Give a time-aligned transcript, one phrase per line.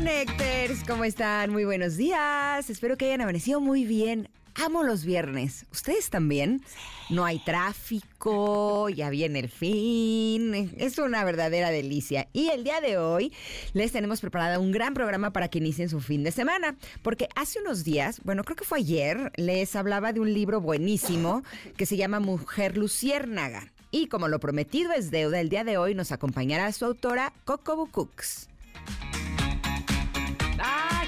[0.00, 1.50] Connectors, ¿cómo están?
[1.52, 2.70] Muy buenos días.
[2.70, 4.30] Espero que hayan amanecido muy bien.
[4.54, 5.66] Amo los viernes.
[5.72, 6.62] ¿Ustedes también?
[7.10, 10.72] No hay tráfico, ya viene el fin.
[10.78, 12.28] Es una verdadera delicia.
[12.32, 13.34] Y el día de hoy
[13.74, 16.76] les tenemos preparado un gran programa para que inicien su fin de semana.
[17.02, 21.42] Porque hace unos días, bueno, creo que fue ayer, les hablaba de un libro buenísimo
[21.76, 23.70] que se llama Mujer Luciérnaga.
[23.90, 27.86] Y como lo prometido es deuda, el día de hoy nos acompañará su autora Coco
[27.92, 28.48] Cooks.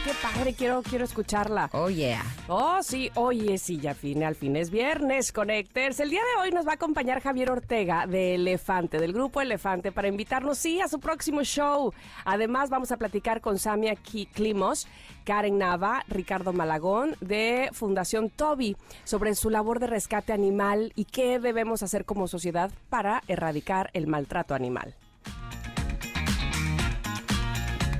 [0.02, 0.55] ¡Ah, qué padre!
[0.55, 1.70] Quiero, quiero escucharla.
[1.73, 2.24] Oh, yeah.
[2.48, 6.01] Oh, sí, oye, sí, ya fin, al fin es viernes, Connectors.
[6.01, 9.93] El día de hoy nos va a acompañar Javier Ortega de Elefante, del grupo Elefante,
[9.93, 11.93] para invitarnos, sí, a su próximo show.
[12.24, 14.88] Además, vamos a platicar con Samia Klimos,
[15.24, 21.38] Karen Nava, Ricardo Malagón, de Fundación Toby, sobre su labor de rescate animal y qué
[21.38, 24.95] debemos hacer como sociedad para erradicar el maltrato animal.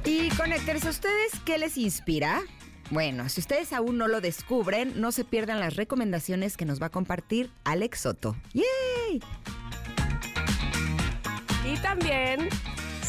[0.05, 2.43] Y conectarse a ustedes, ¿qué les inspira?
[2.91, 6.87] Bueno, si ustedes aún no lo descubren, no se pierdan las recomendaciones que nos va
[6.87, 8.37] a compartir Alex Soto.
[8.53, 9.23] ¡Yay!
[11.65, 12.49] Y también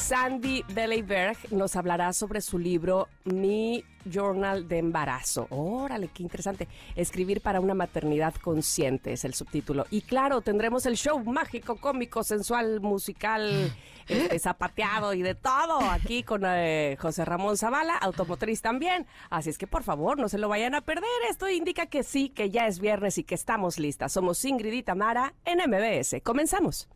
[0.04, 5.48] Sandy Beleyberg nos hablará sobre su libro Mi Journal de Embarazo.
[5.50, 6.68] Órale, qué interesante.
[6.98, 9.86] Escribir para una maternidad consciente es el subtítulo.
[9.92, 13.74] Y claro, tendremos el show mágico, cómico, sensual, musical,
[14.10, 19.08] este, zapateado y de todo aquí con eh, José Ramón Zavala, automotriz también.
[19.30, 21.06] Así es que por favor, no se lo vayan a perder.
[21.30, 24.12] Esto indica que sí, que ya es viernes y que estamos listas.
[24.12, 26.22] Somos Ingrid y Tamara en MBS.
[26.24, 26.90] Comenzamos.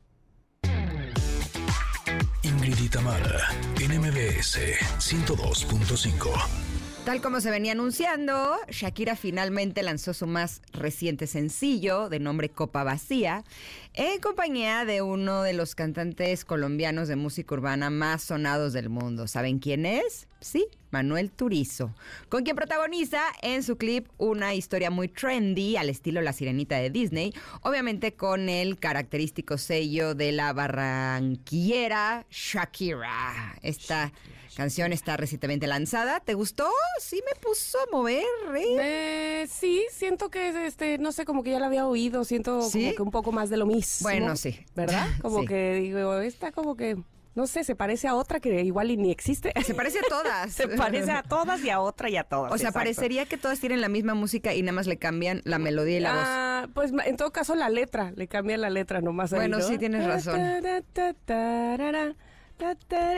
[2.68, 4.60] Ingrid y Tamara en MBS
[5.00, 6.67] 102.5.
[7.08, 12.84] Tal como se venía anunciando, Shakira finalmente lanzó su más reciente sencillo de nombre Copa
[12.84, 13.46] Vacía,
[13.94, 19.26] en compañía de uno de los cantantes colombianos de música urbana más sonados del mundo.
[19.28, 20.28] ¿Saben quién es?
[20.42, 21.96] Sí, Manuel Turizo,
[22.28, 26.90] con quien protagoniza en su clip una historia muy trendy al estilo La Sirenita de
[26.90, 33.56] Disney, obviamente con el característico sello de la barranquillera Shakira.
[33.62, 34.12] Esta
[34.58, 36.20] canción está recientemente lanzada.
[36.20, 36.68] ¿Te gustó?
[37.00, 38.26] Sí me puso a mover,
[38.56, 39.48] ¿eh?
[39.48, 43.02] sí, siento que este, no sé, como que ya la había oído, siento como que
[43.04, 44.10] un poco más de lo mismo.
[44.10, 44.60] Bueno, sí.
[44.76, 45.08] ¿Verdad?
[45.22, 46.98] Como que digo, esta como que
[47.36, 49.54] no sé, se parece a otra que igual y ni existe.
[49.64, 50.52] Se parece a todas.
[50.54, 52.52] se parece a todas y a otra y a todas.
[52.52, 55.60] O sea, parecería que todas tienen la misma música y nada más le cambian la
[55.60, 56.72] melodía y la ah, voz.
[56.74, 59.30] Pues en todo caso la letra, le cambian la letra nomás.
[59.30, 60.42] Bueno, sí tienes razón.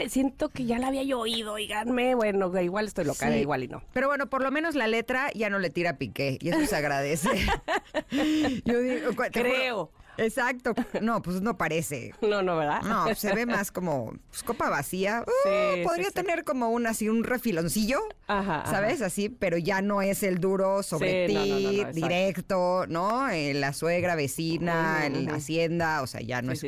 [0.07, 2.15] Siento que ya la había yo oído, oiganme.
[2.15, 3.81] Bueno, igual estoy loca, igual y no.
[3.93, 6.75] Pero bueno, por lo menos la letra ya no le tira piqué y eso se
[6.75, 7.29] agradece.
[8.65, 9.91] yo digo, creo.
[10.19, 10.73] Exacto.
[11.01, 12.13] No, pues no parece.
[12.21, 12.81] No, no, ¿verdad?
[12.83, 15.23] No, se ve más como pues, copa vacía.
[15.25, 19.01] Uh, podría tener como un así un refiloncillo, ajá, ¿sabes?
[19.01, 23.29] Así, pero ya no es el duro sobre ti, directo, ¿no?
[23.29, 26.65] Eh, la suegra, vecina, la hacienda, o sea, ya no es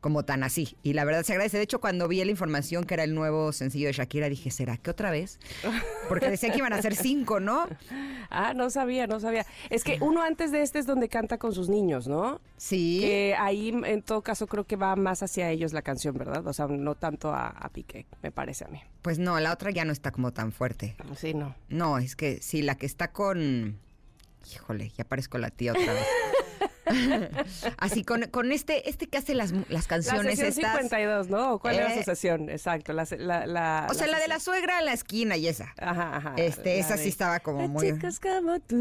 [0.00, 0.76] como tan así.
[0.82, 1.56] Y la verdad se agradece.
[1.56, 4.76] De hecho, cuando vi la información que era el nuevo sencillo de Shakira, dije, ¿será
[4.76, 5.38] que otra vez?
[6.08, 7.66] Porque decía que iban a ser cinco, ¿no?
[8.30, 9.46] Ah, no sabía, no sabía.
[9.70, 12.40] Es que uno antes de este es donde canta con sus niños, ¿no?
[12.56, 12.91] Sí.
[13.00, 16.46] Que ahí, en todo caso, creo que va más hacia ellos la canción, ¿verdad?
[16.46, 18.80] O sea, no tanto a, a Piqué, me parece a mí.
[19.02, 20.96] Pues no, la otra ya no está como tan fuerte.
[21.16, 21.54] Sí, no.
[21.68, 23.78] No, es que sí, la que está con...
[24.52, 26.06] Híjole, ya parezco la tía otra vez.
[27.78, 30.38] Así con, con este, este que hace las, las canciones.
[30.38, 31.58] La sesión 52, ¿no?
[31.58, 32.50] ¿Cuál era su eh, sesión?
[32.50, 32.92] Exacto.
[32.92, 33.06] La,
[33.46, 35.72] la, o sea, la, de la suegra en la esquina y esa.
[35.78, 36.34] Ajá, ajá.
[36.36, 37.92] Este, esa sí estaba como muy.
[37.92, 38.76] Chicas como tú.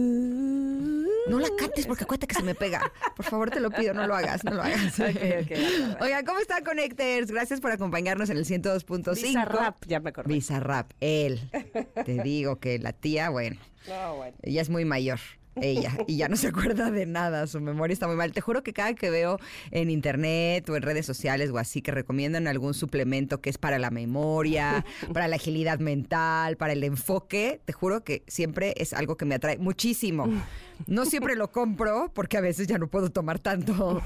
[1.27, 2.91] No la cantes porque acuérdate que se me pega.
[3.15, 4.99] Por favor, te lo pido, no lo hagas, no lo hagas.
[5.11, 7.31] Okay, okay, Oiga, ¿cómo están, Connectors?
[7.31, 9.13] Gracias por acompañarnos en el 102.5.
[9.13, 10.33] Bizarrap, ya me acordé.
[10.33, 11.49] Bizarrap, él.
[12.05, 13.59] Te digo que la tía, bueno.
[13.87, 14.37] No, bueno.
[14.41, 15.19] Ella es muy mayor
[15.55, 18.31] ella y ya no se acuerda de nada, su memoria está muy mal.
[18.31, 19.39] Te juro que cada que veo
[19.71, 23.79] en internet o en redes sociales o así que recomiendan algún suplemento que es para
[23.79, 29.17] la memoria, para la agilidad mental, para el enfoque, te juro que siempre es algo
[29.17, 30.27] que me atrae muchísimo.
[30.87, 34.01] No siempre lo compro porque a veces ya no puedo tomar tanto,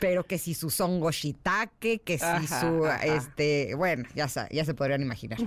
[0.00, 5.02] pero que si su songo shiitake, que si su este, bueno, ya ya se podrían
[5.02, 5.38] imaginar.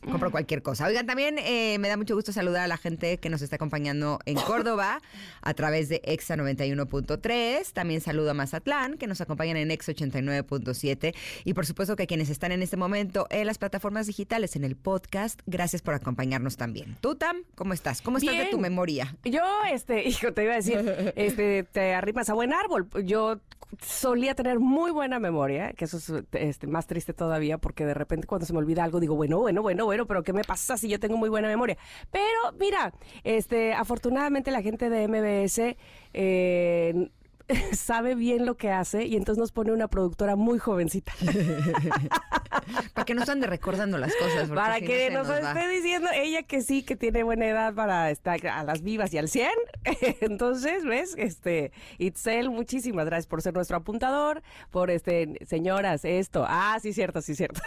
[0.00, 0.86] Compro cualquier cosa.
[0.86, 4.18] Oigan, también eh, me da mucho gusto saludar a la gente que nos está acompañando
[4.26, 5.00] en Córdoba
[5.42, 7.72] a través de Exa 91.3.
[7.72, 11.14] También saludo a Mazatlán, que nos acompañan en Exa 89.7.
[11.44, 14.76] Y por supuesto que quienes están en este momento en las plataformas digitales, en el
[14.76, 16.96] podcast, gracias por acompañarnos también.
[17.00, 18.02] Tú, Tam, ¿cómo estás?
[18.02, 19.16] ¿Cómo estás de tu memoria?
[19.24, 22.88] Yo, este, hijo, te iba a decir, este, te arrimas a buen árbol.
[23.04, 23.40] Yo
[23.82, 28.26] solía tener muy buena memoria, que eso es este, más triste todavía, porque de repente
[28.26, 30.86] cuando se me olvida algo digo, bueno, bueno, bueno, bueno, pero ¿qué me pasa si
[30.86, 31.78] yo tengo muy buena memoria?
[32.10, 32.92] Pero mira,
[33.24, 35.78] este, afortunadamente la gente de MBS
[36.12, 37.10] eh,
[37.72, 41.14] sabe bien lo que hace y entonces nos pone una productora muy jovencita.
[42.92, 44.50] para que nos ande recordando las cosas.
[44.50, 48.62] Para que nos, esté diciendo ella que sí, que tiene buena edad para estar a
[48.62, 49.48] las vivas y al 100.
[50.20, 51.14] entonces, ¿ves?
[51.16, 56.44] Este, Itzel, muchísimas gracias por ser nuestro apuntador, por este, señoras, esto.
[56.46, 57.62] Ah, sí, cierto, sí, cierto.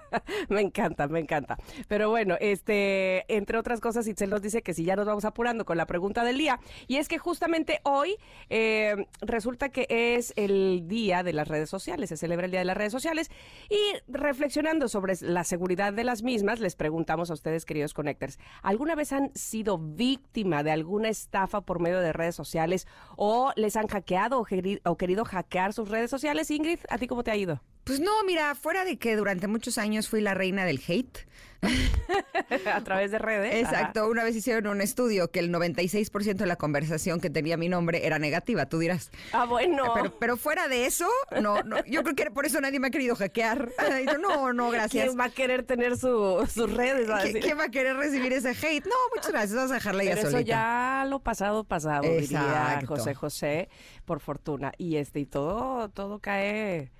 [0.48, 1.56] me encanta, me encanta.
[1.88, 5.64] Pero bueno, este, entre otras cosas, Itzel nos dice que si ya nos vamos apurando
[5.64, 6.60] con la pregunta del día.
[6.86, 8.16] Y es que justamente hoy
[8.50, 12.66] eh, resulta que es el día de las redes sociales, se celebra el día de
[12.66, 13.30] las redes sociales.
[13.68, 18.94] Y reflexionando sobre la seguridad de las mismas, les preguntamos a ustedes, queridos connectors, ¿alguna
[18.94, 22.86] vez han sido víctima de alguna estafa por medio de redes sociales
[23.16, 24.46] o les han hackeado o,
[24.84, 26.50] o querido hackear sus redes sociales?
[26.50, 27.60] Ingrid, ¿a ti cómo te ha ido?
[27.84, 31.26] Pues no, mira, fuera de que durante muchos años fui la reina del hate.
[32.74, 33.54] a través de redes.
[33.54, 37.68] Exacto, una vez hicieron un estudio que el 96% de la conversación que tenía mi
[37.68, 39.12] nombre era negativa, tú dirás.
[39.32, 39.94] Ah, bueno.
[40.18, 41.08] Pero, fuera de eso,
[41.40, 43.70] no, no, yo creo que por eso nadie me ha querido hackear.
[44.20, 45.04] no, no, gracias.
[45.04, 47.08] ¿Quién va a querer tener su, sus redes?
[47.40, 48.84] ¿Quién va a querer recibir ese hate?
[48.84, 53.68] No, muchas gracias, vamos a dejarla ya Eso ya lo pasado, pasado, diría José José,
[54.04, 54.72] por fortuna.
[54.78, 56.90] Y este, y todo, todo cae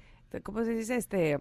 [0.41, 0.97] ¿cómo se dice?
[0.97, 1.39] Este,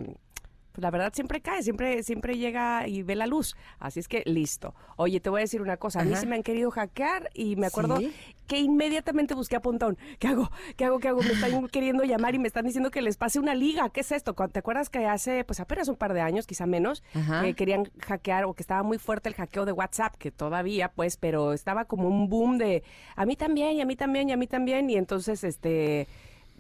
[0.71, 3.55] pues la verdad siempre cae, siempre, siempre llega y ve la luz.
[3.79, 4.73] Así es que listo.
[4.95, 6.01] Oye, te voy a decir una cosa.
[6.01, 7.99] A mí sí me han querido hackear y me acuerdo
[8.47, 9.97] que inmediatamente busqué a Pontón.
[10.19, 10.51] ¿Qué hago?
[10.75, 10.99] ¿Qué hago?
[10.99, 11.21] ¿Qué hago?
[11.21, 13.89] Me están queriendo llamar y me están diciendo que les pase una liga.
[13.89, 14.33] ¿Qué es esto?
[14.33, 17.03] ¿Te acuerdas que hace, pues apenas un par de años, quizá menos,
[17.41, 21.17] que querían hackear o que estaba muy fuerte el hackeo de WhatsApp, que todavía, pues,
[21.17, 22.83] pero estaba como un boom de
[23.15, 24.89] a mí también y a mí también y a mí también.
[24.89, 26.07] Y entonces, este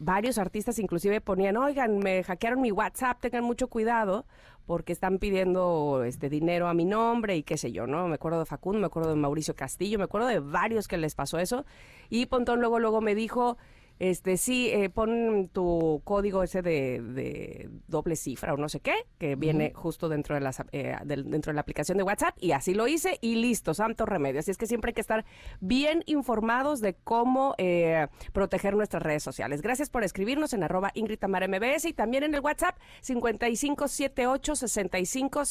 [0.01, 4.25] varios artistas inclusive ponían, oigan, me hackearon mi WhatsApp, tengan mucho cuidado
[4.65, 8.07] porque están pidiendo este dinero a mi nombre y qué sé yo, ¿no?
[8.07, 11.13] Me acuerdo de Facundo, me acuerdo de Mauricio Castillo, me acuerdo de varios que les
[11.13, 11.65] pasó eso.
[12.09, 13.57] Y Pontón luego, luego me dijo,
[14.01, 19.35] este, sí, eh, pon tu código ese de, doble cifra o no sé qué, que
[19.35, 22.87] viene justo dentro de, las, eh, dentro de la aplicación de WhatsApp y así lo
[22.87, 24.39] hice y listo, santo remedio.
[24.39, 25.23] Así es que siempre hay que estar
[25.59, 29.61] bien informados de cómo eh, proteger nuestras redes sociales.
[29.61, 35.43] Gracias por escribirnos en arroba Ingrid Tamara MBS y también en el WhatsApp 5578 65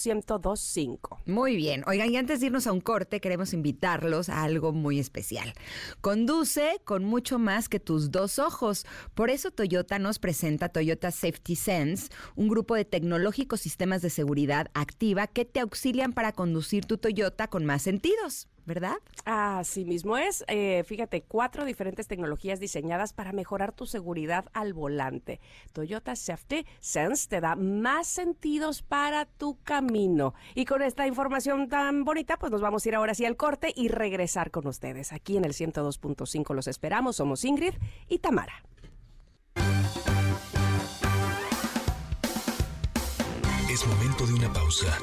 [1.26, 1.84] Muy bien.
[1.86, 5.54] Oigan, y antes de irnos a un corte, queremos invitarlos a algo muy especial.
[6.00, 8.86] Conduce con mucho más que tus dos ojos.
[9.14, 14.66] Por eso Toyota nos presenta Toyota Safety Sense, un grupo de tecnológicos sistemas de seguridad
[14.74, 18.48] activa que te auxilian para conducir tu Toyota con más sentidos.
[18.66, 18.96] ¿Verdad?
[19.24, 20.44] Así mismo es.
[20.48, 25.40] Eh, fíjate, cuatro diferentes tecnologías diseñadas para mejorar tu seguridad al volante.
[25.72, 30.34] Toyota Safety Sense te da más sentidos para tu camino.
[30.54, 33.72] Y con esta información tan bonita, pues nos vamos a ir ahora sí al corte
[33.74, 35.12] y regresar con ustedes.
[35.12, 37.16] Aquí en el 102.5 los esperamos.
[37.16, 37.74] Somos Ingrid
[38.08, 38.64] y Tamara.
[43.70, 44.98] Es momento de una pausa.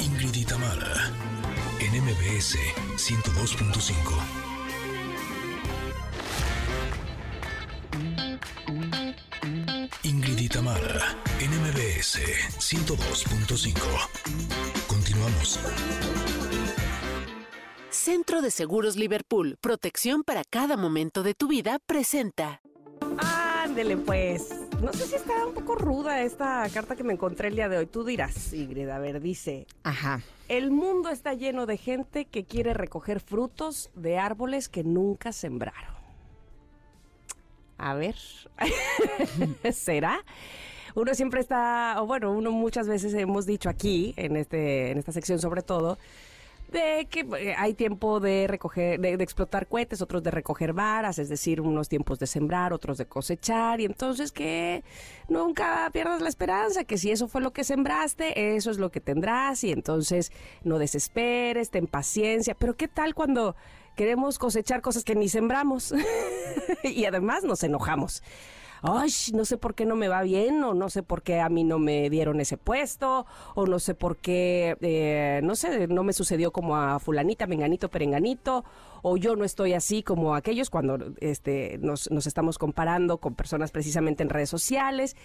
[0.00, 1.35] Ingrid y Tamara
[1.80, 2.58] en MBS
[2.96, 4.46] 102.5.
[10.02, 12.20] Ingrid y Tamara en MBS
[12.58, 13.76] 102.5.
[14.86, 15.60] Continuamos.
[17.90, 22.60] Centro de Seguros Liverpool, protección para cada momento de tu vida, presenta.
[23.76, 24.54] Ándele pues.
[24.80, 27.76] No sé si está un poco ruda esta carta que me encontré el día de
[27.76, 27.84] hoy.
[27.84, 29.66] Tú dirás, Ingrid, a ver, dice.
[29.82, 30.22] Ajá.
[30.48, 35.94] El mundo está lleno de gente que quiere recoger frutos de árboles que nunca sembraron.
[37.76, 38.14] A ver,
[39.74, 40.24] ¿será?
[40.94, 45.12] Uno siempre está, o bueno, uno muchas veces hemos dicho aquí, en, este, en esta
[45.12, 45.98] sección sobre todo,
[46.70, 51.28] de que eh, hay tiempo de recoger, de, explotar cohetes, otros de recoger varas, es
[51.28, 54.84] decir, unos tiempos de sembrar, otros de cosechar, y entonces que
[55.28, 59.00] nunca pierdas la esperanza, que si eso fue lo que sembraste, eso es lo que
[59.00, 60.32] tendrás, y entonces
[60.62, 63.56] no desesperes, ten paciencia, pero ¿qué tal cuando
[63.94, 65.94] queremos cosechar cosas que ni sembramos?
[66.82, 68.22] y además nos enojamos.
[68.82, 71.48] Ay, no sé por qué no me va bien, o no sé por qué a
[71.48, 76.02] mí no me dieron ese puesto, o no sé por qué, eh, no sé, no
[76.02, 78.64] me sucedió como a fulanita, menganito, perenganito,
[79.02, 83.70] o yo no estoy así como aquellos cuando este, nos, nos estamos comparando con personas
[83.70, 85.16] precisamente en redes sociales.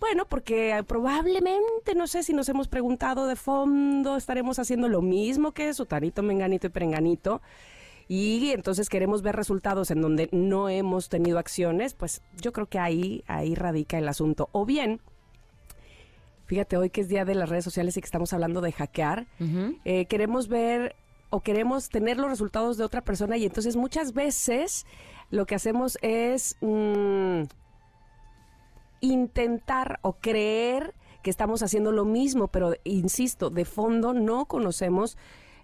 [0.00, 5.52] Bueno, porque probablemente, no sé si nos hemos preguntado de fondo, estaremos haciendo lo mismo
[5.52, 7.40] que Sutanito, Menganito y Perenganito.
[8.08, 12.78] Y entonces queremos ver resultados en donde no hemos tenido acciones, pues yo creo que
[12.78, 14.48] ahí, ahí radica el asunto.
[14.52, 15.00] O bien,
[16.46, 19.26] fíjate, hoy que es día de las redes sociales y que estamos hablando de hackear,
[19.84, 20.94] eh, queremos ver
[21.30, 24.86] o queremos tener los resultados de otra persona y entonces muchas veces
[25.30, 27.42] lo que hacemos es mm,
[29.00, 35.18] intentar o creer que estamos haciendo lo mismo, pero insisto, de fondo no conocemos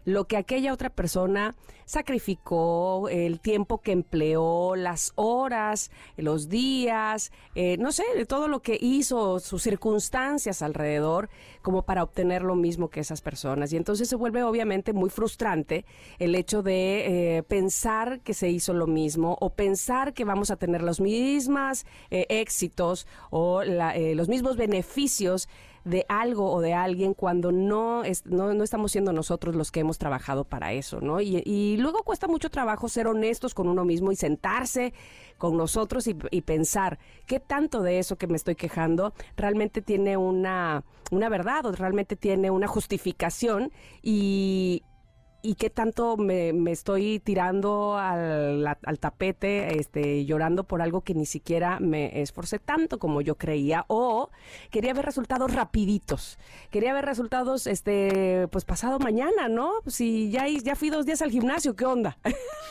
[0.05, 1.55] lo que aquella otra persona
[1.85, 8.79] sacrificó, el tiempo que empleó, las horas, los días, eh, no sé, todo lo que
[8.81, 11.29] hizo, sus circunstancias alrededor,
[11.61, 13.73] como para obtener lo mismo que esas personas.
[13.73, 15.85] Y entonces se vuelve obviamente muy frustrante
[16.19, 20.57] el hecho de eh, pensar que se hizo lo mismo o pensar que vamos a
[20.57, 25.49] tener los mismos eh, éxitos o los mismos beneficios
[25.85, 29.99] de algo o de alguien cuando no, no, no, estamos siendo nosotros los que hemos
[29.99, 31.21] trabajado para eso, ¿no?
[31.21, 34.93] Y, y, luego cuesta mucho trabajo ser honestos con uno mismo y sentarse
[35.39, 40.17] con nosotros y, y, pensar qué tanto de eso que me estoy quejando realmente tiene
[40.17, 43.73] una, una verdad o realmente tiene una justificación
[44.03, 44.85] y,
[45.43, 51.81] y qué tanto me, estoy tirando al, tapete, este, llorando por algo que ni siquiera
[51.81, 54.31] me esforcé tanto como yo creía, o
[54.71, 56.39] quería ver resultados rapiditos,
[56.71, 59.73] quería ver resultados, este, pues pasado mañana, ¿no?
[59.89, 62.19] Si ya, ya fui dos días al gimnasio, ¿qué onda?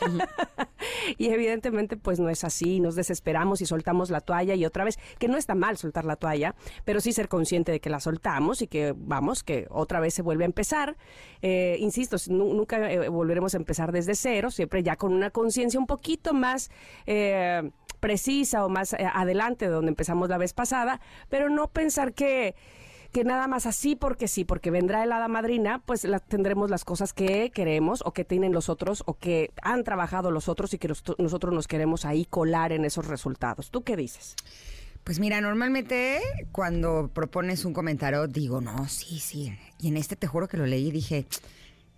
[1.17, 4.97] y evidentemente, pues no es así, nos desesperamos y soltamos la toalla y otra vez,
[5.19, 8.61] que no está mal soltar la toalla, pero sí ser consciente de que la soltamos
[8.61, 10.95] y que, vamos, que otra vez se vuelve a empezar.
[11.41, 15.79] Eh, insisto, no nunca eh, volveremos a empezar desde cero, siempre ya con una conciencia
[15.79, 16.69] un poquito más
[17.07, 22.13] eh, precisa o más eh, adelante de donde empezamos la vez pasada, pero no pensar
[22.13, 22.55] que
[23.11, 27.51] que nada más así porque sí, porque vendrá el madrina, pues tendremos las cosas que
[27.53, 31.53] queremos o que tienen los otros o que han trabajado los otros y que nosotros
[31.53, 33.69] nos queremos ahí colar en esos resultados.
[33.69, 34.37] ¿Tú qué dices?
[35.03, 36.21] Pues mira, normalmente
[36.53, 39.53] cuando propones un comentario digo, no, sí, sí.
[39.79, 41.25] Y en este te juro que lo leí y dije,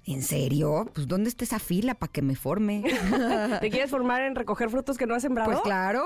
[0.05, 0.89] ¿En serio?
[0.93, 2.83] Pues ¿dónde está esa fila para que me forme?
[3.62, 5.50] ¿Te quieres formar en recoger frutos que no has sembrado?
[5.50, 6.03] Pues claro.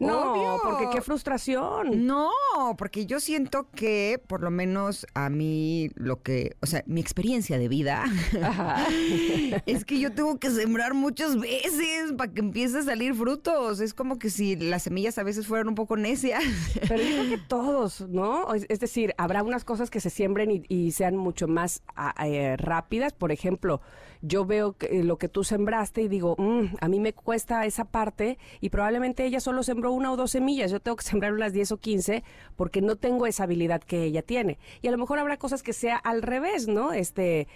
[0.00, 2.06] No, porque qué frustración.
[2.06, 2.30] No,
[2.78, 7.58] porque yo siento que por lo menos a mí lo que, o sea, mi experiencia
[7.58, 8.04] de vida
[9.66, 13.80] es que yo tengo que sembrar muchas veces para que empiece a salir frutos.
[13.80, 16.42] Es como que si las semillas a veces fueran un poco necias.
[16.88, 18.54] Pero yo creo que todos, ¿no?
[18.54, 21.82] Es decir, habrá unas cosas que se siembren y, sean mucho más
[22.24, 23.12] eh, rápidas.
[23.12, 23.80] Por ejemplo,
[24.22, 27.84] yo veo que, lo que tú sembraste y digo, mm, a mí me cuesta esa
[27.84, 31.52] parte y probablemente ella solo sembró una o dos semillas, yo tengo que sembrar unas
[31.52, 32.22] 10 o 15
[32.56, 34.58] porque no tengo esa habilidad que ella tiene.
[34.82, 36.92] Y a lo mejor habrá cosas que sea al revés, ¿no?
[36.92, 37.48] Este,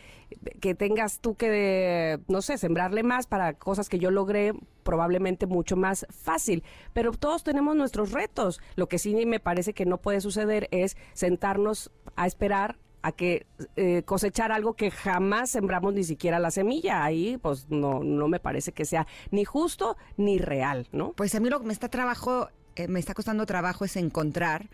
[0.60, 4.52] que tengas tú que, no sé, sembrarle más para cosas que yo logré
[4.82, 6.62] probablemente mucho más fácil.
[6.92, 8.60] Pero todos tenemos nuestros retos.
[8.76, 13.46] Lo que sí me parece que no puede suceder es sentarnos a esperar a que
[13.76, 17.04] eh, cosechar algo que jamás sembramos ni siquiera la semilla.
[17.04, 21.12] Ahí pues no, no me parece que sea ni justo ni real, ¿no?
[21.12, 24.70] Pues a mí lo que me está trabajo eh, me está costando trabajo es encontrar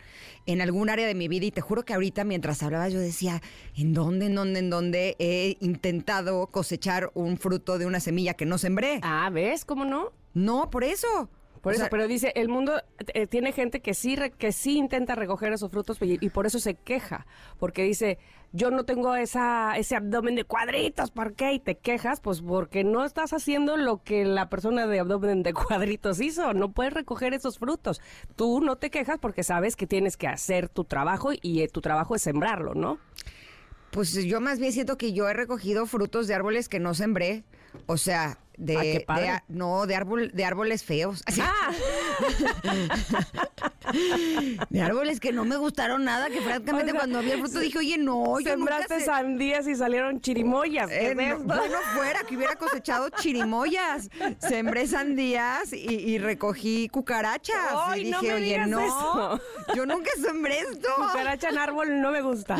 [0.47, 3.43] en algún área de mi vida y te juro que ahorita mientras hablaba yo decía,
[3.77, 8.47] ¿en dónde, en dónde, en dónde he intentado cosechar un fruto de una semilla que
[8.47, 9.01] no sembré?
[9.03, 9.65] Ah, ¿ves?
[9.65, 10.13] ¿Cómo no?
[10.35, 11.29] No, por eso.
[11.61, 15.53] Por eso, pero dice, el mundo eh, tiene gente que sí, que sí intenta recoger
[15.53, 17.27] esos frutos y, por eso se queja,
[17.59, 18.19] porque dice,
[18.53, 21.53] yo no tengo esa, ese abdomen de cuadritos, ¿por qué?
[21.53, 25.53] Y te quejas, pues porque no estás haciendo lo que la persona de abdomen de
[25.53, 28.01] cuadritos hizo, no puedes recoger esos frutos.
[28.37, 31.83] Tú no te quejas porque sabes que tienes que hacer tu trabajo y eh, tu
[31.83, 32.99] trabajo es sembrarlo, ¿no?
[33.91, 37.45] Pues yo más bien siento que yo he recogido frutos de árboles que no sembré.
[37.87, 41.25] O sea, de, ah, no, de árbol, de árboles feos.
[41.43, 41.73] Ah.
[44.69, 47.99] de árboles que no me gustaron nada, que francamente cuando vi el fruto dije, oye,
[47.99, 50.91] no, yo Sembraste sandías y salieron chirimoyas.
[50.91, 54.11] Eh, bueno, fuera que hubiera cosechado chirimoyas.
[54.39, 57.97] Sembré sandías y, recogí cucarachas.
[57.97, 59.41] y dije, oye, no,
[59.75, 60.89] yo nunca sembré esto.
[60.97, 62.59] Cucaracha en árbol no me gusta.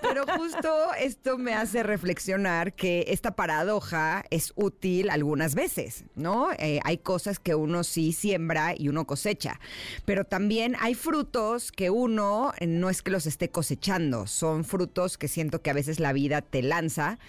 [0.00, 6.50] Pero justo esto me hace reflexionar que esta paradoja es útil algunas veces, ¿no?
[6.58, 9.60] Eh, hay cosas que uno sí siembra y uno cosecha.
[10.04, 15.18] Pero también hay frutos que uno eh, no es que los esté cosechando, son frutos
[15.18, 17.20] que siento que a veces la vida te lanza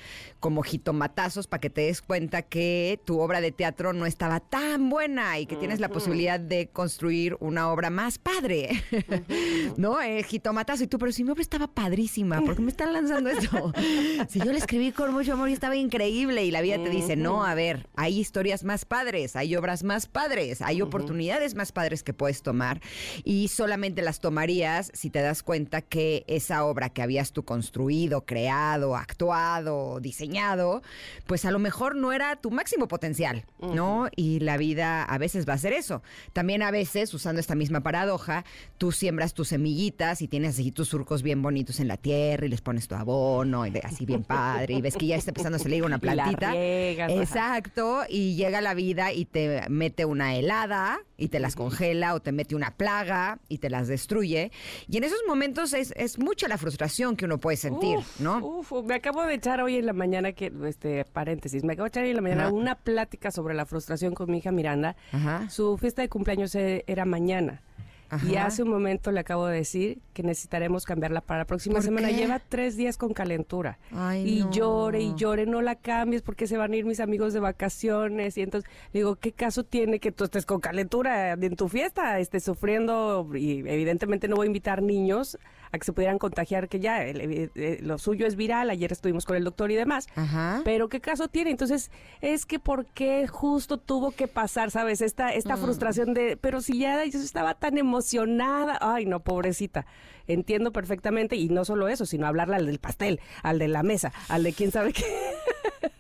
[0.44, 4.90] como jitomatazos para que te des cuenta que tu obra de teatro no estaba tan
[4.90, 8.84] buena y que tienes la posibilidad de construir una obra más padre.
[9.78, 10.02] ¿No?
[10.02, 10.84] Eh, jitomatazo.
[10.84, 13.72] Y tú, pero si mi obra estaba padrísima, ¿por qué me están lanzando esto?
[14.28, 17.16] si yo la escribí con mucho amor y estaba increíble y la vida te dice,
[17.16, 22.04] no, a ver, hay historias más padres, hay obras más padres, hay oportunidades más padres
[22.04, 22.82] que puedes tomar
[23.24, 28.26] y solamente las tomarías si te das cuenta que esa obra que habías tú construido,
[28.26, 30.33] creado, actuado, diseñado,
[31.26, 34.08] pues a lo mejor no era tu máximo potencial, ¿no?
[34.16, 36.02] Y la vida a veces va a ser eso.
[36.34, 38.46] También a veces, usando esta misma paradoja,
[38.78, 42.50] tú siembras tus semillitas y tienes así tus surcos bien bonitos en la tierra y
[42.50, 45.60] les pones tu abono y así bien padre y ves que ya está empezando a
[45.60, 46.54] salir una plantita.
[46.56, 52.20] Exacto, y llega la vida y te mete una helada y te las congela o
[52.20, 54.52] te mete una plaga y te las destruye.
[54.88, 58.40] Y en esos momentos es, es mucha la frustración que uno puede sentir, ¿no?
[58.40, 61.90] Uf, me acabo de echar hoy en la mañana que, este, paréntesis, me acabo de
[61.90, 64.96] echar en la mañana una plática sobre la frustración con mi hija Miranda.
[65.50, 67.62] Su fiesta de cumpleaños e, era mañana.
[68.30, 72.12] Y hace un momento le acabo de decir que necesitaremos cambiarla para la próxima semana.
[72.12, 73.80] Lleva tres días con calentura.
[74.16, 77.40] y llore y llore, no la cambies porque se van a ir mis amigos de
[77.40, 78.38] vacaciones.
[78.38, 82.20] Y entonces le digo, ¿qué caso tiene que tú estés con calentura en tu fiesta,
[82.20, 83.28] estés sufriendo?
[83.34, 85.38] Y evidentemente no voy a invitar niños
[85.74, 87.04] a que se pudieran contagiar, que ya
[87.82, 90.08] lo suyo es viral, ayer estuvimos con el doctor y demás,
[90.64, 91.50] pero ¿qué caso tiene?
[91.50, 95.02] Entonces, es que ¿por qué justo tuvo que pasar, sabes?
[95.02, 95.60] Esta, esta mm.
[95.60, 99.88] frustración de, pero si ya yo estaba tan emocionada, ay no, pobrecita,
[100.28, 104.14] entiendo perfectamente, y no solo eso, sino hablarle al del pastel, al de la mesa,
[104.30, 105.04] al de quién sabe qué.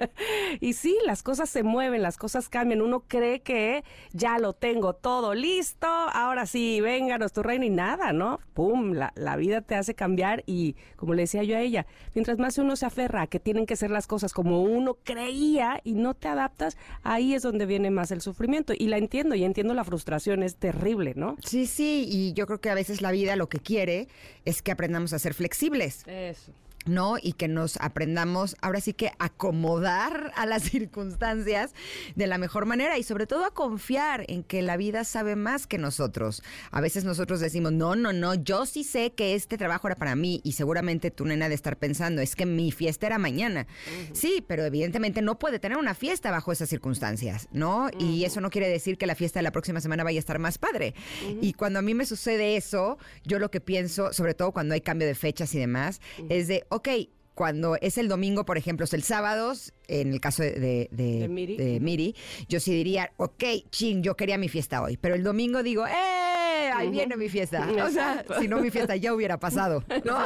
[0.59, 2.81] y sí, las cosas se mueven, las cosas cambian.
[2.81, 8.13] Uno cree que ya lo tengo todo listo, ahora sí, vénganos tu reino y nada,
[8.13, 8.39] ¿no?
[8.53, 8.93] ¡Pum!
[8.93, 12.57] La, la, vida te hace cambiar y, como le decía yo a ella, mientras más
[12.57, 16.13] uno se aferra a que tienen que ser las cosas como uno creía y no
[16.13, 18.73] te adaptas, ahí es donde viene más el sufrimiento.
[18.77, 21.35] Y la entiendo, y entiendo la frustración, es terrible, ¿no?
[21.45, 24.07] Sí, sí, y yo creo que a veces la vida lo que quiere
[24.45, 26.03] es que aprendamos a ser flexibles.
[26.07, 26.51] Eso.
[26.85, 27.17] ¿No?
[27.21, 31.73] Y que nos aprendamos ahora sí que acomodar a las circunstancias
[32.15, 35.67] de la mejor manera y sobre todo a confiar en que la vida sabe más
[35.67, 36.43] que nosotros.
[36.71, 40.15] A veces nosotros decimos, no, no, no, yo sí sé que este trabajo era para
[40.15, 43.67] mí y seguramente tu nena de estar pensando, es que mi fiesta era mañana.
[44.13, 47.89] Sí, pero evidentemente no puede tener una fiesta bajo esas circunstancias, ¿no?
[47.99, 50.39] Y eso no quiere decir que la fiesta de la próxima semana vaya a estar
[50.39, 50.93] más padre.
[51.41, 54.81] Y cuando a mí me sucede eso, yo lo que pienso, sobre todo cuando hay
[54.81, 56.89] cambio de fechas y demás, es de, ok,
[57.33, 59.53] cuando es el domingo, por ejemplo, es el sábado,
[59.87, 62.15] en el caso de, de, Miri.
[62.47, 64.97] yo sí diría, ok, ching, yo quería mi fiesta hoy.
[64.97, 66.71] Pero el domingo digo, ¡eh!
[66.75, 67.67] Ahí viene mi fiesta.
[67.83, 69.83] O sea, si no, mi fiesta ya hubiera pasado.
[70.05, 70.17] ¿no?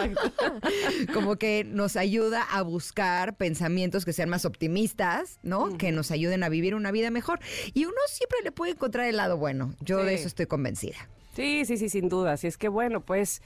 [1.13, 5.77] Como que nos ayuda a buscar pensamientos que sean más optimistas, ¿no?
[5.77, 7.39] Que nos ayuden a vivir una vida mejor.
[7.73, 9.73] Y uno siempre le puede encontrar el lado bueno.
[9.81, 10.97] Yo de eso estoy convencida.
[11.35, 12.33] Sí, sí, sí, sin duda.
[12.33, 13.41] Así es que, bueno, pues.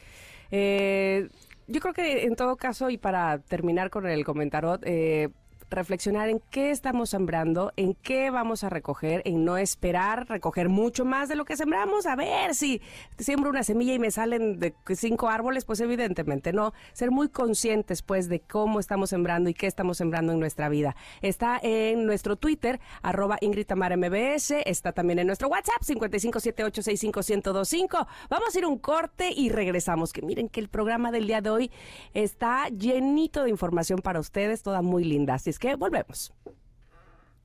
[0.51, 1.29] Eh,
[1.71, 5.29] yo creo que en todo caso, y para terminar con el comentario, eh,
[5.71, 11.05] reflexionar en qué estamos sembrando, en qué vamos a recoger, en no esperar recoger mucho
[11.05, 12.05] más de lo que sembramos.
[12.05, 12.81] A ver si
[13.17, 16.73] siembro una semilla y me salen de cinco árboles, pues evidentemente no.
[16.93, 20.95] Ser muy conscientes pues de cómo estamos sembrando y qué estamos sembrando en nuestra vida.
[21.21, 28.07] Está en nuestro Twitter, arroba Ingrid MBS, está también en nuestro WhatsApp, 5578651025.
[28.29, 30.11] Vamos a ir un corte y regresamos.
[30.11, 31.71] Que miren que el programa del día de hoy
[32.13, 35.35] está llenito de información para ustedes, toda muy linda.
[35.35, 36.33] Así es volvemos.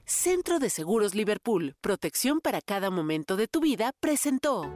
[0.05, 4.71] Centro de Seguros Liverpool, protección para cada momento de tu vida, presentó.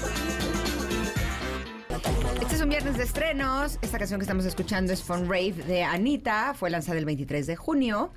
[2.42, 3.80] Este es un viernes de estrenos.
[3.82, 6.54] Esta canción que estamos escuchando es Fun Rave de Anita.
[6.54, 8.12] Fue lanzada el 23 de junio.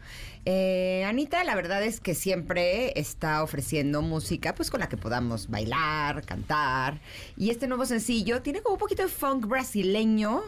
[0.51, 5.51] Eh, Anita, la verdad es que siempre está ofreciendo música pues con la que podamos
[5.51, 7.03] bailar, cantar.
[7.37, 10.41] Y este nuevo sencillo tiene como un poquito de funk brasileño.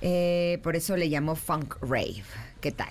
[0.00, 2.24] Eh, por eso le llamó Funk Rave.
[2.62, 2.88] ¿Qué tal?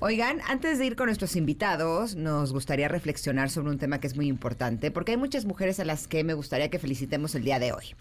[0.00, 4.16] Oigan, antes de ir con nuestros invitados, nos gustaría reflexionar sobre un tema que es
[4.16, 7.60] muy importante, porque hay muchas mujeres a las que me gustaría que felicitemos el día
[7.60, 7.94] de hoy.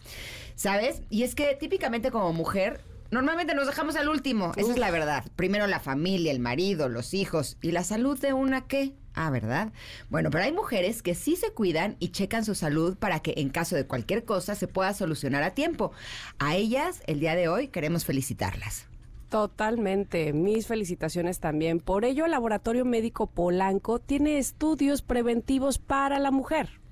[0.56, 1.04] ¿Sabes?
[1.12, 5.26] Y es que típicamente como mujer, normalmente nos dejamos al último, esa es la verdad.
[5.36, 8.94] Primero la familia, el marido, los hijos y la salud de una qué.
[9.16, 9.72] Ah, ¿verdad?
[10.10, 13.50] Bueno, pero hay mujeres que sí se cuidan y checan su salud para que en
[13.50, 15.92] caso de cualquier cosa se pueda solucionar a tiempo.
[16.40, 18.88] A ellas, el día de hoy, queremos felicitarlas.
[19.30, 21.80] Totalmente, mis felicitaciones también.
[21.80, 26.83] Por ello, el Laboratorio Médico Polanco tiene estudios preventivos para la mujer.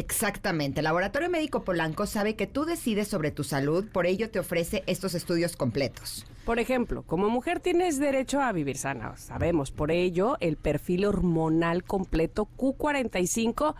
[0.00, 0.80] Exactamente.
[0.80, 4.82] El Laboratorio Médico Polanco sabe que tú decides sobre tu salud, por ello te ofrece
[4.86, 6.26] estos estudios completos.
[6.46, 9.70] Por ejemplo, como mujer tienes derecho a vivir sana, sabemos.
[9.70, 13.74] Por ello, el perfil hormonal completo Q45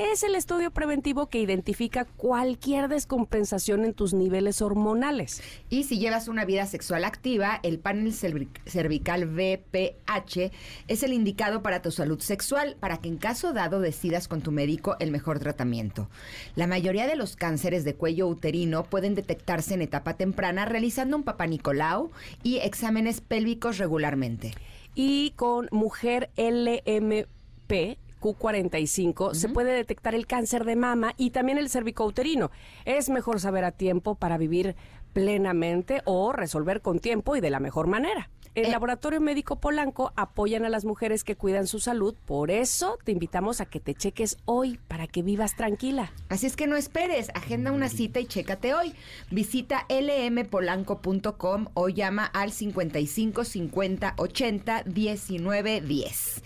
[0.00, 5.42] es el estudio preventivo que identifica cualquier descompensación en tus niveles hormonales.
[5.68, 10.52] Y si llevas una vida sexual activa, el panel cervical VPH
[10.88, 14.52] es el indicado para tu salud sexual, para que en caso dado decidas con tu
[14.52, 16.08] médico el mejor tratamiento.
[16.56, 21.24] La mayoría de los cánceres de cuello uterino pueden detectarse en etapa temprana realizando un
[21.24, 22.10] papá Nicolau
[22.42, 24.52] y exámenes pélvicos regularmente.
[24.94, 31.70] Y con mujer LMP Q45 se puede detectar el cáncer de mama y también el
[31.70, 32.50] cervicouterino.
[32.84, 34.76] Es mejor saber a tiempo para vivir
[35.12, 38.30] plenamente o resolver con tiempo y de la mejor manera.
[38.56, 38.70] El eh.
[38.70, 43.60] Laboratorio Médico Polanco apoyan a las mujeres que cuidan su salud, por eso te invitamos
[43.60, 46.12] a que te cheques hoy para que vivas tranquila.
[46.28, 48.92] Así es que no esperes, agenda una cita y chécate hoy.
[49.30, 56.42] Visita lmpolanco.com o llama al 55 50 80 19 10.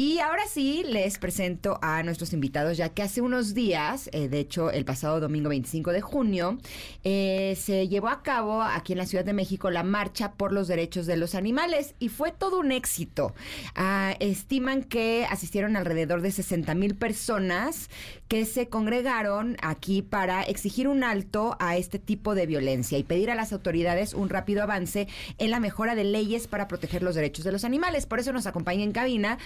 [0.00, 4.38] Y ahora sí les presento a nuestros invitados, ya que hace unos días, eh, de
[4.38, 6.56] hecho el pasado domingo 25 de junio,
[7.02, 10.68] eh, se llevó a cabo aquí en la Ciudad de México la marcha por los
[10.68, 13.34] derechos de los animales y fue todo un éxito.
[13.74, 17.90] Ah, estiman que asistieron alrededor de 60 mil personas
[18.28, 23.32] que se congregaron aquí para exigir un alto a este tipo de violencia y pedir
[23.32, 25.08] a las autoridades un rápido avance
[25.38, 28.06] en la mejora de leyes para proteger los derechos de los animales.
[28.06, 29.38] Por eso nos acompaña en cabina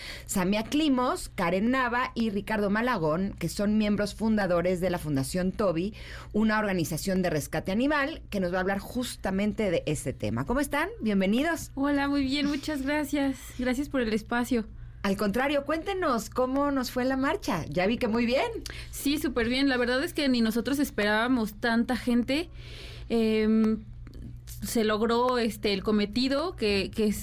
[0.42, 5.94] Samia Climos, Karen Nava y Ricardo Malagón, que son miembros fundadores de la Fundación Toby,
[6.33, 10.44] una organización de rescate animal que nos va a hablar justamente de este tema.
[10.44, 10.88] ¿Cómo están?
[11.00, 11.70] Bienvenidos.
[11.76, 13.38] Hola, muy bien, muchas gracias.
[13.57, 14.66] Gracias por el espacio.
[15.05, 17.64] Al contrario, cuéntenos cómo nos fue la marcha.
[17.68, 18.50] Ya vi que muy bien.
[18.90, 19.68] Sí, súper bien.
[19.68, 22.50] La verdad es que ni nosotros esperábamos tanta gente.
[23.09, 23.85] Em,
[24.61, 27.14] se logró este el cometido, que, que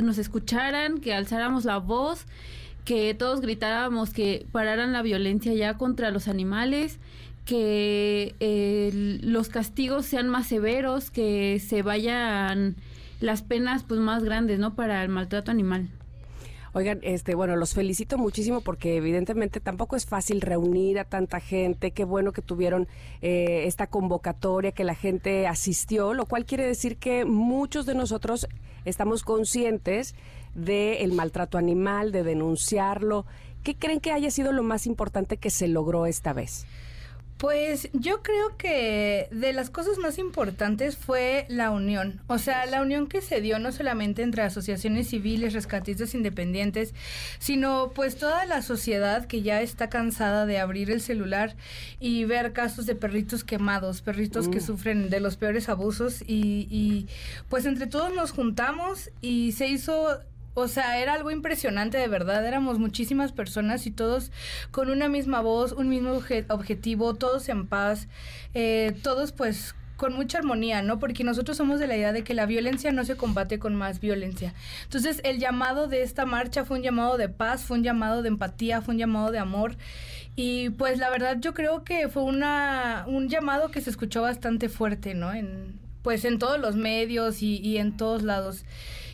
[0.00, 2.26] nos escucharan, que alzáramos la voz,
[2.88, 6.98] que todos gritáramos que pararan la violencia ya contra los animales
[7.44, 8.34] que
[9.22, 12.76] los castigos sean más severos, que se vayan
[13.20, 14.74] las penas pues más grandes, ¿no?
[14.74, 15.90] Para el maltrato animal.
[16.72, 21.90] Oigan, este, bueno, los felicito muchísimo porque evidentemente tampoco es fácil reunir a tanta gente.
[21.90, 22.88] Qué bueno que tuvieron
[23.20, 28.48] eh, esta convocatoria, que la gente asistió, lo cual quiere decir que muchos de nosotros
[28.86, 30.14] estamos conscientes
[30.58, 33.26] del maltrato animal, de denunciarlo.
[33.62, 36.66] ¿Qué creen que haya sido lo más importante que se logró esta vez?
[37.38, 42.82] Pues yo creo que de las cosas más importantes fue la unión, o sea, la
[42.82, 46.94] unión que se dio no solamente entre asociaciones civiles, rescatistas independientes,
[47.38, 51.54] sino pues toda la sociedad que ya está cansada de abrir el celular
[52.00, 54.66] y ver casos de perritos quemados, perritos que mm.
[54.66, 57.06] sufren de los peores abusos y, y
[57.48, 60.18] pues entre todos nos juntamos y se hizo
[60.58, 62.46] o sea, era algo impresionante de verdad.
[62.46, 64.30] Éramos muchísimas personas y todos
[64.70, 68.08] con una misma voz, un mismo objetivo, todos en paz,
[68.54, 71.00] eh, todos pues con mucha armonía, ¿no?
[71.00, 73.98] Porque nosotros somos de la idea de que la violencia no se combate con más
[73.98, 74.54] violencia.
[74.84, 78.28] Entonces, el llamado de esta marcha fue un llamado de paz, fue un llamado de
[78.28, 79.76] empatía, fue un llamado de amor.
[80.36, 84.68] Y pues la verdad yo creo que fue una, un llamado que se escuchó bastante
[84.68, 85.34] fuerte, ¿no?
[85.34, 88.64] En, pues en todos los medios y, y en todos lados.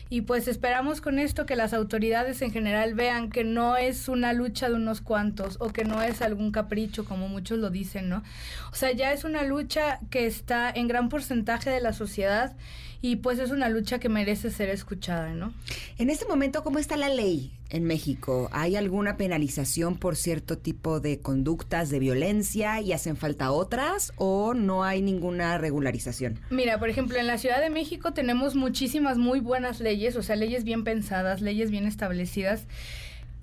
[0.09, 4.33] Y pues esperamos con esto que las autoridades en general vean que no es una
[4.33, 8.23] lucha de unos cuantos o que no es algún capricho como muchos lo dicen, ¿no?
[8.71, 12.55] O sea, ya es una lucha que está en gran porcentaje de la sociedad
[13.01, 15.53] y pues es una lucha que merece ser escuchada, ¿no?
[15.97, 18.49] En este momento, ¿cómo está la ley en México?
[18.51, 24.53] ¿Hay alguna penalización por cierto tipo de conductas de violencia y hacen falta otras o
[24.53, 26.39] no hay ninguna regularización?
[26.49, 30.35] Mira, por ejemplo, en la Ciudad de México tenemos muchísimas muy buenas leyes, o sea,
[30.35, 32.67] leyes bien pensadas, leyes bien establecidas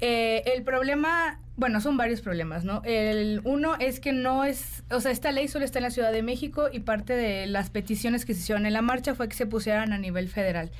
[0.04, 2.82] Eh, el problema, bueno, son varios problemas, ¿no?
[2.84, 6.10] El uno es que no es, o sea, esta ley solo está en la Ciudad
[6.10, 9.36] de México y parte de las peticiones que se hicieron en la marcha fue que
[9.36, 10.72] se pusieran a nivel federal.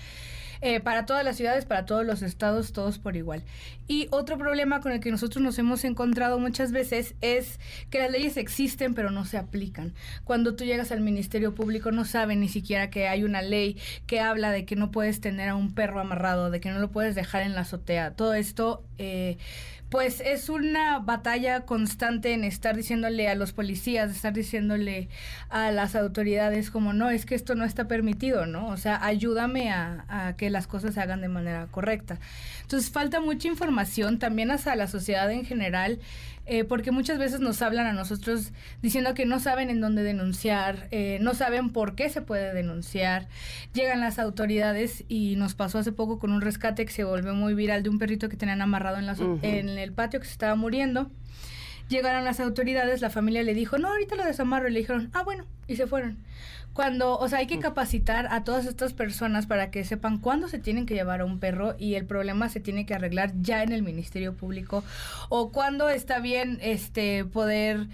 [0.64, 3.42] Eh, para todas las ciudades, para todos los estados, todos por igual.
[3.88, 7.58] Y otro problema con el que nosotros nos hemos encontrado muchas veces es
[7.90, 9.92] que las leyes existen pero no se aplican.
[10.22, 14.20] Cuando tú llegas al Ministerio Público no saben ni siquiera que hay una ley que
[14.20, 17.16] habla de que no puedes tener a un perro amarrado, de que no lo puedes
[17.16, 18.12] dejar en la azotea.
[18.12, 18.84] Todo esto...
[18.98, 19.38] Eh,
[19.92, 25.10] pues es una batalla constante en estar diciéndole a los policías, estar diciéndole
[25.50, 28.68] a las autoridades como no, es que esto no está permitido, ¿no?
[28.68, 32.18] O sea, ayúdame a, a que las cosas se hagan de manera correcta.
[32.62, 35.98] Entonces falta mucha información también hacia la sociedad en general
[36.44, 38.50] eh, porque muchas veces nos hablan a nosotros
[38.82, 43.28] diciendo que no saben en dónde denunciar, eh, no saben por qué se puede denunciar.
[43.74, 47.54] Llegan las autoridades y nos pasó hace poco con un rescate que se volvió muy
[47.54, 50.54] viral de un perrito que tenían amarrado en, la, en el patio que se estaba
[50.54, 51.10] muriendo.
[51.88, 54.68] Llegaron las autoridades, la familia le dijo, no, ahorita lo desamarro.
[54.68, 56.18] Y le dijeron, ah, bueno, y se fueron.
[56.72, 60.58] Cuando, o sea, hay que capacitar a todas estas personas para que sepan cuándo se
[60.58, 63.72] tienen que llevar a un perro y el problema se tiene que arreglar ya en
[63.72, 64.82] el Ministerio Público
[65.28, 67.88] o cuándo está bien este poder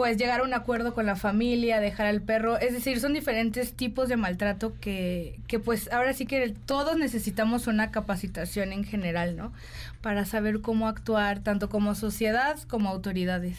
[0.00, 3.74] pues llegar a un acuerdo con la familia, dejar al perro, es decir, son diferentes
[3.74, 9.36] tipos de maltrato que, que pues ahora sí que todos necesitamos una capacitación en general,
[9.36, 9.52] ¿no?
[10.00, 13.58] Para saber cómo actuar tanto como sociedad como autoridades.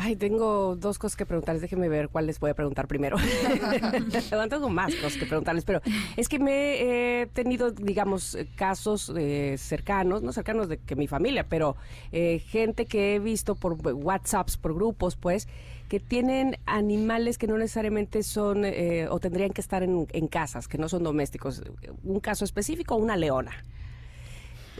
[0.00, 1.60] Ay, tengo dos cosas que preguntarles.
[1.60, 3.16] Déjenme ver cuál les voy a preguntar primero.
[4.48, 5.80] tengo más cosas que preguntarles, pero
[6.16, 11.46] es que me he tenido, digamos, casos eh, cercanos, no cercanos de que mi familia,
[11.48, 11.76] pero
[12.12, 15.48] eh, gente que he visto por WhatsApps, por grupos, pues,
[15.88, 20.68] que tienen animales que no necesariamente son eh, o tendrían que estar en, en casas,
[20.68, 21.62] que no son domésticos.
[22.04, 23.64] Un caso específico, una leona.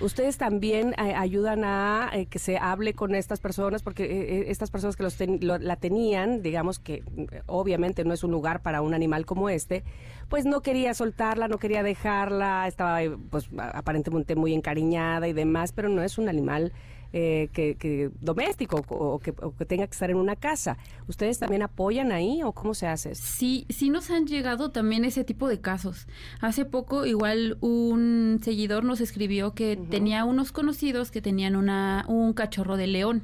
[0.01, 4.71] Ustedes también eh, ayudan a eh, que se hable con estas personas, porque eh, estas
[4.71, 5.19] personas que los
[5.63, 9.85] la tenían, digamos que mm, obviamente no es un lugar para un animal como este,
[10.29, 15.89] pues no quería soltarla, no quería dejarla, estaba pues aparentemente muy encariñada y demás, pero
[15.89, 16.73] no es un animal
[17.13, 19.33] eh, que, doméstico o que,
[19.65, 20.77] tenga que estar en una casa.
[21.07, 23.15] ¿Ustedes también apoyan ahí o cómo se hace?
[23.15, 26.07] Sí, sí nos han llegado también ese tipo de casos.
[26.41, 32.33] Hace poco igual un seguidor nos escribió que tenía unos conocidos que tenían una, un
[32.33, 33.23] cachorro de león.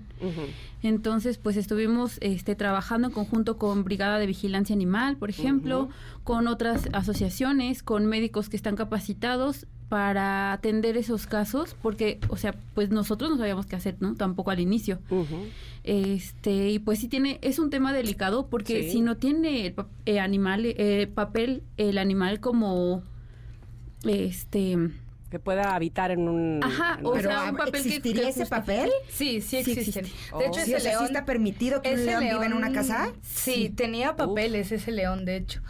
[0.83, 5.89] Entonces, pues estuvimos este, trabajando en conjunto con Brigada de Vigilancia Animal, por ejemplo,
[6.25, 12.55] con otras asociaciones, con médicos que están capacitados para atender esos casos, porque, o sea,
[12.75, 14.15] pues nosotros no sabíamos qué hacer, ¿no?
[14.15, 14.99] Tampoco al inicio.
[15.85, 19.75] Este, y pues sí tiene, es un tema delicado, porque si no tiene el
[20.07, 23.03] eh, animal, eh, papel, el animal como,
[24.05, 24.79] este
[25.35, 26.61] que pueda habitar en un...
[26.63, 28.89] Ajá, o sea, un papel ¿existiría ese papel?
[29.09, 30.03] Sí, sí existe.
[30.03, 31.07] De hecho, ese león...
[31.07, 33.13] está permitido que un león, viva en una casa?
[33.21, 35.61] Sí, tenía papeles ese león, de hecho.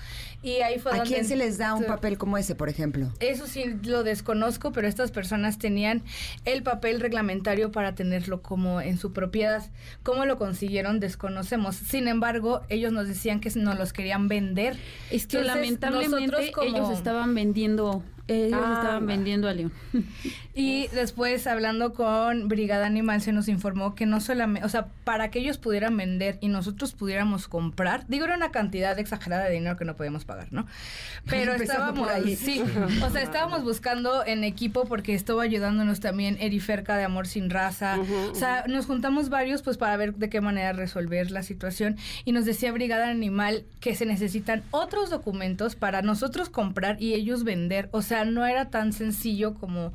[0.45, 3.11] Y ahí fue ¿A quién se les da un papel como ese, por ejemplo?
[3.21, 6.03] Eso sí lo desconozco, pero estas personas tenían
[6.45, 9.65] el papel reglamentario para tenerlo como en su propiedad.
[10.03, 11.01] ¿Cómo lo consiguieron?
[11.01, 11.77] Desconocemos.
[11.77, 14.77] Sin embargo, ellos nos decían que no los querían vender.
[15.11, 19.73] Es que lamentablemente ellos estaban vendiendo ellos ah, estaban vendiendo a León.
[20.57, 25.29] Y después, hablando con Brigada Animal, se nos informó que no solamente, o sea, para
[25.29, 29.77] que ellos pudieran vender y nosotros pudiéramos comprar, digo, era una cantidad exagerada de dinero
[29.77, 30.69] que no podíamos pagar, ¿no?
[31.29, 32.37] Pero estábamos ahí.
[32.37, 32.63] Sí,
[33.05, 37.99] o sea, estábamos buscando en equipo porque estuvo ayudándonos también Eriferca de Amor Sin Raza.
[38.31, 42.31] o sea, nos juntamos varios pues para ver de qué manera resolver la situación y
[42.31, 47.89] nos decía Brigada Animal que se necesitan otros documentos para nosotros comprar y ellos vender.
[47.91, 49.93] O sea, sea, no era tan sencillo como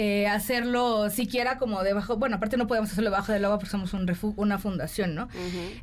[0.00, 3.94] eh, hacerlo siquiera como debajo, bueno, aparte no podemos hacerlo debajo del agua porque somos
[3.94, 5.28] un una fundación, ¿no?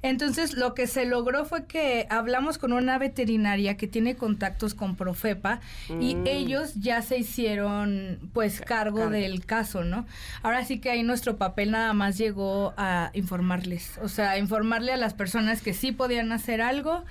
[0.04, 4.96] Entonces lo que se logró fue que hablamos con una veterinaria que tiene contactos con
[4.96, 5.60] Profepa
[6.00, 6.28] y mm.
[6.28, 10.06] ellos ya se hicieron pues cargo del caso, ¿no?
[10.44, 14.98] Ahora sí que ahí nuestro papel nada más llegó a informarles, o sea, informarle a
[14.98, 17.04] las personas que sí podían hacer algo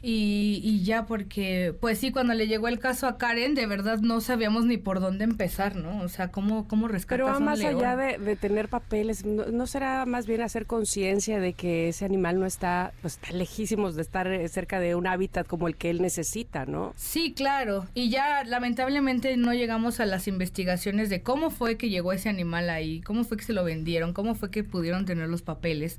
[0.00, 3.98] y, y, ya porque, pues sí, cuando le llegó el caso a Karen, de verdad
[3.98, 6.02] no sabíamos ni por dónde empezar, ¿no?
[6.02, 10.40] O sea, cómo, cómo rescatar Pero más allá de, tener papeles, ¿no, será más bien
[10.40, 14.80] hacer conciencia de que ese animal no está, pues, está lejísimos de estar eh, cerca
[14.80, 16.92] de un hábitat como el que él necesita, ¿no?
[16.96, 17.86] Sí, claro.
[17.94, 22.70] Y ya lamentablemente no llegamos a las investigaciones de cómo fue que llegó ese animal
[22.70, 25.98] ahí, cómo fue que se lo vendieron, cómo fue que pudieron tener los papeles.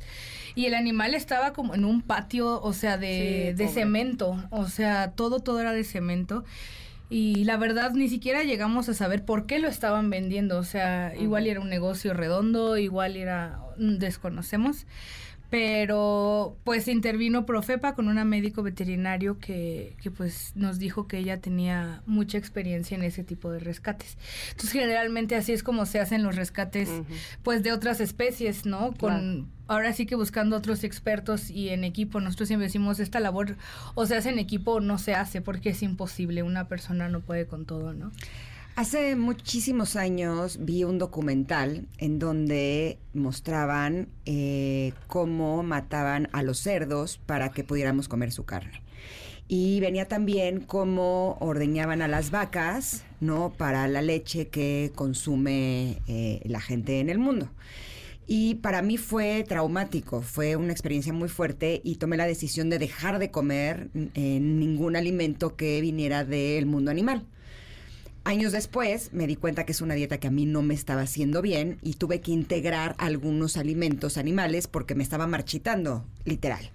[0.56, 5.12] Y el animal estaba como en un patio, o sea, de, de cemento, o sea,
[5.12, 6.44] todo, todo era de cemento.
[7.10, 11.16] Y la verdad ni siquiera llegamos a saber por qué lo estaban vendiendo, o sea,
[11.16, 14.86] igual era un negocio redondo, igual era, mm, desconocemos,
[15.50, 21.42] pero pues intervino Profepa con una médico veterinario que, que pues nos dijo que ella
[21.42, 24.18] tenía mucha experiencia en ese tipo de rescates.
[24.52, 26.90] Entonces generalmente así es como se hacen los rescates
[27.42, 28.94] pues de otras especies, ¿no?
[28.94, 33.56] Con ahora sí que buscando otros expertos y en equipo, nosotros siempre decimos esta labor
[33.96, 37.22] o se hace en equipo o no se hace porque es imposible, una persona no
[37.22, 38.12] puede con todo, ¿no?
[38.76, 47.18] Hace muchísimos años vi un documental en donde mostraban eh, cómo mataban a los cerdos
[47.18, 48.82] para que pudiéramos comer su carne.
[49.50, 53.52] Y venía también cómo ordeñaban a las vacas, ¿no?
[53.52, 57.50] Para la leche que consume eh, la gente en el mundo.
[58.32, 62.78] Y para mí fue traumático, fue una experiencia muy fuerte y tomé la decisión de
[62.78, 67.26] dejar de comer eh, ningún alimento que viniera del mundo animal.
[68.26, 71.02] Años después me di cuenta que es una dieta que a mí no me estaba
[71.02, 76.70] haciendo bien y tuve que integrar algunos alimentos animales porque me estaba marchitando, literal.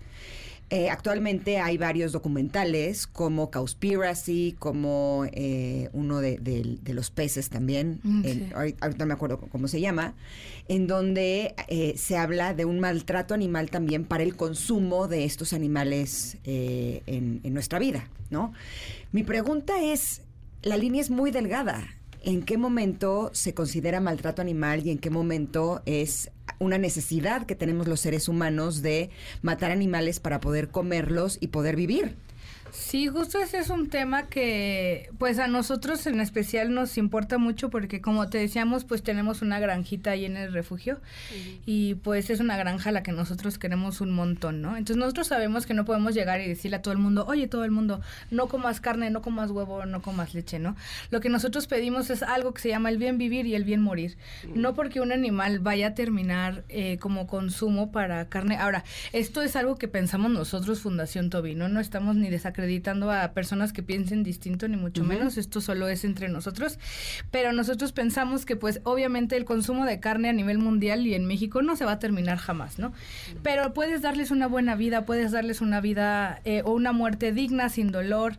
[0.71, 7.51] Eh, actualmente hay varios documentales como Cowspiracy, como eh, uno de, de- de los peces
[7.51, 8.53] también, Mm, el- sí.
[8.55, 10.15] ahorita ahorita no me acuerdo cómo se llama,
[10.69, 15.53] en donde eh, se habla de un maltrato animal también para el consumo de estos
[15.53, 18.53] animales eh, en, en nuestra vida, ¿no?
[19.13, 20.23] Mi pregunta es,
[20.63, 21.87] la línea es muy delgada.
[22.27, 27.55] ¿En qué momento se considera maltrato animal y en qué momento es una necesidad que
[27.55, 29.11] tenemos los seres humanos de
[29.43, 32.17] matar animales para poder comerlos y poder vivir?
[32.75, 37.71] Sí, justo ese es un tema que pues a nosotros en especial nos importa mucho
[37.71, 41.01] porque como te decíamos pues tenemos una granjita ahí en el refugio
[41.67, 44.77] y pues es una granja a la que nosotros queremos un montón, ¿no?
[44.77, 47.65] Entonces nosotros sabemos que no podemos llegar y decirle a todo el mundo, oye todo
[47.65, 48.01] el mundo,
[48.33, 50.75] no comas carne, no comas huevo, no comas leche, ¿no?
[51.11, 53.83] Lo que nosotros pedimos es algo que se llama el bien vivir y el bien
[53.83, 54.17] morir.
[54.53, 58.57] No porque un animal vaya a terminar eh, como consumo para carne.
[58.57, 61.69] Ahora, esto es algo que pensamos nosotros, Fundación Toby, ¿no?
[61.69, 62.31] No estamos ni
[62.65, 65.37] desacreditando a personas que piensen distinto, ni mucho menos.
[65.37, 66.79] Esto solo es entre nosotros.
[67.31, 71.27] Pero nosotros pensamos que, pues, obviamente el consumo de carne a nivel mundial y en
[71.27, 72.93] México no se va a terminar jamás, ¿no?
[73.43, 77.69] Pero puedes darles una buena vida, puedes darles una vida eh, o una muerte digna,
[77.69, 78.37] sin dolor.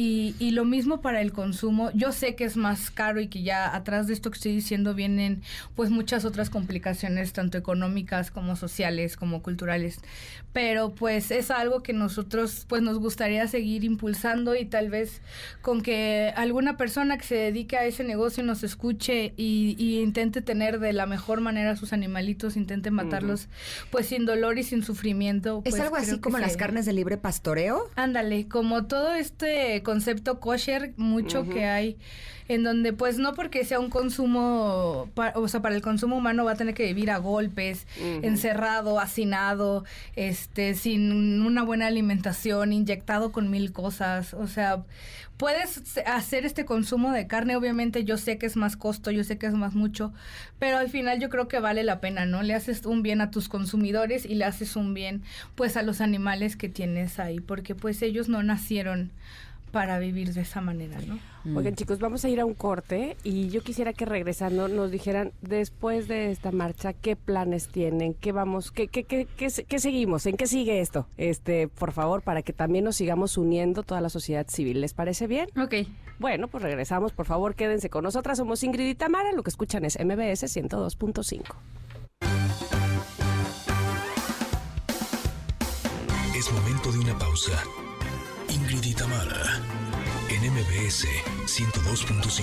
[0.00, 1.90] Y, y lo mismo para el consumo.
[1.92, 4.94] Yo sé que es más caro y que ya atrás de esto que estoy diciendo
[4.94, 5.42] vienen
[5.74, 9.98] pues muchas otras complicaciones, tanto económicas como sociales, como culturales.
[10.52, 15.20] Pero pues es algo que nosotros pues nos gustaría seguir impulsando y tal vez
[15.62, 20.42] con que alguna persona que se dedique a ese negocio nos escuche y, y intente
[20.42, 23.48] tener de la mejor manera a sus animalitos, intente matarlos
[23.90, 25.62] pues sin dolor y sin sufrimiento.
[25.64, 27.90] ¿Es pues, algo así como las se- carnes de libre pastoreo?
[27.96, 31.96] Ándale, como todo este concepto kosher, mucho que hay,
[32.48, 36.52] en donde pues no porque sea un consumo, o sea, para el consumo humano va
[36.52, 37.86] a tener que vivir a golpes,
[38.22, 44.84] encerrado, hacinado, este, sin una buena alimentación, inyectado con mil cosas, o sea,
[45.38, 49.38] puedes hacer este consumo de carne, obviamente yo sé que es más costo, yo sé
[49.38, 50.12] que es más mucho,
[50.58, 52.42] pero al final yo creo que vale la pena, ¿no?
[52.42, 55.22] Le haces un bien a tus consumidores y le haces un bien
[55.54, 59.12] pues a los animales que tienes ahí, porque pues ellos no nacieron
[59.70, 61.18] para vivir de esa manera, ¿no?
[61.56, 65.32] Oigan, chicos, vamos a ir a un corte y yo quisiera que regresando nos dijeran
[65.40, 69.78] después de esta marcha qué planes tienen, qué vamos, qué, qué, qué, qué, se- qué
[69.78, 74.00] seguimos, en qué sigue esto, este, por favor, para que también nos sigamos uniendo toda
[74.00, 74.80] la sociedad civil.
[74.80, 75.48] ¿Les parece bien?
[75.58, 75.74] Ok.
[76.18, 78.36] Bueno, pues regresamos, por favor, quédense con nosotras.
[78.38, 81.44] Somos Ingrid y Tamara, lo que escuchan es MBS 102.5.
[86.36, 87.52] Es momento de una pausa.
[88.48, 89.57] Ingrid y Tamara,
[90.58, 91.06] MBS
[91.46, 92.42] 102.5.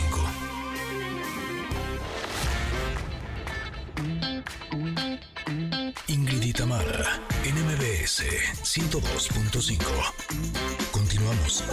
[6.08, 8.23] Ingrid Tamara, en MBS
[8.63, 9.84] 102.5.
[10.93, 11.65] Continuamos.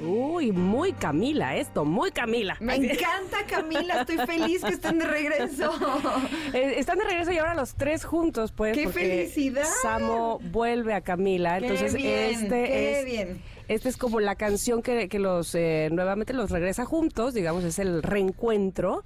[0.00, 2.56] Uy, muy Camila esto, muy Camila.
[2.60, 4.02] Me encanta, Camila.
[4.02, 5.72] Estoy feliz que estén de regreso.
[6.52, 8.76] Eh, están de regreso y ahora los tres juntos, pues.
[8.76, 9.64] ¡Qué porque felicidad!
[9.80, 11.58] Samo vuelve a Camila.
[11.58, 13.04] Entonces, qué bien, este qué es.
[13.06, 13.51] bien.
[13.72, 17.78] Este es como la canción que, que los eh, nuevamente los regresa juntos, digamos, es
[17.78, 19.02] el reencuentro.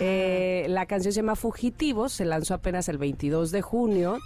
[0.00, 4.18] Eh, la canción se llama Fugitivos, se lanzó apenas el 22 de junio.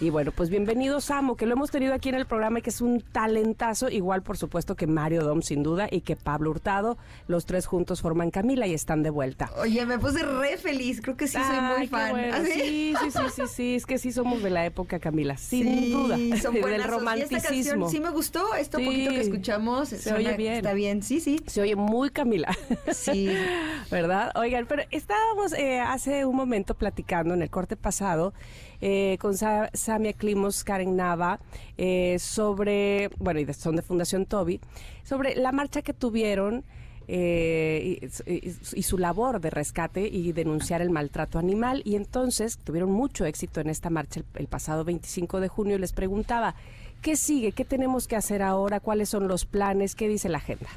[0.00, 2.70] Y bueno, pues bienvenido Samo, que lo hemos tenido aquí en el programa y que
[2.70, 6.96] es un talentazo, igual por supuesto que Mario Dom sin duda y que Pablo Hurtado,
[7.26, 9.50] los tres juntos forman Camila y están de vuelta.
[9.58, 12.14] Oye, me puse re feliz, creo que sí soy muy fan.
[12.32, 12.94] ¿Ah, sí?
[13.00, 16.54] Sí, sí, sí, sí, es que sí somos de la época Camila, sin duda, son
[16.62, 17.40] del romanticismo.
[17.40, 19.88] canción sí me gustó, esto poquito que escuchamos.
[19.88, 20.54] Se oye bien.
[20.54, 21.40] Está bien, sí, sí.
[21.46, 22.56] Se oye muy Camila.
[22.92, 23.30] Sí.
[23.90, 24.30] ¿Verdad?
[24.36, 28.32] Oigan, pero estábamos eh, hace un momento platicando en el corte pasado
[28.80, 31.40] eh, con Sa- Samia Klimos, Karen Nava,
[31.76, 34.60] eh, sobre, bueno, y son de Fundación Toby,
[35.04, 36.64] sobre la marcha que tuvieron
[37.10, 41.80] eh, y, y- y su labor de rescate y denunciar el maltrato animal.
[41.86, 45.78] Y entonces tuvieron mucho éxito en esta marcha el, pasado 25 de junio.
[45.78, 46.54] Les preguntaba,
[47.00, 47.52] ¿qué sigue?
[47.52, 48.80] ¿Qué tenemos que hacer ahora?
[48.80, 49.94] ¿Cuáles son los planes?
[49.94, 50.68] ¿Qué dice la agenda?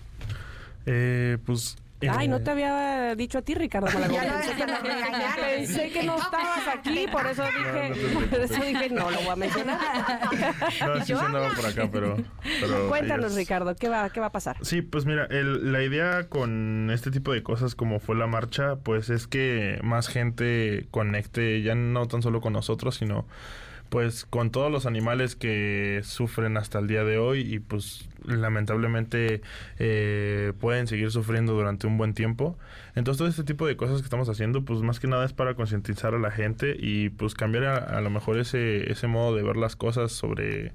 [0.86, 1.78] Eh, pues.
[2.10, 4.18] Ay, eh, no te había dicho a ti, Ricardo Malagón.
[5.40, 8.28] Pensé que, no estabas aquí, por eso dije, no preocupes.
[8.30, 9.80] por eso dije, no lo voy a mencionar.
[10.88, 12.18] No, sí se andaba por acá, pero.
[12.60, 14.58] pero Cuéntanos, ellos- Ricardo, ¿qué va, ¿qué va a pasar?
[14.62, 18.78] Sí, pues mira, el- la idea con este tipo de cosas como fue la marcha,
[18.78, 23.26] pues es que más gente conecte ya no tan solo con nosotros, sino
[23.92, 29.42] pues con todos los animales que sufren hasta el día de hoy y pues lamentablemente
[29.80, 32.58] eh, pueden seguir sufriendo durante un buen tiempo.
[32.96, 35.56] Entonces todo este tipo de cosas que estamos haciendo pues más que nada es para
[35.56, 39.58] concientizar a la gente y pues cambiar a, lo mejor ese, ese modo de ver
[39.58, 40.72] las cosas sobre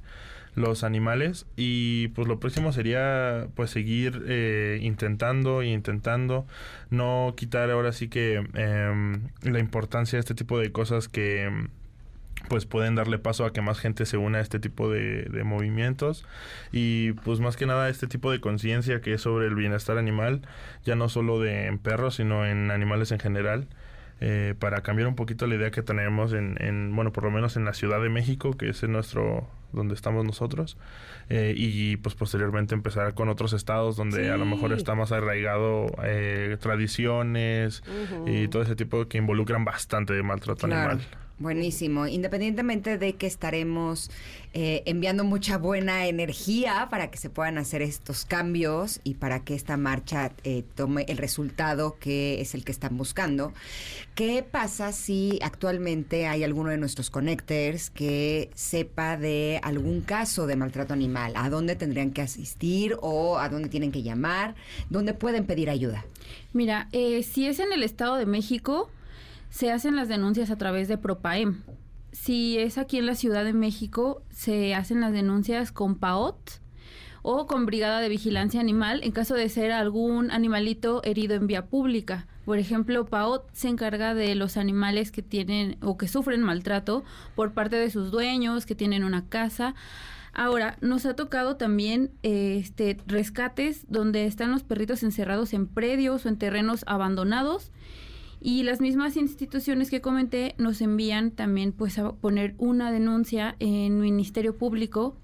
[0.55, 6.47] los animales y pues lo próximo sería pues seguir eh, intentando e intentando
[6.91, 11.51] no quitar ahora sí que em, la importancia de este tipo de cosas que
[12.49, 15.45] pues pueden darle paso a que más gente se una a este tipo de, de
[15.45, 16.25] movimientos
[16.73, 20.43] y pues más que nada este tipo de conciencia que es sobre el bienestar animal
[20.85, 23.67] ya no solo de en perros sino en animales en general
[24.21, 27.57] eh, para cambiar un poquito la idea que tenemos en, en, bueno por lo menos
[27.57, 30.79] en la Ciudad de México que es en nuestro donde estamos nosotros
[31.29, 35.87] eh, y pues posteriormente empezar con otros estados donde a lo mejor está más arraigado
[36.05, 37.83] eh, tradiciones
[38.27, 40.93] y todo ese tipo que involucran bastante de maltrato Claro.
[40.93, 41.07] animal.
[41.39, 42.07] Buenísimo.
[42.07, 44.11] Independientemente de que estaremos
[44.55, 49.55] eh, enviando mucha buena energía para que se puedan hacer estos cambios y para que
[49.55, 53.53] esta marcha eh, tome el resultado que es el que están buscando,
[54.15, 60.57] ¿qué pasa si actualmente hay alguno de nuestros connectors que sepa de algún caso de
[60.57, 61.35] maltrato animal?
[61.37, 64.55] ¿A dónde tendrían que asistir o a dónde tienen que llamar?
[64.89, 66.07] ¿Dónde pueden pedir ayuda?
[66.55, 68.89] Mira, eh, si es en el Estado de México,
[69.51, 71.63] se hacen las denuncias a través de Propaem.
[72.13, 76.51] Si es aquí en la Ciudad de México, se hacen las denuncias con PAOT
[77.23, 81.67] o con Brigada de Vigilancia Animal en caso de ser algún animalito herido en vía
[81.67, 82.27] pública.
[82.45, 87.03] Por ejemplo, PAOT se encarga de los animales que tienen o que sufren maltrato
[87.35, 89.75] por parte de sus dueños, que tienen una casa.
[90.33, 96.29] Ahora, nos ha tocado también este rescates donde están los perritos encerrados en predios o
[96.29, 97.73] en terrenos abandonados
[98.47, 103.99] y las mismas instituciones que comenté nos envían también pues a poner una denuncia en
[103.99, 105.17] Ministerio Público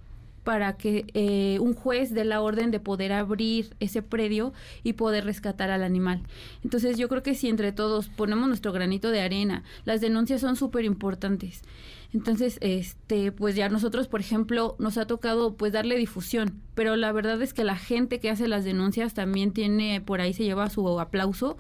[0.42, 4.52] para que eh, un juez dé la orden de poder abrir ese predio
[4.82, 6.24] y poder rescatar al animal.
[6.64, 10.56] Entonces yo creo que si entre todos ponemos nuestro granito de arena, las denuncias son
[10.56, 11.62] súper importantes.
[12.12, 17.12] Entonces, este, pues ya nosotros, por ejemplo, nos ha tocado pues darle difusión, pero la
[17.12, 20.68] verdad es que la gente que hace las denuncias también tiene, por ahí se lleva
[20.68, 21.56] su aplauso,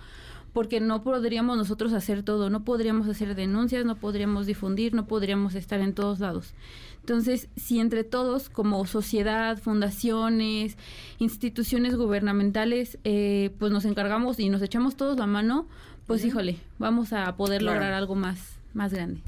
[0.52, 5.54] porque no podríamos nosotros hacer todo, no podríamos hacer denuncias, no podríamos difundir, no podríamos
[5.54, 6.52] estar en todos lados.
[7.00, 10.76] Entonces, si entre todos, como sociedad, fundaciones,
[11.18, 15.66] instituciones gubernamentales, eh, pues nos encargamos y nos echamos todos la mano,
[16.06, 17.76] pues híjole, vamos a poder Claro.
[17.78, 19.20] lograr algo más, más grande.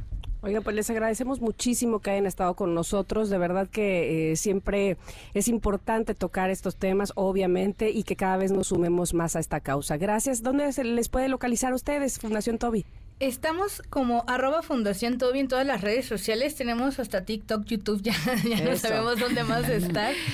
[0.45, 3.31] Oigan, pues les agradecemos muchísimo que hayan estado con nosotros.
[3.31, 4.99] De verdad que eh, siempre
[5.33, 9.61] es importante tocar estos temas, obviamente, y que cada vez nos sumemos más a esta
[9.61, 9.97] causa.
[9.97, 10.43] Gracias.
[10.43, 12.85] ¿Dónde se les puede localizar ustedes, Fundación Toby?
[13.21, 16.57] Estamos como arroba Fundación Toby en todas las redes sociales.
[16.57, 18.12] Tenemos hasta TikTok, YouTube, ya,
[18.45, 20.12] ya no sabemos dónde más estar.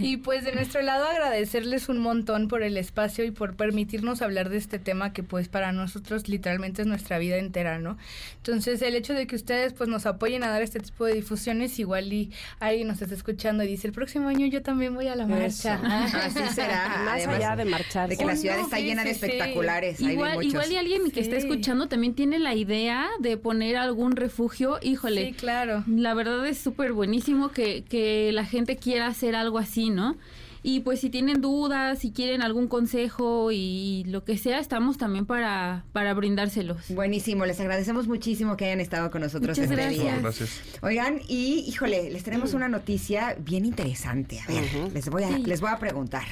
[0.00, 4.48] Y pues de nuestro lado agradecerles un montón por el espacio y por permitirnos hablar
[4.48, 7.98] de este tema que pues para nosotros literalmente es nuestra vida entera, ¿no?
[8.36, 11.80] Entonces el hecho de que ustedes pues nos apoyen a dar este tipo de difusiones,
[11.80, 12.30] igual y
[12.60, 15.68] alguien nos está escuchando y dice, el próximo año yo también voy a la Eso.
[15.68, 15.80] marcha.
[16.26, 16.88] Así será.
[17.04, 18.08] Más Además allá de marchar.
[18.08, 20.00] de que la Oh, ciudad no, está sí, llena de sí, espectaculares.
[20.00, 24.78] Igual, igual y alguien que está escuchando también tiene la idea de poner algún refugio,
[24.82, 25.28] híjole.
[25.28, 25.84] Sí, claro.
[25.86, 30.16] La verdad es súper buenísimo que, que la gente quiera hacer algo así, ¿no?
[30.60, 35.24] Y pues si tienen dudas, si quieren algún consejo y lo que sea, estamos también
[35.24, 36.78] para, para brindárselos.
[36.90, 40.02] Buenísimo, les agradecemos muchísimo que hayan estado con nosotros Muchas este gracias.
[40.02, 40.18] día.
[40.20, 40.60] Gracias.
[40.82, 44.40] Oigan, y híjole, les tenemos una noticia bien interesante.
[44.40, 45.44] A ver, les, voy a, Sí.
[45.46, 46.26] les voy a preguntar.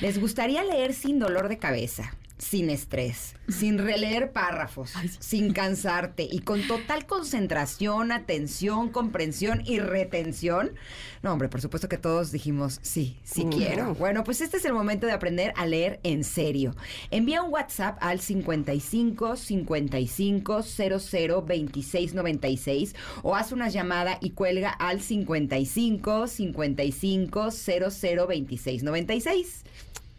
[0.00, 2.14] ¿Les gustaría leer sin dolor de cabeza?
[2.38, 10.72] Sin estrés, sin releer párrafos, sin cansarte y con total concentración, atención, comprensión y retención.
[11.22, 13.56] No, hombre, por supuesto que todos dijimos sí, sí Ujú.
[13.56, 13.94] quiero.
[13.94, 16.76] Bueno, pues este es el momento de aprender a leer en serio.
[17.10, 24.70] Envía un WhatsApp al 55 55 00 26 96 o haz una llamada y cuelga
[24.70, 29.64] al 55 55 00 26 96.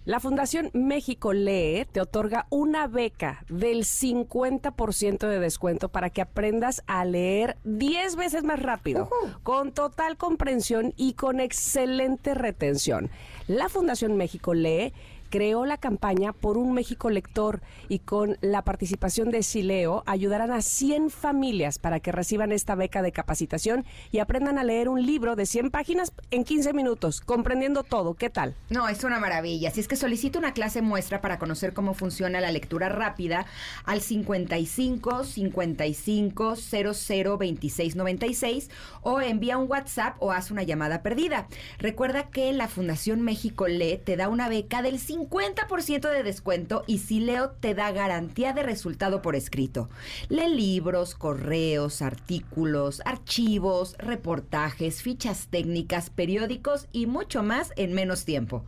[0.08, 6.82] La Fundación México Lee te otorga una beca del 50% de descuento para que aprendas
[6.88, 9.10] a leer 10 veces más rápido,
[9.44, 13.10] con total comprensión y con excelente retención.
[13.48, 14.94] La Fundación México Lee
[15.30, 20.62] creó la campaña por un México lector y con la participación de Sileo ayudarán a
[20.62, 25.36] 100 familias para que reciban esta beca de capacitación y aprendan a leer un libro
[25.36, 28.14] de 100 páginas en 15 minutos, comprendiendo todo.
[28.14, 28.56] ¿Qué tal?
[28.70, 29.72] No, es una maravilla.
[29.72, 33.46] Si es que solicita una clase muestra para conocer cómo funciona la lectura rápida
[33.86, 38.70] al 55 55 00 26 96
[39.02, 41.48] o envía un WhatsApp o haz una llamada perdida.
[41.80, 47.00] Recuerda que la Fundación México Lee te da una beca del 50% de descuento y
[47.00, 49.90] si Leo te da garantía de resultado por escrito.
[50.30, 58.64] Lee libros, correos, artículos, archivos, reportajes, fichas técnicas, periódicos y mucho más en menos tiempo.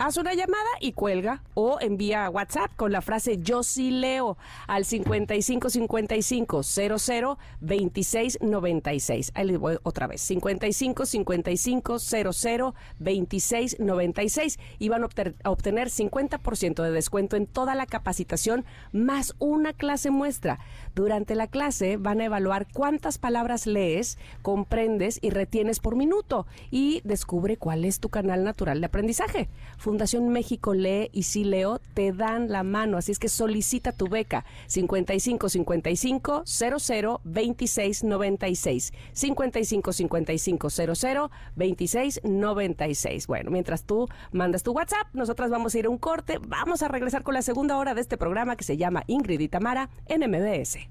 [0.00, 4.38] Haz una llamada y cuelga o envía WhatsApp con la frase yo sí leo
[4.68, 9.32] al 55 55 00 26 96.
[9.34, 10.20] Ahí les voy otra vez.
[10.20, 17.48] 55 55 00 26 96 y van a obter- a obtener 50% de descuento en
[17.48, 20.60] toda la capacitación más una clase muestra.
[20.98, 27.02] Durante la clase van a evaluar cuántas palabras lees, comprendes y retienes por minuto y
[27.04, 29.48] descubre cuál es tu canal natural de aprendizaje.
[29.76, 34.08] Fundación México Lee y Sí Leo te dan la mano, así es que solicita tu
[34.08, 43.26] beca 55 55 00 26 96 55 55 00 26 96.
[43.28, 46.88] Bueno, mientras tú mandas tu WhatsApp, nosotras vamos a ir a un corte, vamos a
[46.88, 50.28] regresar con la segunda hora de este programa que se llama Ingrid y Tamara en
[50.28, 50.87] MBS.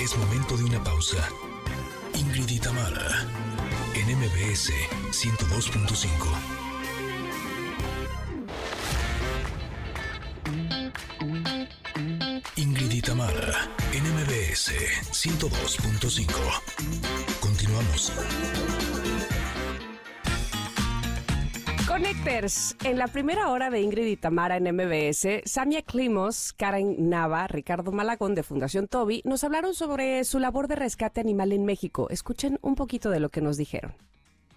[0.00, 1.28] Es momento de una pausa.
[2.14, 2.58] Ingrid y
[3.94, 4.72] en MBS
[5.10, 6.64] 102.5.
[12.56, 14.72] Ingrid y Tamara, en MBS
[15.12, 16.26] 102.5.
[17.40, 18.12] Continuamos.
[21.98, 27.46] Connectors, en la primera hora de Ingrid y Tamara en MBS, Samia Climos, Karen Nava,
[27.46, 32.08] Ricardo Malagón de Fundación Toby nos hablaron sobre su labor de rescate animal en México.
[32.10, 33.94] Escuchen un poquito de lo que nos dijeron.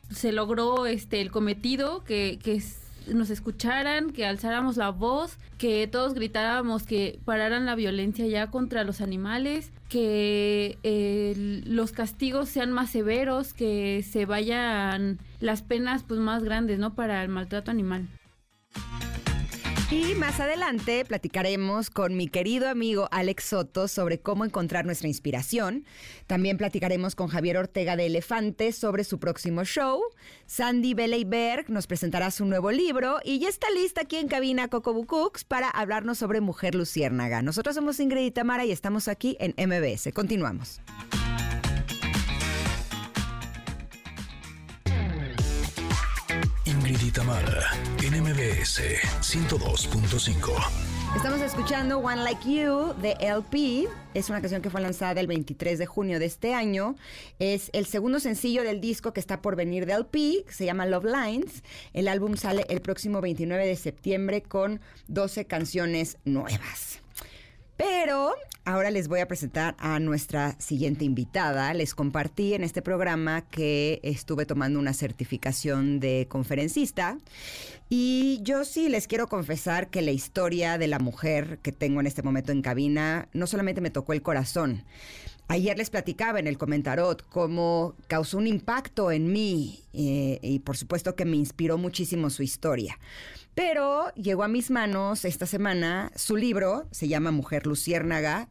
[0.10, 2.80] se logró este el cometido que, que s-
[3.14, 8.84] nos escucharan, que alzáramos la voz, que todos gritáramos que pararan la violencia ya contra
[8.84, 16.20] los animales, que eh, los castigos sean más severos, que se vayan las penas pues
[16.20, 16.96] más grandes, ¿no?
[16.96, 18.08] Para el maltrato animal.
[19.90, 25.86] Y más adelante platicaremos con mi querido amigo Alex Soto sobre cómo encontrar nuestra inspiración.
[26.28, 30.02] También platicaremos con Javier Ortega de Elefante sobre su próximo show.
[30.46, 34.94] Sandy Berg nos presentará su nuevo libro y ya está lista aquí en cabina Coco
[34.94, 37.42] Bucux para hablarnos sobre Mujer Luciérnaga.
[37.42, 40.12] Nosotros somos Ingrid y Tamara y estamos aquí en MBS.
[40.14, 40.82] Continuamos.
[46.66, 47.72] Ingrid y Tamara,
[48.22, 48.82] MBS
[49.22, 50.52] 102.5.
[51.16, 53.88] Estamos escuchando One Like You de LP.
[54.16, 56.96] Es una canción que fue lanzada el 23 de junio de este año.
[57.38, 61.06] Es el segundo sencillo del disco que está por venir de LP, se llama Love
[61.06, 61.64] Lines.
[61.94, 67.02] El álbum sale el próximo 29 de septiembre con 12 canciones nuevas.
[67.78, 68.34] Pero
[68.66, 71.74] ahora les voy a presentar a nuestra siguiente invitada.
[71.76, 77.18] Les compartí en este programa que estuve tomando una certificación de conferencista
[77.88, 82.08] y yo sí les quiero confesar que la historia de la mujer que tengo en
[82.08, 84.84] este momento en cabina no solamente me tocó el corazón.
[85.50, 90.76] Ayer les platicaba en el comentarot cómo causó un impacto en mí eh, y por
[90.76, 93.00] supuesto que me inspiró muchísimo su historia.
[93.56, 98.50] Pero llegó a mis manos esta semana su libro, se llama Mujer Luciérnaga,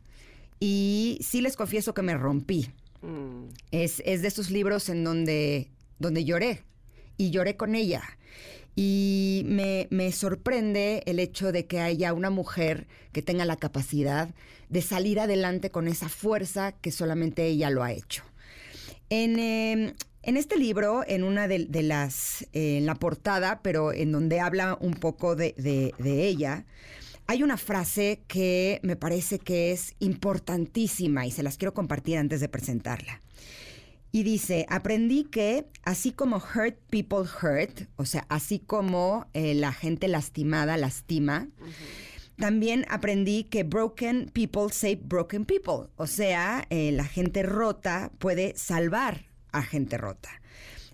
[0.59, 2.70] y sí les confieso que me rompí.
[3.03, 3.49] Mm.
[3.72, 6.64] Es, es de esos libros en donde, donde lloré
[7.18, 8.03] y lloré con ella.
[8.79, 14.29] Y me, me sorprende el hecho de que haya una mujer que tenga la capacidad
[14.68, 18.22] de salir adelante con esa fuerza que solamente ella lo ha hecho.
[19.09, 24.12] En, eh, en este libro, en una de, las, eh, en la portada, pero en
[24.12, 26.66] donde habla un poco de, de- de ella,
[27.29, 32.41] hay una frase que me parece que es importantísima y se las quiero compartir antes
[32.41, 33.22] de presentarla.
[34.17, 39.75] Y dice, aprendí que así como hurt people hurt, o sea, así como eh, la
[39.75, 41.51] gente lastimada lastima,
[42.39, 48.57] también aprendí que broken people save broken people, o sea, eh, la gente rota puede
[48.57, 50.31] salvar a gente rota.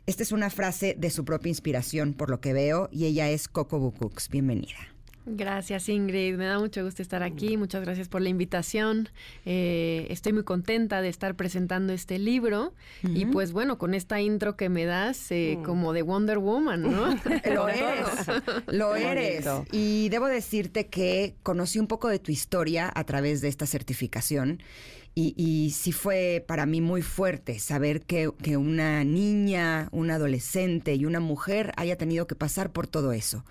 [0.07, 3.47] Esta es una frase de su propia inspiración, por lo que veo, y ella es
[3.47, 4.31] Coco Bukux.
[4.31, 4.91] Bienvenida.
[5.25, 9.09] Gracias Ingrid, me da mucho gusto estar aquí, muchas gracias por la invitación.
[9.47, 14.57] Eh, estoy muy contenta de estar presentando este libro y pues bueno, con esta intro
[14.57, 17.14] que me das eh, como de Wonder Woman, ¿no?
[17.55, 18.07] Lo eres,
[18.66, 19.47] lo eres.
[19.70, 24.61] Y debo decirte que conocí un poco de tu historia a través de esta certificación.
[25.14, 30.95] Y, y sí fue para mí muy fuerte saber que, que una niña, un adolescente
[30.95, 33.45] y una mujer haya tenido que pasar por todo eso.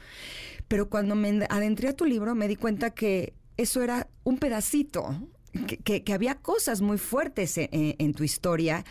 [0.72, 5.14] Pero cuando me adentré a tu libro me di cuenta que eso era un pedacito,
[5.68, 8.86] que, que- que había cosas muy fuertes en, tu historia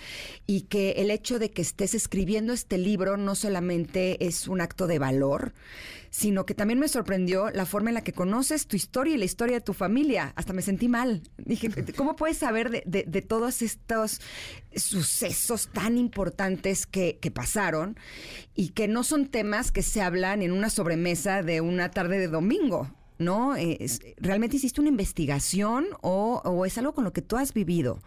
[0.46, 4.86] y que el hecho de que estés escribiendo este libro no solamente es un acto
[4.86, 5.52] de valor,
[6.10, 9.24] sino que también me sorprendió la forma en la que conoces tu historia y la
[9.24, 10.32] historia de tu familia.
[10.36, 11.22] Hasta me sentí mal.
[11.38, 14.20] Dije, ¿cómo puedes saber de, de- de todos estos
[14.76, 17.96] sucesos tan importantes que, que pasaron
[18.54, 22.28] y que no son temas que se hablan en una sobremesa de una tarde de
[22.28, 22.90] domingo?
[23.20, 23.54] ¿No?
[23.54, 28.00] Es- ¿Realmente hiciste una investigación o, o es algo con lo que tú has vivido?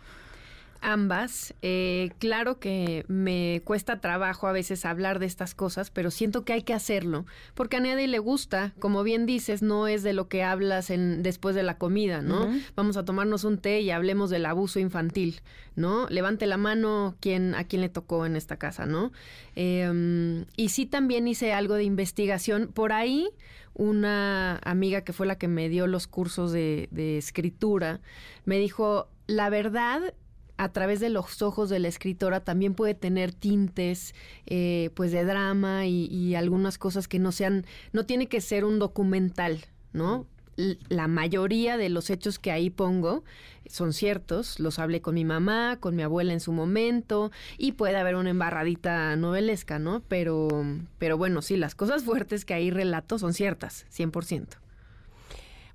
[0.86, 1.53] Ambas.
[1.61, 6.51] Eh, claro que me cuesta trabajo a veces hablar de estas cosas, pero siento que
[6.51, 10.28] hay que hacerlo, porque a nadie le gusta, como bien dices, no es de lo
[10.28, 12.49] que hablas en, después de la comida, ¿no?
[12.76, 15.39] Vamos a tomarnos un té y hablemos del abuso infantil,
[15.78, 16.05] ¿no?
[16.09, 19.14] Levante la mano quien, a quien le tocó en esta casa, ¿no?
[19.55, 22.68] Eh, y sí también hice algo de investigación.
[22.74, 23.30] Por ahí,
[23.74, 28.01] una amiga que fue la que me dio los cursos de, de escritura,
[28.45, 30.13] me dijo, la verdad
[30.57, 34.13] a través de los ojos de la escritora también puede tener tintes
[34.45, 38.63] eh, pues de drama y, y algunas cosas que no sean, no tiene que ser
[38.63, 40.28] un documental, ¿no?
[40.55, 43.23] La mayoría de los hechos que ahí pongo
[43.67, 47.97] son ciertos, los hablé con mi mamá, con mi abuela en su momento y puede
[47.97, 50.01] haber una embarradita novelesca, ¿no?
[50.07, 50.47] Pero,
[50.99, 54.62] pero bueno, sí, las cosas fuertes que ahí relato son ciertas, 100%.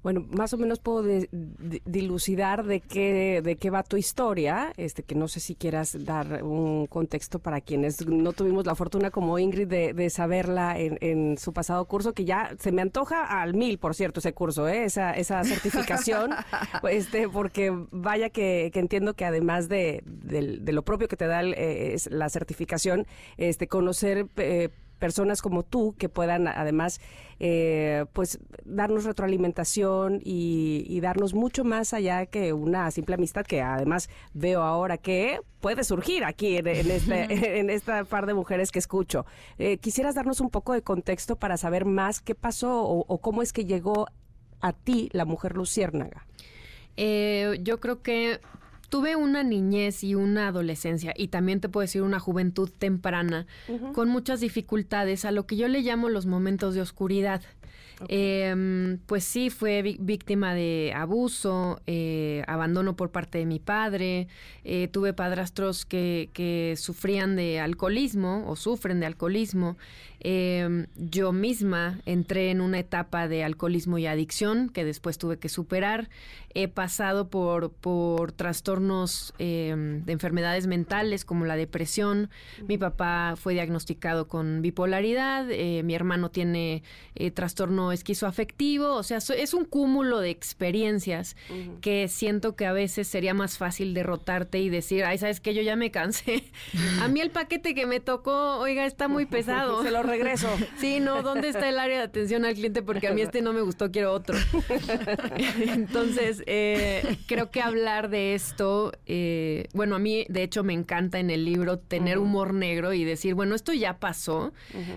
[0.03, 4.73] Bueno, más o menos puedo de- de- dilucidar de qué, de qué va tu historia,
[4.77, 9.11] este, que no sé si quieras dar un contexto para quienes no tuvimos la fortuna
[9.11, 13.43] como Ingrid de, de saberla en, en su pasado curso, que ya se me antoja
[13.43, 14.85] al mil, por cierto, ese curso, ¿eh?
[14.85, 16.31] esa, esa certificación,
[16.91, 21.55] este, porque vaya que, que entiendo que además de, lo propio que te da el,
[21.55, 23.05] eh, es la certificación,
[23.37, 24.27] este, conocer...
[24.37, 24.69] eh,
[24.99, 27.01] personas como tú que puedan además
[27.41, 33.63] eh, pues darnos retroalimentación y, y darnos mucho más allá que una simple amistad que
[33.63, 38.73] además veo ahora que puede surgir aquí en, en este, en esta par de mujeres
[38.73, 39.25] que escucho.
[39.59, 43.43] Eh, ¿Quisieras darnos un poco de contexto para saber más qué pasó o, o cómo
[43.43, 44.07] es que llegó
[44.61, 46.27] a ti la mujer luciérnaga?
[46.97, 48.41] Eh, yo creo que
[48.89, 53.47] tuve una niñez y una adolescencia y también te puedo decir una juventud temprana
[53.95, 57.43] con muchas dificultades a lo que yo le llamo los momentos de oscuridad.
[58.09, 64.29] Eh, pues sí, fue víctima de abuso, eh, abandono por parte de mi padre,
[64.65, 69.77] eh, tuve padrastros que, que sufrían de alcoholismo o sufren de alcoholismo.
[70.21, 75.49] Eh, yo misma entré en una etapa de alcoholismo y adicción que después tuve que
[75.49, 76.09] superar.
[76.55, 82.31] He pasado por, por trastornos eh, de enfermedades mentales como la depresión.
[82.67, 85.47] Mi papá fue diagnosticado con bipolaridad.
[85.51, 86.83] eh, mi hermano tiene
[87.15, 88.95] eh, trastorno esquizoafectivo.
[88.95, 91.37] O sea, so- es un cúmulo de experiencias
[91.81, 95.55] que siento que a veces sería más fácil derrotarte y decir, ay, ¿sabes qué?
[95.55, 96.45] Yo ya me cansé.
[97.03, 99.83] a mí el paquete que me tocó, oiga, está muy pesado.
[99.83, 100.49] Se lo regreso.
[100.79, 102.83] Sí, no, ¿dónde está el área de atención al cliente?
[102.83, 104.39] Porque a mí este no me gustó, quiero otro.
[105.61, 111.19] Entonces, eh, creo que hablar de esto, eh, bueno, a mí de hecho me encanta
[111.19, 114.53] en el libro tener humor negro y decir, bueno, esto ya pasó,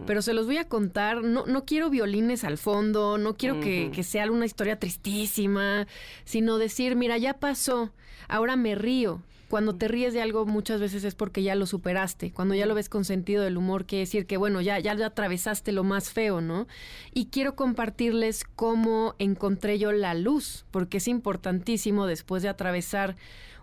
[0.06, 3.92] pero se los voy a contar, no, no quiero violines al fondo, no quiero que,
[3.94, 5.88] que sea una historia tristísima,
[6.26, 7.92] sino decir, mira, ya pasó,
[8.28, 9.22] ahora me río.
[9.52, 12.32] Cuando te ríes de algo muchas veces es porque ya lo superaste.
[12.32, 15.74] Cuando ya lo ves con sentido del humor, quiere decir que, bueno, ya, ya atravesaste
[15.74, 16.70] lo más feo, ¿no?
[17.14, 23.18] Y quiero compartirles cómo encontré yo la luz, porque es importantísimo después de atravesar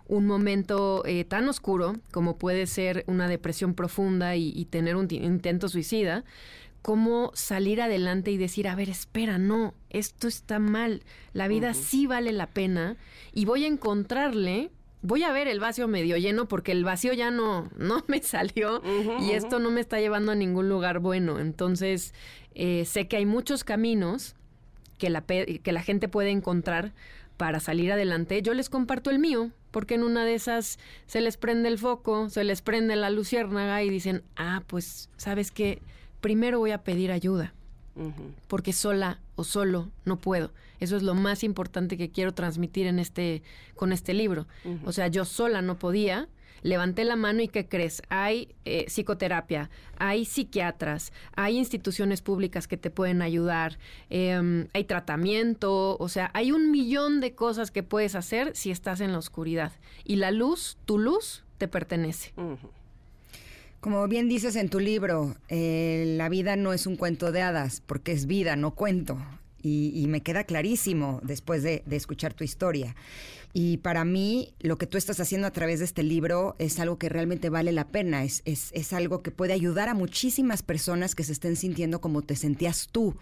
[0.05, 5.69] un momento eh, tan oscuro como puede ser una depresión profunda y, tener un intento
[5.69, 6.23] suicida,
[6.83, 11.01] cómo salir adelante y decir, a ver, espera, no, esto está mal,
[11.33, 12.95] la vida sí vale la pena
[13.33, 14.69] y voy a encontrarle
[15.01, 18.81] voy a ver el vacío medio lleno porque el vacío ya no, no me salió
[19.21, 21.39] y esto no me está llevando a ningún lugar bueno.
[21.39, 22.13] Entonces,
[22.55, 24.35] eh, sé que hay muchos caminos
[24.97, 26.93] que la, que la gente puede encontrar
[27.37, 28.41] para salir adelante.
[28.41, 30.77] Yo les comparto el mío, porque en una de esas
[31.07, 35.49] se les prende el foco, se les prende la luciérnaga y dicen, ah, pues, ¿sabes
[35.49, 35.81] qué?
[36.19, 37.53] Primero voy a pedir ayuda
[38.47, 40.51] porque sola o solo no puedo.
[40.79, 43.43] Eso es lo más importante que quiero transmitir en este,
[43.75, 44.47] con este libro.
[44.85, 46.29] O sea, yo sola no podía,
[46.61, 48.01] levanté la mano y ¿qué crees?
[48.09, 53.77] Hay eh, psicoterapia, hay psiquiatras, hay instituciones públicas que te pueden ayudar,
[54.09, 59.01] em, hay tratamiento, o sea, hay un millón de cosas que puedes hacer si estás
[59.01, 59.71] en la oscuridad.
[60.03, 62.33] Y la luz, tu luz, te pertenece.
[63.79, 67.81] Como bien dices en tu libro, eh, la vida no es un cuento de hadas,
[67.85, 69.17] porque es vida, no cuento.
[69.61, 72.95] Y, me queda clarísimo después de, escuchar tu historia.
[73.53, 76.97] Y para mí, lo que tú estás haciendo a través de este libro es algo
[76.97, 78.23] que realmente vale la pena.
[78.23, 82.21] Es, es, es algo que puede ayudar a muchísimas personas que se estén sintiendo como
[82.21, 83.15] te sentías tú,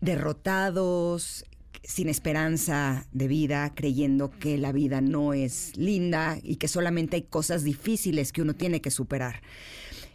[0.00, 1.44] derrotados,
[1.84, 7.22] sin esperanza de vida, creyendo que la vida no es linda y que solamente hay
[7.22, 9.42] cosas difíciles que uno tiene que superar.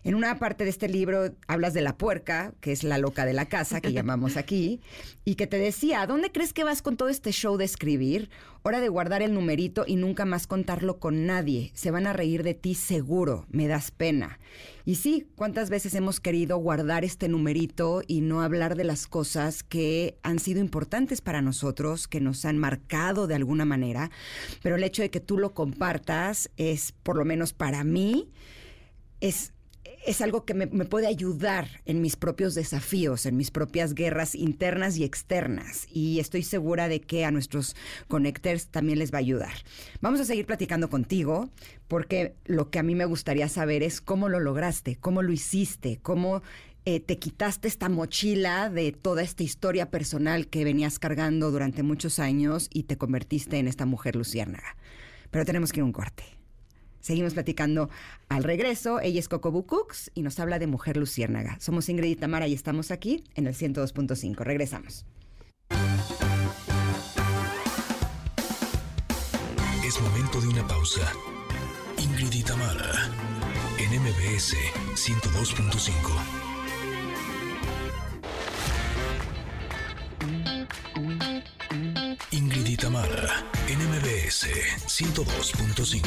[0.07, 3.33] En una parte de este libro hablas de la puerca, que es la loca de
[3.33, 4.79] la casa, que llamamos aquí,
[5.25, 8.29] y que te decía, ¿a dónde crees que vas con todo este show de escribir?
[8.63, 11.71] Hora de guardar el numerito y nunca más contarlo con nadie.
[11.73, 14.39] Se van a reír de ti seguro, me das pena.
[14.85, 19.61] Y sí, ¿cuántas veces hemos querido guardar este numerito y no hablar de las cosas
[19.61, 24.09] que han sido importantes para nosotros, que nos han marcado de alguna manera?
[24.63, 28.29] Pero el hecho de que tú lo compartas es, por lo menos para mí,
[29.19, 29.51] es
[30.07, 34.97] es algo que me, puede ayudar en mis propios desafíos, en mis propias guerras internas
[34.97, 35.85] y externas.
[35.91, 37.75] Y estoy segura de que a nuestros
[38.07, 39.51] connectors también les va a ayudar.
[39.99, 41.49] Vamos a seguir platicando contigo
[41.89, 45.99] porque lo que a mí me gustaría saber es cómo lo lograste, cómo lo hiciste,
[46.01, 46.41] cómo
[46.85, 52.19] eh, te quitaste esta mochila de toda esta historia personal que venías cargando durante muchos
[52.19, 54.77] años y te convertiste en esta mujer luciérnaga.
[55.31, 56.36] Pero tenemos que ir a un corte.
[56.99, 57.89] Seguimos platicando
[58.29, 58.99] al regreso.
[58.99, 61.57] Ella es Coco Cooks y nos habla de Mujer Luciérnaga.
[61.59, 64.37] Somos Ingrid y Tamara y estamos aquí en el 102.5.
[64.43, 65.05] Regresamos.
[69.85, 71.11] Es momento de una pausa.
[71.97, 72.91] Ingrid y Tamara
[73.79, 74.55] en MBS
[74.95, 76.47] 102.5.
[82.31, 84.47] Ingrid y Tamara, NMBS
[84.87, 86.03] 102.5.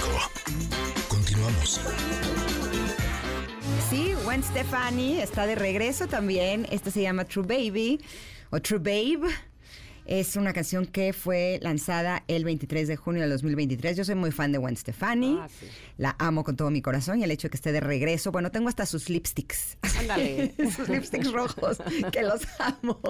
[1.08, 1.80] Continuamos.
[3.88, 6.66] Sí, Gwen Stefani está de regreso también.
[6.70, 8.00] Este se llama True Baby
[8.50, 9.32] o True Babe.
[10.06, 13.96] Es una canción que fue lanzada el 23 de junio del 2023.
[13.96, 15.38] Yo soy muy fan de Gwen Stefani.
[15.40, 15.48] Ah,
[15.98, 18.32] La amo con todo mi corazón y el hecho de que esté de regreso.
[18.32, 19.78] Bueno, tengo hasta sus lipsticks.
[19.98, 20.54] Ándale.
[20.76, 21.78] sus lipsticks rojos,
[22.12, 23.00] que los amo.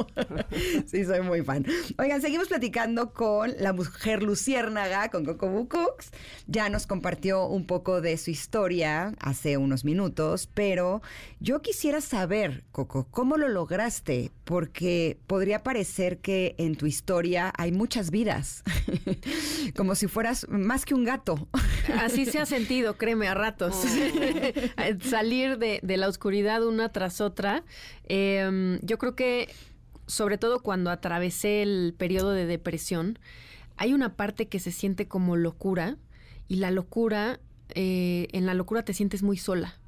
[0.86, 1.64] sí, soy muy fan.
[1.98, 6.10] Oigan, seguimos platicando con la mujer luciérnaga, con Coco Cooks.
[6.46, 11.00] Ya nos compartió un poco de su historia hace unos minutos, pero
[11.38, 14.32] yo quisiera saber, Coco, ¿cómo lo lograste?
[14.44, 18.64] Porque podría parecer que en tu historia hay muchas vidas,
[19.76, 21.46] como si fueras más que un gato.
[21.98, 23.84] Así se ha sentido, créeme, a ratos.
[23.84, 25.00] Oh.
[25.10, 27.64] Salir de, la oscuridad una tras otra.
[28.04, 29.50] Em, yo creo que,
[30.06, 33.18] sobre todo cuando atravesé el periodo de depresión,
[33.76, 35.98] hay una parte que se siente como locura
[36.48, 37.40] y la locura,
[37.74, 39.78] eh, en la locura te sientes muy sola.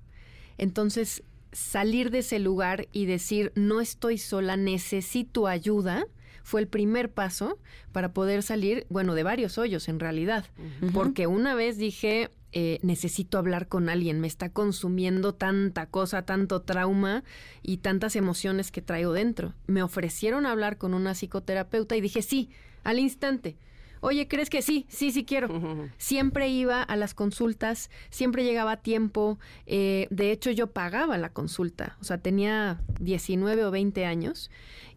[0.59, 1.23] Entonces,
[1.53, 6.05] salir de ese lugar y decir, no estoy sola, necesito ayuda,
[6.43, 7.59] fue el primer paso
[7.93, 10.47] para poder salir, bueno, de varios hoyos en realidad.
[10.93, 16.61] Porque una vez dije, eh, necesito hablar con alguien, me está consumiendo tanta cosa, tanto
[16.61, 17.25] trauma
[17.63, 19.55] y tantas emociones que traigo dentro.
[19.67, 22.51] Me ofrecieron hablar con una psicoterapeuta y dije, sí,
[22.85, 23.57] al instante.
[24.05, 24.85] Oye, ¿crees que sí?
[24.89, 25.49] Sí, sí quiero.
[25.97, 29.39] Siempre iba a las consultas, siempre llegaba a tiempo.
[29.67, 31.97] Eh, de hecho, yo pagaba la consulta.
[32.01, 34.51] O sea, tenía 19 o 20 años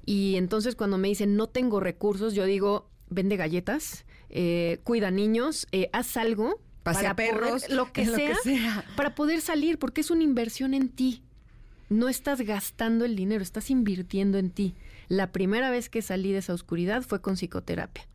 [0.06, 5.68] y entonces cuando me dicen no tengo recursos, yo digo, vende galletas, eh, cuida niños,
[5.72, 8.86] eh, haz algo Pasea para poder- perros, lo, que lo que sea, sea.
[8.96, 11.22] para poder salir, porque es una inversión en ti.
[11.90, 14.74] No estás gastando el dinero, estás invirtiendo en ti.
[15.08, 18.08] La primera vez que salí de esa oscuridad fue con psicoterapia.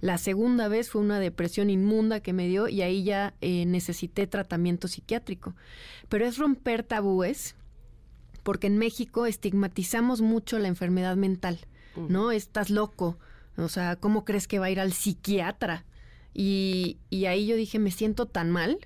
[0.00, 4.26] La segunda vez fue una depresión inmunda que me dio y ahí ya eh, necesité
[4.26, 5.54] tratamiento psiquiátrico.
[6.08, 7.56] Pero es romper tabúes,
[8.46, 11.58] porque en México estigmatizamos mucho la enfermedad mental,
[11.96, 12.30] ¿no?
[12.30, 13.18] Estás loco,
[13.56, 15.84] o sea, ¿cómo crees que va a ir al psiquiatra?
[16.32, 18.78] Y, y ahí yo dije, me siento tan mal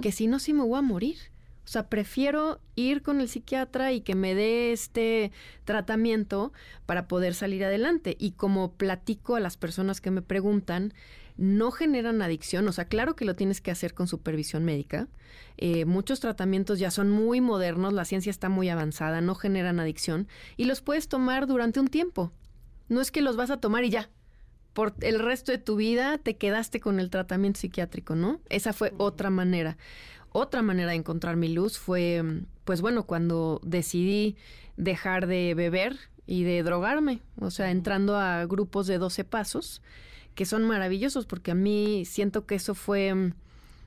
[0.00, 1.16] que si no, sí me voy a morir.
[1.64, 5.32] O sea, prefiero ir con el psiquiatra y que me dé este
[5.64, 6.52] tratamiento
[6.86, 8.14] para poder salir adelante.
[8.16, 10.94] Y como platico a las personas que me preguntan,
[11.40, 12.68] no generan adicción.
[12.68, 15.08] O sea, claro que lo tienes que hacer con supervisión médica.
[15.56, 20.28] Eh, muchos tratamientos ya son muy modernos, la ciencia está muy avanzada, no generan adicción
[20.58, 22.30] y los puedes tomar durante un tiempo.
[22.88, 24.10] No es que los vas a tomar y ya.
[24.74, 28.40] Por el resto de tu vida te quedaste con el tratamiento psiquiátrico, ¿no?
[28.50, 29.78] Esa fue otra manera.
[30.32, 32.22] Otra manera de encontrar mi luz fue,
[32.64, 34.36] pues bueno, cuando decidí
[34.76, 39.82] dejar de beber y de drogarme, o sea, entrando a grupos de 12 pasos,
[40.40, 43.34] que son maravillosos porque a mí siento que eso fue mm,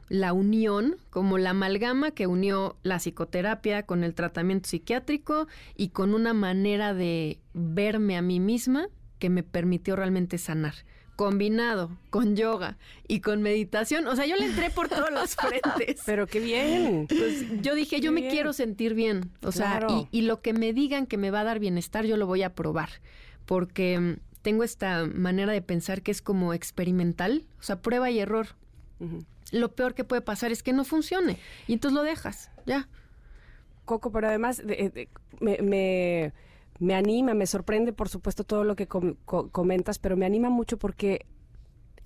[0.07, 6.13] la unión, como la amalgama que unió la psicoterapia con el tratamiento psiquiátrico y con
[6.13, 8.87] una manera de verme a mí misma
[9.17, 10.75] que me permitió realmente sanar.
[11.15, 12.77] Combinado con yoga
[13.07, 14.05] y con meditación.
[14.05, 16.03] O sea, yo le entré por todos los frentes.
[16.05, 17.07] Pero qué bien.
[17.09, 19.31] Pues yo dije, yo me quiero sentir bien.
[19.41, 22.15] O sea, y, y lo que me digan que me va a dar bienestar, yo
[22.15, 22.89] lo voy a probar.
[23.47, 27.45] Porque mm, tengo esta manera de pensar que es como experimental.
[27.59, 28.49] O sea, prueba y error.
[29.51, 31.37] Lo peor que puede pasar es que no funcione.
[31.67, 32.51] Y entonces lo dejas.
[32.67, 32.87] Ya.
[33.85, 36.33] Coco, pero además de- de- me, me,
[36.79, 40.49] me anima, me sorprende, por supuesto, todo lo que com- co- comentas, pero me anima
[40.49, 41.25] mucho porque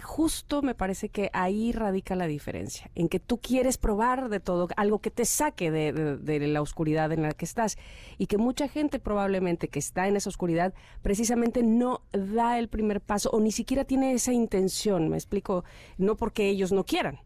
[0.04, 4.68] justo me parece que ahí radica la diferencia, en que tú quieres probar de todo,
[4.78, 7.78] algo que te saque de, de- la oscuridad en la que estás
[8.18, 13.02] y que mucha gente probablemente que está en esa oscuridad precisamente no da el primer
[13.02, 15.64] paso o ni siquiera tiene esa intención, me explico,
[15.98, 17.20] no porque ellos no quieran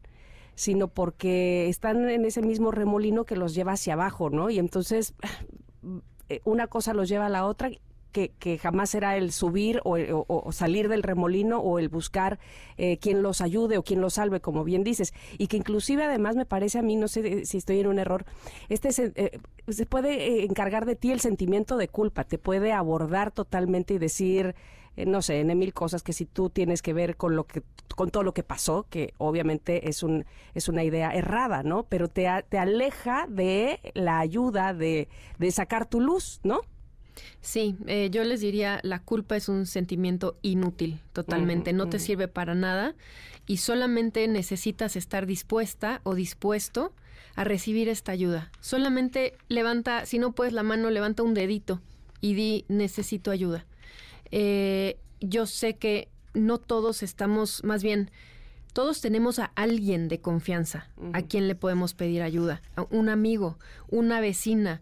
[0.53, 4.49] sino porque están en ese mismo remolino que los lleva hacia abajo, ¿no?
[4.49, 5.15] Y entonces
[6.29, 7.71] eh, una cosa los lleva a la otra
[8.11, 9.97] que, que jamás será el subir o,
[10.27, 12.39] o- salir del remolino o el buscar
[12.77, 15.13] eh, quien los ayude o quien los salve, como bien dices.
[15.37, 18.25] Y que inclusive además me parece a mí, no sé si estoy en un error,
[18.69, 19.39] este se, eh,
[19.89, 24.55] puede eh, encargar de ti el sentimiento de culpa, te puede abordar totalmente y decir,
[24.97, 27.63] no sé, en mil cosas que si tú tienes que ver con lo que
[27.95, 31.83] con todo lo que pasó, que obviamente es un es una idea errada, ¿no?
[31.83, 35.07] Pero te, te aleja de la ayuda de,
[35.39, 36.61] de sacar tu luz, ¿no?
[37.41, 42.27] Sí, eh, yo les diría, la culpa es un sentimiento inútil, totalmente, no te sirve
[42.27, 42.95] para nada
[43.47, 46.93] y solamente necesitas estar dispuesta o dispuesto
[47.35, 48.51] a recibir esta ayuda.
[48.59, 51.81] Solamente levanta, si no puedes la mano, levanta un dedito
[52.19, 53.65] y di, necesito ayuda.
[54.31, 58.11] Eh, yo sé que no todos estamos, más bien,
[58.73, 62.61] todos tenemos a alguien de confianza a quien le podemos pedir ayuda.
[62.75, 63.57] A Un amigo,
[63.89, 64.81] una vecina,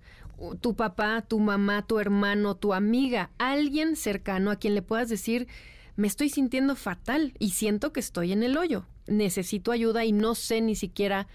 [0.62, 5.48] tu papá, tu mamá, tu hermano, tu amiga, alguien cercano a quien le puedas decir,
[5.96, 8.86] me estoy sintiendo fatal y siento que estoy en el hoyo.
[9.08, 11.28] Necesito ayuda y no sé ni siquiera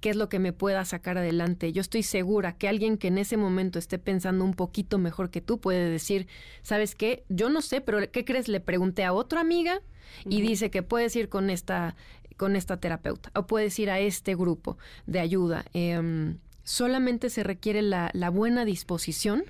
[0.00, 1.72] qué es lo que me pueda sacar adelante.
[1.72, 5.40] Yo estoy segura que alguien que en ese momento esté pensando un poquito mejor que
[5.40, 6.26] tú puede decir,
[6.62, 7.24] ¿sabes qué?
[7.28, 8.48] Yo no sé, pero ¿qué crees?
[8.48, 9.80] Le pregunté a otra amiga
[10.24, 11.96] y dice que puedes ir con esta
[12.36, 15.66] con esta terapeuta o puedes ir a este grupo de ayuda.
[15.74, 16.38] Em,
[16.70, 19.42] solamente se requiere la, la buena disposición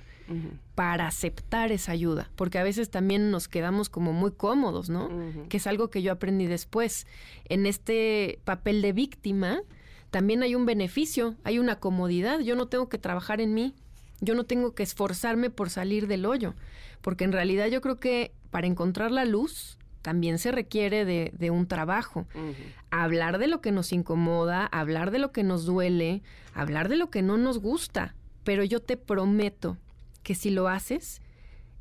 [0.77, 5.11] para aceptar esa ayuda, porque a veces también nos quedamos como muy cómodos, ¿no?
[5.49, 7.09] Que es algo que yo aprendí después.
[7.47, 9.61] En este papel de víctima
[10.13, 13.75] también hay un beneficio, hay una comodidad, yo no tengo que trabajar en mí,
[14.21, 16.55] yo no tengo que esforzarme por salir del hoyo,
[17.01, 21.51] porque en realidad yo creo que para encontrar la luz también se requiere de, de
[21.51, 22.27] un trabajo.
[22.91, 26.23] Hablar de lo que nos incomoda, hablar de lo que nos duele,
[26.55, 29.77] hablar de lo que no nos gusta, pero yo te prometo
[30.23, 31.21] que si lo haces,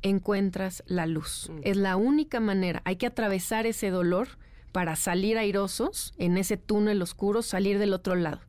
[0.02, 1.50] encuentras la luz.
[1.62, 2.82] Es la única manera.
[2.84, 4.28] Hay que atravesar ese dolor
[4.72, 8.40] para salir airosos en ese túnel oscuro, salir del otro lado.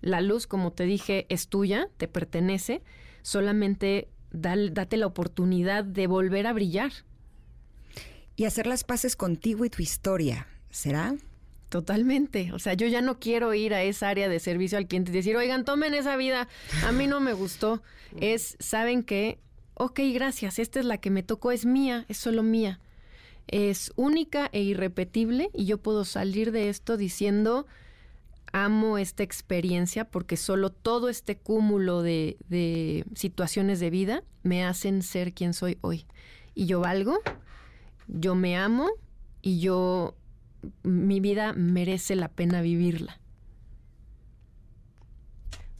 [0.00, 2.82] La luz, como te dije, es tuya, te pertenece.
[3.22, 6.90] Solamente dal- date la oportunidad de volver a brillar.
[8.40, 11.14] Y hacer las paces contigo y tu historia, ¿será?
[11.68, 12.54] Totalmente.
[12.54, 15.14] O sea, yo ya no quiero ir a esa área de servicio al cliente y
[15.14, 16.48] decir, oigan, tomen esa vida,
[16.86, 17.82] a mí no me gustó.
[18.18, 19.40] Es, ¿saben qué?
[19.74, 22.80] Ok, gracias, esta es la que me tocó, es mía, es solo mía.
[23.46, 27.66] Es única e irrepetible y yo puedo salir de esto diciendo,
[28.52, 35.02] amo esta experiencia porque solo todo este cúmulo de, de situaciones de vida me hacen
[35.02, 36.06] ser quien soy hoy.
[36.54, 37.18] Y yo valgo,
[38.12, 38.88] yo me amo
[39.42, 40.14] y yo,
[40.82, 43.20] mi vida merece la pena vivirla.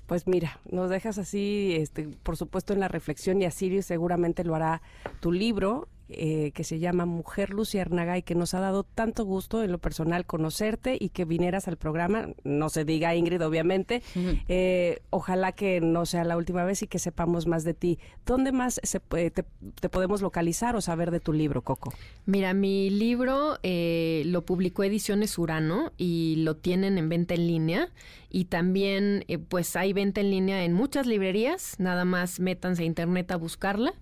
[0.06, 4.42] Pues mira, nos dejas así, este, por supuesto, en la reflexión y a Sirius seguramente
[4.44, 4.82] lo hará
[5.20, 9.62] tu libro eh, que se llama Mujer Luciérnaga y que nos ha dado tanto gusto
[9.62, 12.30] en lo personal conocerte y que vinieras al programa.
[12.42, 14.02] No se diga Ingrid, obviamente.
[14.48, 17.98] Eh, ojalá que no sea la última vez y que sepamos más de ti.
[18.26, 21.92] ¿Dónde más se, te, te, podemos localizar o saber de tu libro, Coco?
[22.26, 27.88] Mira, mi libro eh, lo publicó Ediciones Urano y lo tienen en venta en línea
[28.30, 31.78] y también pues hay venta en línea en muchas librerías.
[31.78, 33.94] Nada más métanse a internet a buscarla.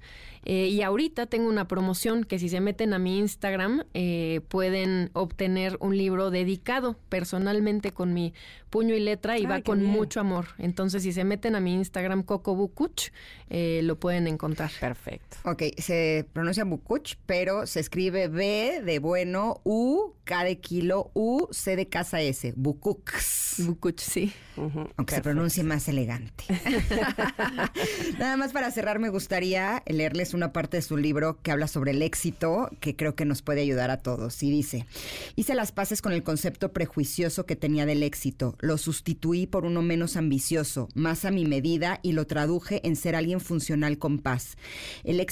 [0.50, 5.10] Eh, y ahorita tengo una promoción que si se meten a mi Instagram eh, pueden
[5.12, 8.32] obtener un libro dedicado personalmente con mi
[8.70, 10.46] puño y letra y va con mucho amor.
[10.56, 13.10] Entonces si se meten a mi Instagram Coco Bukuch,
[13.50, 14.70] eh, lo pueden encontrar.
[14.80, 15.36] Perfecto.
[15.44, 21.48] Ok, se pronuncia Bukuch, pero se escribe B de bueno, U, K de kilo, U,
[21.50, 22.52] C de casa S.
[22.54, 23.54] Bukux.
[23.60, 24.32] Bukuch, sí.
[24.96, 26.44] Aunque se pronuncie más elegante.
[28.18, 31.92] Nada más para cerrar me gustaría leerles una parte de su libro que habla sobre
[31.92, 34.42] el éxito, que creo que nos puede ayudar a todos.
[34.42, 34.86] Y dice,
[35.36, 39.80] hice las paces con el concepto prejuicioso que tenía del éxito, lo sustituí por uno
[39.80, 44.56] menos ambicioso, más a mi medida y lo traduje en ser alguien funcional con paz.
[45.04, 45.24] El,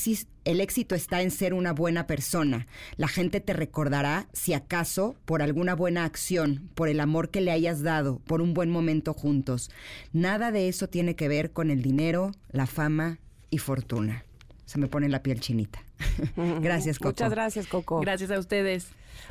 [0.45, 2.67] el éxito está en ser una buena persona.
[2.97, 7.51] La gente te recordará, si acaso, por alguna buena acción, por el amor que le
[7.51, 9.71] hayas dado, por un buen momento juntos.
[10.13, 13.19] Nada de eso tiene que ver con el dinero, la fama
[13.51, 14.27] y fortuna
[14.67, 15.79] se me pone la piel chinita.
[16.61, 17.11] gracias, Coco.
[17.11, 18.01] Muchas gracias, Coco.
[18.01, 18.89] Gracias a ustedes.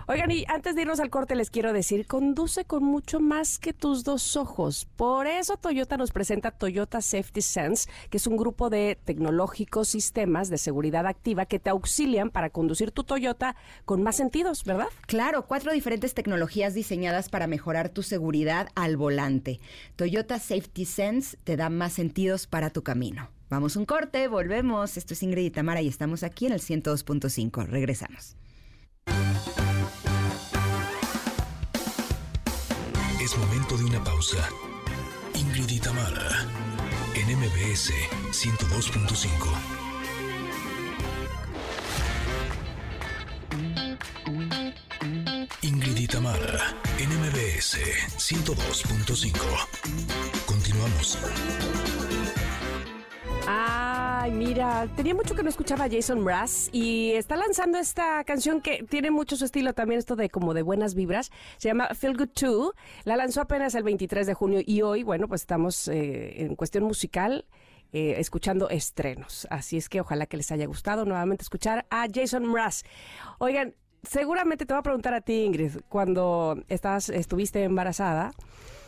[0.07, 3.73] Oigan, y antes de irnos al corte les quiero decir, conduce con mucho más que
[3.73, 4.87] tus dos ojos.
[4.95, 10.49] Por eso Toyota nos presenta Toyota Safety Sense, que es un grupo de tecnológicos sistemas
[10.49, 13.55] de seguridad activa que te auxilian para conducir tu Toyota
[13.85, 14.87] con más sentidos, ¿verdad?
[15.07, 19.59] Claro, cuatro diferentes tecnologías diseñadas para mejorar tu seguridad al volante.
[19.95, 23.29] Toyota Safety Sense te da más sentidos para tu camino.
[23.49, 24.97] Vamos un corte, volvemos.
[24.97, 27.67] Esto es Ingrid y Tamara y estamos aquí en el 102.5.
[27.67, 28.35] Regresamos.
[34.05, 34.49] Pausa.
[35.33, 36.45] Ingrid y Tamara
[37.15, 37.91] en MBS
[38.31, 39.25] 102.5.
[45.61, 47.77] Ingrid y Tamara en MBS
[48.17, 49.33] 102.5.
[50.45, 51.17] Continuamos.
[54.25, 58.59] Ay, mira, tenía mucho que no escuchaba a Jason Mraz y está lanzando esta canción
[58.59, 61.29] que tiene mucho su estilo también, esto de como de buenas vibras.
[61.57, 62.73] Se llama Feel Good Too.
[63.03, 66.85] La lanzó apenas el 23 de junio y hoy, bueno, pues estamos eh, en cuestión
[66.85, 67.45] musical.
[67.93, 69.45] Eh, escuchando estrenos.
[69.51, 72.81] Así es que ojalá que les haya gustado nuevamente escuchar a Jason Mraz.
[73.37, 78.33] Oigan, seguramente te voy a preguntar a ti, Ingrid, cuando estás, estuviste embarazada.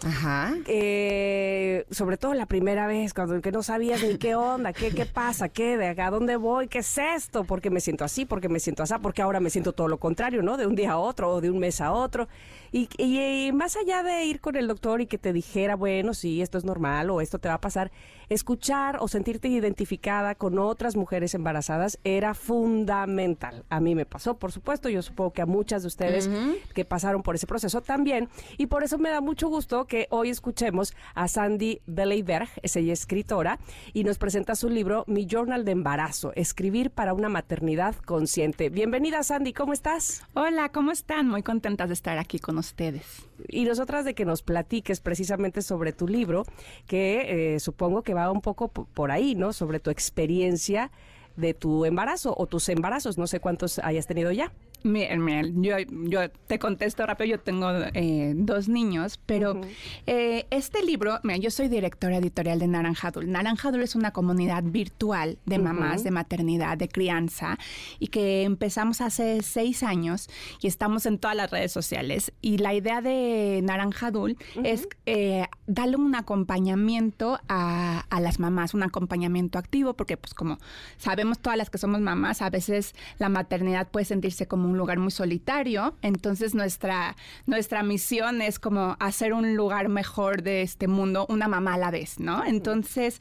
[0.06, 0.54] Ajá.
[0.68, 5.06] Eh, sobre todo la primera vez, cuando que no sabías ni qué onda, qué, qué
[5.06, 8.60] pasa, qué, de acá, dónde voy, qué es esto, porque me siento así, porque me
[8.60, 10.58] siento así, porque ahora me siento todo lo contrario, ¿no?
[10.58, 12.28] De un día a otro o de un mes a otro.
[12.72, 16.42] Y, y, más allá de ir con el doctor y que te dijera, bueno, sí,
[16.42, 17.92] esto es normal o esto te va a pasar,
[18.30, 23.64] escuchar o sentirte identificada con otras mujeres embarazadas era fundamental.
[23.70, 26.30] A mí me pasó, por supuesto, yo supongo que a muchas de ustedes
[26.74, 28.30] que pasaron por ese proceso también.
[28.58, 32.94] Y por eso me da mucho gusto que hoy escuchemos a Sandy Beleyberg, es ella
[32.94, 33.60] escritora,
[33.94, 38.70] y nos presenta su libro Mi Journal de Embarazo, Escribir para una maternidad consciente.
[38.70, 40.24] Bienvenida, Sandy, ¿cómo estás?
[40.34, 41.28] Hola, ¿cómo están?
[41.28, 43.28] Muy contentas de estar aquí con ustedes.
[43.48, 46.46] Y nosotras de que nos platiques precisamente sobre tu libro,
[46.88, 49.54] que eh, supongo que va un poco por ahí, ¿no?
[49.54, 50.92] Sobre tu experiencia
[51.36, 54.52] de tu embarazo o tus embarazos, no sé cuántos hayas tenido ya.
[54.84, 59.60] Miren, yo, yo te contesto rápido, yo tengo eh, dos niños, pero
[60.06, 63.30] eh, este libro, mira, yo soy directora editorial de Naranjadul.
[63.30, 67.58] Naranjadul es una comunidad virtual de mamás, de maternidad, de crianza,
[68.00, 70.30] y que empezamos hace seis años
[70.62, 72.32] y estamos en todas las redes sociales.
[72.42, 78.84] Y la idea de Naranjadul es eh, darle un acompañamiento a, a, las mamás, un
[78.84, 80.60] acompañamiento activo, porque pues como
[80.98, 85.00] sabemos todas las que somos mamás, a veces la maternidad puede sentirse como un lugar
[85.00, 87.16] muy solitario, entonces nuestra,
[87.46, 91.92] nuestra misión es como hacer un lugar mejor de este mundo, una mamá a la
[91.92, 92.46] vez, ¿no?
[92.46, 93.20] Entonces,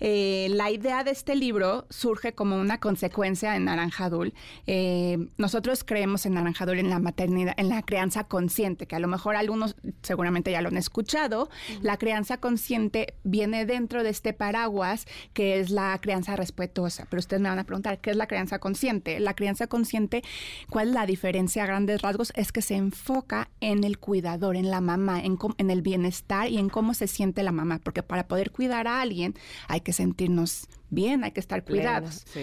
[0.00, 4.34] eh, la idea de este libro surge como una consecuencia de Naranjadul.
[4.66, 9.08] Eh, nosotros creemos en Naranjadul en la maternidad, en la crianza consciente, que a lo
[9.08, 11.48] mejor algunos seguramente ya lo han escuchado,
[11.82, 17.06] la crianza consciente viene dentro de este paraguas que es la crianza respetuosa.
[17.10, 19.20] Pero ustedes me van a preguntar, ¿qué es la crianza consciente?
[19.20, 20.22] La crianza consciente,
[20.68, 22.32] ¿cuál la diferencia a grandes rasgos?
[22.36, 26.58] Es que se enfoca en el cuidador, en la mamá, en, en el bienestar y
[26.58, 27.80] en cómo se siente la mamá.
[27.82, 29.34] Porque para poder cuidar a alguien
[29.68, 32.24] hay que sentirnos bien, hay que estar cuidados.
[32.26, 32.42] Sí.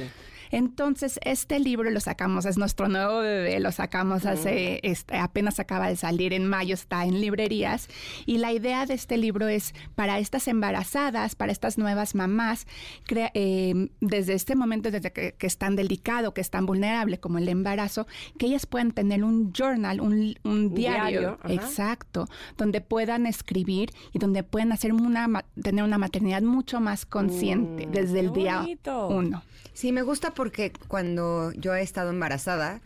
[0.54, 5.88] Entonces, este libro lo sacamos, es nuestro nuevo bebé, lo sacamos hace, este, apenas acaba
[5.88, 7.88] de salir en mayo, está en librerías.
[8.28, 12.68] Y la idea de este libro es para estas embarazadas, para estas nuevas mamás,
[13.10, 17.40] eh, desde este momento, desde que, que, es tan delicado, que es tan vulnerable como
[17.40, 18.06] el embarazo,
[18.38, 22.28] que ellas puedan tener un journal, un, diario, exacto,
[22.58, 27.92] donde puedan escribir y donde puedan hacer una, tener una maternidad mucho más consciente mm,
[27.92, 28.64] desde el día
[29.10, 29.42] uno.
[29.74, 30.43] Sí, me gusta porque
[30.88, 32.82] cuando yo he estado embarazada,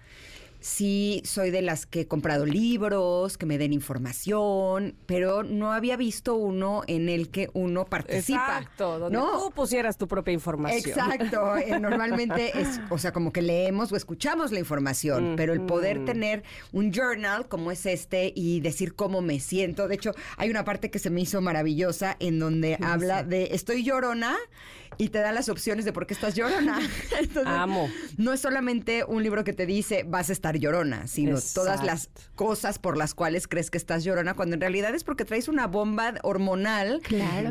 [0.60, 5.98] sí soy de las que he comprado libros, que me den información, pero no había
[5.98, 8.60] visto uno en el que uno participa.
[8.60, 10.98] Exacto, donde tú pusieras tu propia información.
[10.98, 15.62] Exacto, eh, normalmente es, o sea, como que leemos o escuchamos la información, pero el
[15.62, 20.50] poder tener un journal como es este y decir cómo me siento, de hecho, hay
[20.50, 24.36] una parte que se me hizo maravillosa en donde habla de estoy llorona
[24.98, 26.80] y te da las opciones de por qué estás llorona.
[27.46, 27.90] Amo.
[28.18, 32.10] No es solamente un libro que te dice vas a estar llorona, sino todas las
[32.36, 35.68] cosas por las cuales crees que estás llorona, cuando en realidad es porque traes una
[35.68, 37.02] bomba hormonal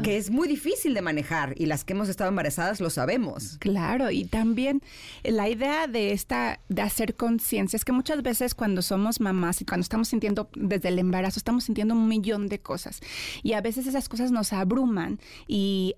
[0.02, 3.58] que es muy difícil de manejar y las que hemos estado embarazadas lo sabemos.
[3.58, 4.82] Claro, y también
[5.24, 9.64] la idea de esta, de hacer conciencia, es que muchas veces cuando somos mamás y
[9.64, 13.00] cuando estamos sintiendo desde el embarazo, estamos sintiendo un millón de cosas
[13.42, 15.94] y a veces esas cosas nos abruman y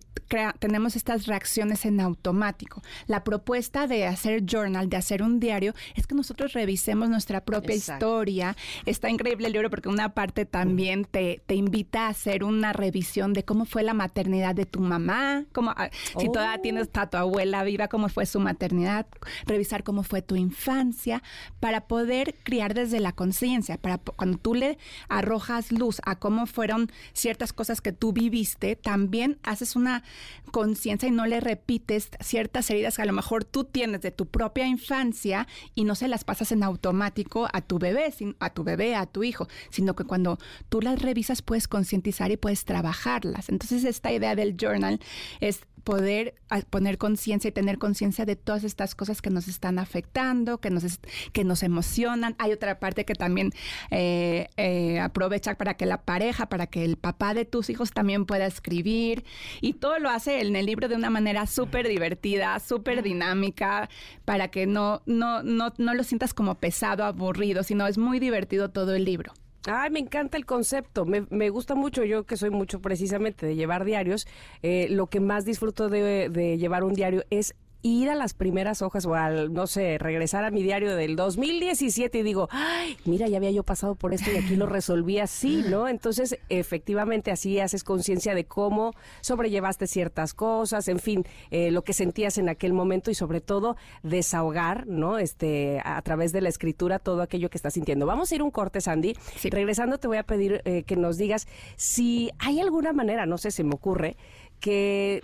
[0.59, 2.83] tenemos estas reacciones en automático.
[3.07, 6.53] La propuesta de hacer journal, de hacer un diario, es que nosotros
[6.89, 8.57] revisemos nuestra propia historia.
[8.87, 13.33] Está increíble el libro porque una parte también te, te invita a hacer una revisión
[13.35, 16.63] de cómo fue la maternidad de tu mamá, ah, si todavía oh.
[16.63, 19.07] tienes a tu abuela viva, cómo fue su maternidad,
[19.47, 21.23] revisar cómo fue tu infancia,
[21.61, 24.79] para poder criar desde la conciencia, para cuando tú le
[25.09, 30.03] arrojas luz a cómo fueron ciertas cosas que tú viviste, también haces una
[30.49, 34.27] conciencia y no le repites ciertas heridas que a lo mejor tú tienes de tu
[34.27, 38.95] propia infancia y no se las pasas en automático a tu bebé, a tu bebé,
[38.95, 40.39] a tu hijo, sino que cuando
[40.69, 43.49] tú las revisas puedes concientizar y puedes trabajarlas.
[43.49, 45.01] Entonces esta idea del journal
[45.41, 46.35] es poder
[46.69, 51.01] poner conciencia y tener conciencia de todas estas cosas que nos están afectando, que nos,
[51.33, 52.37] que nos emocionan.
[52.39, 53.53] Hay otra parte que también
[53.91, 58.27] eh, eh, aprovecha para que la pareja, para que el papá de tus hijos también
[58.27, 59.25] pueda escribir.
[59.63, 63.89] Y todo lo hace en el libro de una manera súper divertida, súper dinámica,
[64.27, 68.69] para que no, no, no, no lo sientas como pesado, aburrido, sino es muy divertido
[68.69, 69.33] todo el libro.
[69.67, 73.57] Ay, me encanta el concepto, me, me, gusta mucho, yo que soy mucho precisamente de
[73.57, 74.27] llevar diarios,
[74.63, 78.83] eh, lo que más disfruto de, de llevar un diario es ir a las primeras
[78.83, 83.29] hojas o al, no sé, regresar a mi diario del 2017 y digo, ay, mira,
[83.29, 85.87] ya había yo pasado por esto y aquí lo resolví así, ¿no?
[85.87, 91.93] Entonces, efectivamente, así haces conciencia de cómo sobrellevaste ciertas cosas, en fin, eh, lo que
[91.93, 95.19] sentías en aquel momento y sobre todo desahogar, ¿no?
[95.19, 98.07] Este, a, través de la escritura todo aquello que estás sintiendo.
[98.07, 99.15] Vamos a ir un corte, Sandy.
[99.45, 103.51] Regresando, te voy a pedir eh, que nos digas si hay alguna manera, no sé,
[103.51, 104.17] se me ocurre,
[104.61, 105.23] que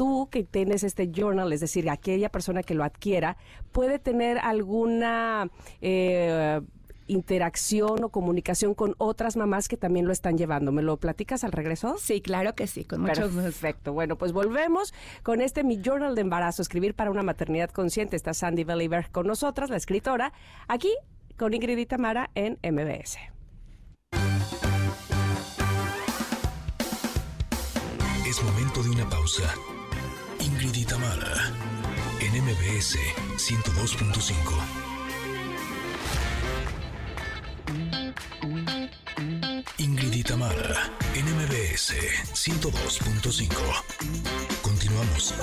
[0.00, 3.36] tú que tienes este journal, es decir, aquella persona que lo adquiera,
[3.70, 5.50] puede tener alguna...
[5.82, 6.62] Eh,
[7.06, 10.70] interacción o comunicación con otras mamás que también lo están llevando.
[10.70, 11.96] ¿Me lo platicas al regreso?
[11.98, 13.92] Sí, claro que sí, con mucho Perfecto.
[13.92, 14.94] Bueno, pues volvemos
[15.24, 18.14] con este Mi Journal de Embarazo, escribir para una maternidad consciente.
[18.14, 20.32] Está Sandy Belliver con nosotras, la escritora,
[20.68, 20.94] aquí
[21.36, 23.18] con Ingrid y Tamara en MBS.
[28.24, 29.52] Es momento de una pausa.
[30.40, 30.84] Ingrid y
[32.20, 32.96] en MBS
[33.36, 34.80] 102.5.
[39.78, 40.22] Ingrid y
[41.14, 41.94] en MBS
[42.32, 43.50] 102.5.
[44.62, 45.34] Continuamos.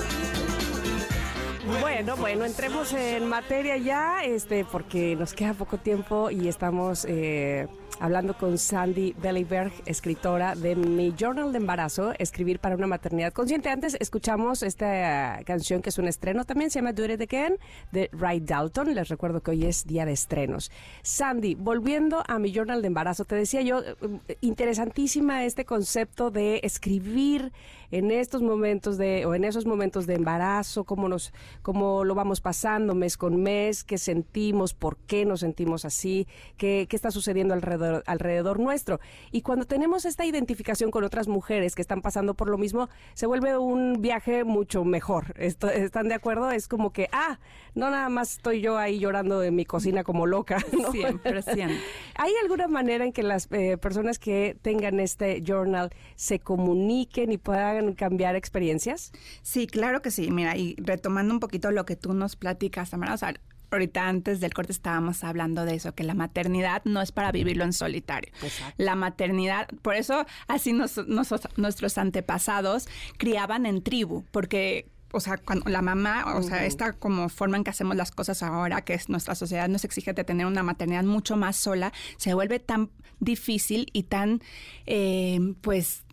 [1.80, 7.68] Bueno, bueno, entremos en materia ya, este, porque nos queda poco tiempo y estamos eh,
[8.00, 13.70] hablando con Sandy Bellyberg, escritora de Mi Journal de Embarazo, Escribir para una Maternidad Consciente.
[13.70, 17.58] Antes escuchamos esta canción que es un estreno también, se llama Do It Again,
[17.92, 18.94] de Ray Dalton.
[18.94, 20.70] Les recuerdo que hoy es día de estrenos.
[21.02, 26.60] Sandy, volviendo a Mi Journal de Embarazo, te decía yo, eh, interesantísima este concepto de
[26.62, 27.52] escribir
[27.90, 31.32] en estos momentos de, o en esos momentos de embarazo, cómo nos,
[31.62, 36.26] cómo lo vamos pasando mes con mes, qué sentimos, por qué nos sentimos así,
[36.58, 39.00] qué, qué está sucediendo alrededor, alrededor nuestro.
[39.30, 43.26] Y cuando tenemos esta identificación con otras mujeres que están pasando por lo mismo, se
[43.26, 45.34] vuelve un viaje mucho mejor.
[45.38, 46.50] ¿Están de acuerdo?
[46.50, 47.38] Es como que, ah,
[47.74, 50.58] no nada más estoy yo ahí llorando en mi cocina como loca.
[50.72, 50.92] ¿no?
[50.92, 51.78] 100%.
[52.14, 57.38] ¿Hay alguna manera en que las eh, personas que tengan este journal se comuniquen y
[57.38, 59.12] puedan cambiar experiencias?
[59.42, 60.30] Sí, claro que sí.
[60.30, 63.34] Mira, y retomando un poquito lo que tú nos platicas, Tamara, o sea,
[63.70, 67.64] ahorita antes del corte estábamos hablando de eso, que la maternidad no es para vivirlo
[67.64, 68.32] en solitario.
[68.76, 72.88] La maternidad, por eso así nuestros antepasados
[73.18, 77.64] criaban en tribu, porque o sea, cuando la mamá, o sea, esta como forma en
[77.64, 81.04] que hacemos las cosas ahora, que es nuestra sociedad nos exige de tener una maternidad
[81.04, 84.42] mucho más sola, se vuelve tan difícil y tan,
[84.86, 86.04] eh, pues,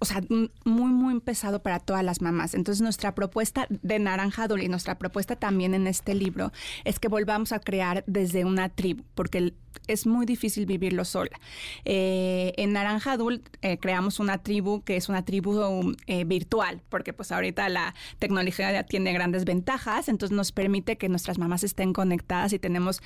[0.00, 0.22] o sea,
[0.64, 2.54] muy, muy pesado para todas las mamás.
[2.54, 6.52] Entonces, nuestra propuesta de Naranja y nuestra propuesta también en este libro
[6.84, 9.52] es que volvamos a crear desde una tribu, porque
[9.86, 11.40] es muy difícil vivirlo sola.
[11.84, 17.12] Eh, en Naranja Dul eh, creamos una tribu que es una tribu eh, virtual, porque
[17.12, 21.92] pues ahorita la tecnología ya tiene grandes ventajas, entonces nos permite que nuestras mamás estén
[21.92, 23.02] conectadas y tenemos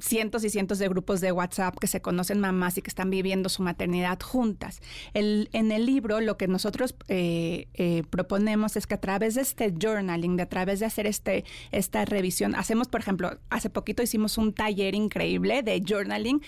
[0.00, 3.48] cientos y cientos de grupos de WhatsApp que se conocen mamás y que están viviendo
[3.48, 4.80] su maternidad juntas.
[5.14, 9.72] En el libro lo que nosotros eh, eh, proponemos es que a través de este
[9.78, 14.38] journaling, de a través de hacer este, esta revisión, hacemos, por ejemplo, hace poquito hicimos
[14.38, 16.42] un taller increíble de journaling,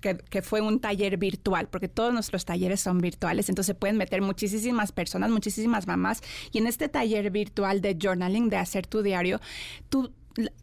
[0.00, 4.22] que, que fue un taller virtual, porque todos nuestros talleres son virtuales, entonces pueden meter
[4.22, 6.22] muchísimas personas, muchísimas mamás,
[6.52, 9.40] y en este taller virtual de journaling, de hacer tu diario,
[9.88, 10.12] tú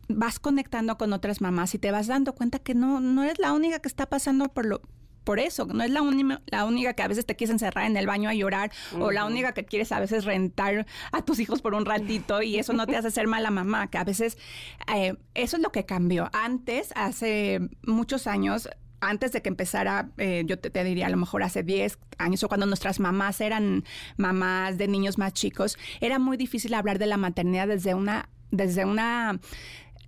[0.08, 3.54] vas conectando con otras mamás y te vas dando cuenta que no, no eres la
[3.54, 4.82] única que está pasando por lo,
[5.24, 6.02] por eso, no es la,
[6.48, 9.26] la única que a veces te quieres encerrar en el baño a llorar o la
[9.26, 12.86] única que quieres a veces rentar a tus hijos por un ratito y eso no
[12.86, 14.38] te hace ser mala mamá, que a veces
[14.94, 16.30] eh, eso es lo que cambió.
[16.34, 18.70] Antes, hace muchos años,
[19.00, 22.44] antes de que empezara, eh, yo te, te, diría a lo mejor hace 10 años
[22.44, 23.84] o cuando nuestras mamás eran
[24.18, 28.86] mamás de niños más chicos, era muy difícil hablar de la maternidad desde una desde
[28.86, 29.40] una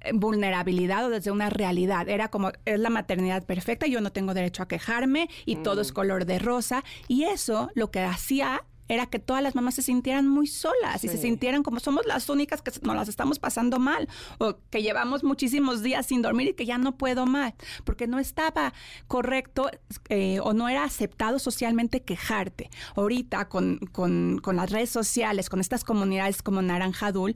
[0.02, 2.08] eh, vulnerabilidad o desde una realidad.
[2.08, 5.92] Era como, es la maternidad perfecta, yo no tengo derecho a quejarme y todo es
[5.92, 5.96] mm.
[5.96, 6.84] color de rosa.
[7.08, 11.07] Y eso lo que hacía era que todas las mamás se sintieran muy solas y
[11.07, 14.07] se sintieran como somos las únicas que nos las estamos pasando mal
[14.38, 17.53] o que llevamos muchísimos días sin dormir y que ya no puedo más,
[17.84, 18.74] porque no estaba
[19.07, 19.70] correcto
[20.10, 22.70] eh, o no era aceptado socialmente quejarte.
[22.95, 27.36] Ahorita con, con, con, las redes sociales, con estas comunidades como Naranja Dul,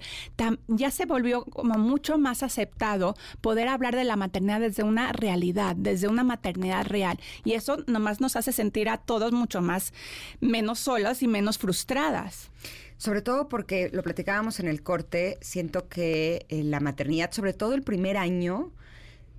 [0.67, 5.75] ya se volvió como mucho más aceptado poder hablar de la maternidad desde una realidad,
[5.75, 7.19] desde una maternidad real.
[7.43, 9.93] Y eso nomás nos hace sentir a todos mucho más
[10.39, 12.49] menos solos y menos menos frustradas.
[12.97, 17.73] Sobre todo porque lo platicábamos en el corte, siento que eh, la maternidad, sobre todo
[17.73, 18.73] el primer año,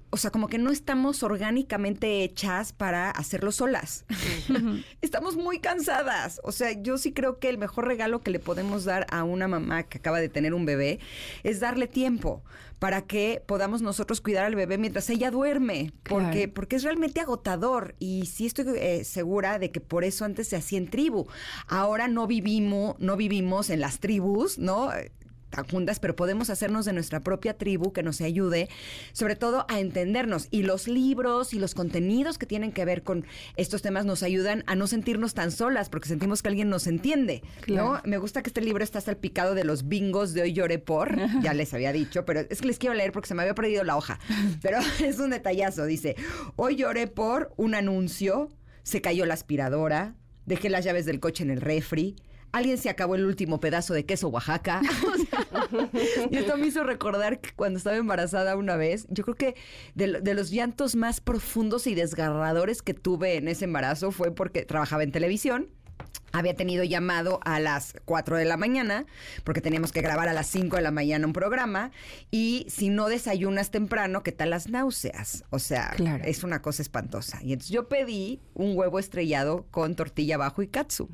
[0.09, 4.07] o sea, como que no estamos orgánicamente hechas para hacerlo solas.
[5.03, 6.41] estamos muy cansadas.
[6.43, 9.47] O sea, yo sí creo que el mejor regalo que le podemos dar a una
[9.47, 10.99] mamá que acaba de tener un bebé
[11.43, 12.43] es darle tiempo
[12.81, 17.95] para que podamos nosotros cuidar al bebé mientras ella duerme, porque, porque es realmente agotador
[17.99, 21.27] y sí estoy eh, segura de que por eso antes se hacía en tribu.
[21.69, 24.91] Ahora no vivimos, no vivimos en las tribus, ¿no?
[25.71, 28.69] Juntas, pero podemos hacernos de nuestra propia tribu que nos ayude,
[29.13, 30.49] sobre todo a entendernos.
[30.51, 34.65] Y los libros y los contenidos que tienen que ver con estos temas nos ayudan
[34.67, 37.43] a no sentirnos tan solas, porque sentimos que alguien nos entiende.
[37.67, 38.01] ¿no?
[38.05, 41.55] Me gusta que este libro está salpicado de los bingos de hoy lloré por, ya
[41.55, 43.97] les había dicho, pero es que les quiero leer porque se me había perdido la
[43.97, 44.19] hoja.
[44.63, 45.85] Pero es un detallazo.
[45.87, 46.17] Dice:
[46.57, 48.49] Hoy lloré por un anuncio,
[48.83, 50.15] se cayó la aspiradora,
[50.47, 52.17] dejé las llaves del coche en el refri
[52.53, 54.81] alguien se acabó el último pedazo de queso Oaxaca.
[56.31, 59.57] y esto me hizo recordar que cuando estaba embarazada una vez, yo creo que
[59.95, 64.65] de, de, los llantos más profundos y desgarradores que tuve en ese embarazo fue porque
[64.65, 65.69] trabajaba en televisión
[66.33, 69.07] había tenido llamado a las 4 de la mañana,
[69.45, 71.91] porque teníamos que grabar a las 5 de la mañana un programa,
[72.31, 75.45] y si no desayunas temprano, ¿qué tal las náuseas?
[75.51, 75.95] O sea,
[76.25, 77.39] es una cosa espantosa.
[77.43, 81.11] Y entonces yo pedí un huevo estrellado con tortilla abajo y katsup.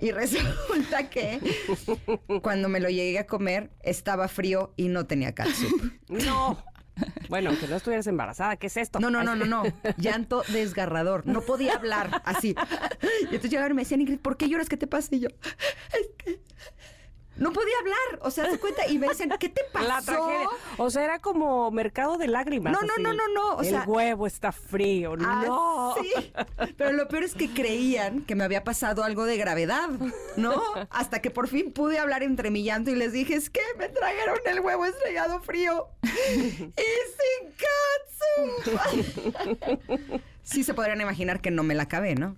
[0.00, 1.40] Y resulta que
[2.42, 5.92] cuando me lo llegué a comer, estaba frío y no tenía katsup.
[6.08, 6.56] No.
[7.28, 9.00] Bueno, aunque no estuvieras embarazada, ¿qué es esto?
[9.00, 9.62] No, no, no, no, no.
[9.98, 11.26] Llanto desgarrador.
[11.26, 12.54] No podía hablar así.
[13.22, 14.68] Y entonces llegaron y me decían, Ingrid, ¿por qué lloras?
[14.68, 15.14] ¿Qué te pasa?
[15.14, 16.40] Y yo, es que
[17.38, 18.20] no podía hablar.
[18.22, 19.86] O sea, se cuenta y me dicen, ¿qué te pasó?
[19.88, 20.48] La tragedia.
[20.78, 22.72] O sea, era como mercado de lágrimas.
[22.72, 23.02] No, no, así.
[23.02, 25.14] no, no, no, o el sea- huevo está frío.
[25.24, 25.94] Ah, no.
[26.02, 26.32] sí.
[26.76, 29.88] Pero lo peor es que creían que me había pasado algo de gravedad,
[30.36, 30.62] ¿no?
[30.90, 33.88] Hasta que por fin pude hablar entre mi llanto y les dije, es que me
[33.88, 38.86] trajeron el huevo estrellado frío y sin katsu.
[40.42, 42.36] Sí se podrían imaginar que no me la acabé, ¿no?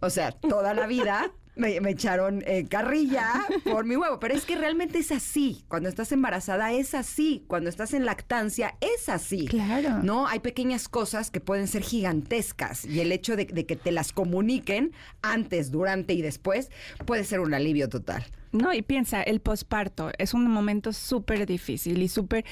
[0.00, 4.20] O sea, toda la vida me, me echaron eh, carrilla por mi huevo.
[4.20, 5.64] Pero es que realmente es así.
[5.68, 7.44] Cuando estás embarazada es así.
[7.48, 9.46] Cuando estás en lactancia es así.
[9.46, 10.02] Claro.
[10.02, 10.28] ¿no?
[10.28, 14.12] Hay pequeñas cosas que pueden ser gigantescas y el hecho de, de que te las
[14.12, 14.92] comuniquen
[15.22, 16.70] antes, durante y después
[17.04, 18.24] puede ser un alivio total.
[18.52, 22.44] No, y piensa, el posparto es un momento súper difícil y súper,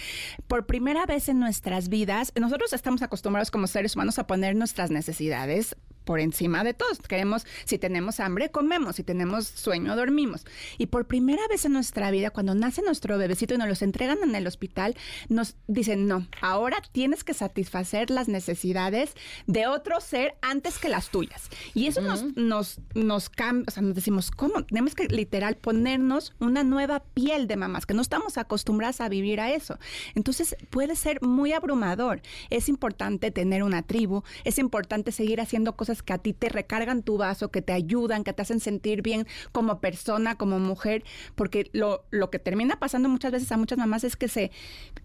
[0.49, 4.91] por primera vez en nuestras vidas, nosotros estamos acostumbrados como seres humanos a poner nuestras
[4.91, 6.99] necesidades por encima de todos.
[7.01, 10.45] Queremos, si tenemos hambre, comemos, si tenemos sueño, dormimos.
[10.79, 14.19] Y por primera vez en nuestra vida, cuando nace nuestro bebecito y nos los entregan
[14.23, 14.97] en el hospital,
[15.29, 19.15] nos dicen, no, ahora tienes que satisfacer las necesidades
[19.47, 21.49] de otro ser antes que las tuyas.
[21.75, 24.65] Y eso nos, nos, nos cambia, o sea, nos decimos, ¿cómo?
[24.65, 29.41] Tenemos que literal ponernos una nueva piel de mamás, que no estamos acostumbradas a vivir
[29.41, 29.79] a eso.
[30.15, 32.21] Entonces puede ser muy abrumador.
[32.51, 37.03] Es importante tener una tribu, es importante seguir haciendo cosas que a ti te recargan
[37.03, 41.05] tu vaso, que te ayudan, que te hacen sentir bien como persona, como mujer,
[41.35, 44.51] porque lo, lo que termina pasando muchas veces a muchas mamás es que se,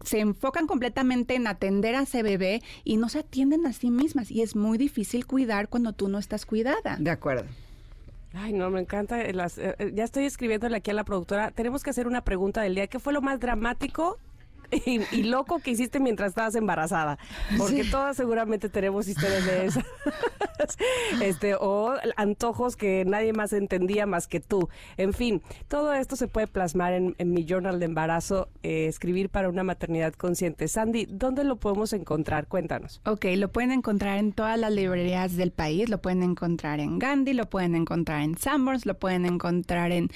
[0.03, 4.32] se enfocan completamente en atender a ese bebé y no se atienden a sí mismas.
[4.32, 6.98] Y es muy difícil cuidar cuando tú no estás cuidada.
[6.99, 7.45] De acuerdo.
[8.34, 9.18] Ay, no, me encanta.
[9.34, 11.52] las- eh, eh, ya estoy escribiéndole aquí a la productora.
[11.52, 12.88] Tenemos que hacer una pregunta del día.
[12.88, 14.18] ¿Qué fue lo más dramático
[14.72, 17.18] y, y loco que hiciste mientras estabas embarazada?
[17.58, 19.86] Porque todas seguramente tenemos historias de esas.
[21.22, 24.70] este, o antojos que nadie más entendía más que tú.
[24.98, 29.30] En fin, todo esto se puede plasmar en, en mi journal de embarazo, eh, escribir
[29.30, 30.68] para una maternidad consciente.
[30.68, 32.48] Sandy, ¿dónde lo podemos encontrar?
[32.48, 33.02] Cuéntanos.
[33.06, 37.34] Ok, lo pueden encontrar en todas las librerías del país, lo pueden encontrar en Gandhi,
[37.34, 40.10] lo pueden encontrar en Sanborns, lo pueden encontrar en,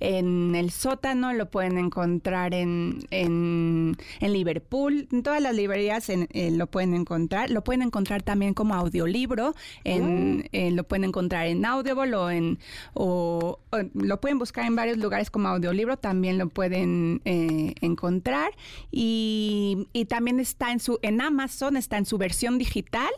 [0.00, 6.28] en el sótano, lo pueden encontrar en, en, en Liverpool, en todas las librerías en-
[6.32, 9.54] eh, lo pueden encontrar, lo pueden encontrar también como audiolibro,
[9.84, 12.58] en, eh, lo pueden encontrar en Audible o en
[12.94, 18.50] o, o lo pueden buscar en varios lugares como audiolibro, también lo pueden eh, encontrar
[18.90, 23.10] y, y también está en su en Amazon, está en su versión digital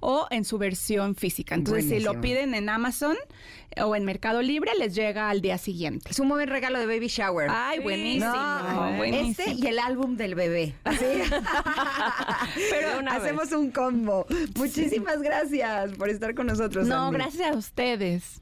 [0.00, 1.54] o en su versión física.
[1.54, 3.16] Entonces, si lo piden en Amazon
[3.82, 6.10] o en Mercado Libre, les llega al día siguiente.
[6.10, 7.48] Es un buen regalo de baby shower.
[7.50, 8.26] Ay, buenísimo.
[8.32, 9.30] No, buenísimo.
[9.48, 10.74] Este y el álbum del bebé.
[10.84, 11.04] Así.
[12.70, 13.22] Pero una vez.
[13.22, 14.26] hacemos un combo.
[14.56, 16.86] Muchísimas gracias por estar con nosotros.
[16.86, 17.18] No, Andy.
[17.18, 18.40] gracias a ustedes.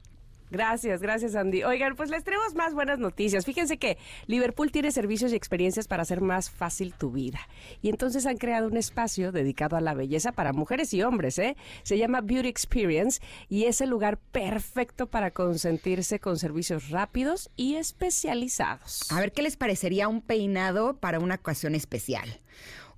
[0.53, 1.65] Gracias, gracias Andy.
[1.65, 3.47] Oigan, pues les traemos más buenas noticias.
[3.47, 3.97] Fíjense que
[4.27, 7.41] Liverpool tiene servicios y experiencias para hacer más fácil tu vida.
[7.81, 11.57] Y entonces han creado un espacio dedicado a la belleza para mujeres y hombres, ¿eh?
[11.85, 17.77] Se llama Beauty Experience y es el lugar perfecto para consentirse con servicios rápidos y
[17.77, 19.11] especializados.
[19.11, 22.29] A ver qué les parecería un peinado para una ocasión especial.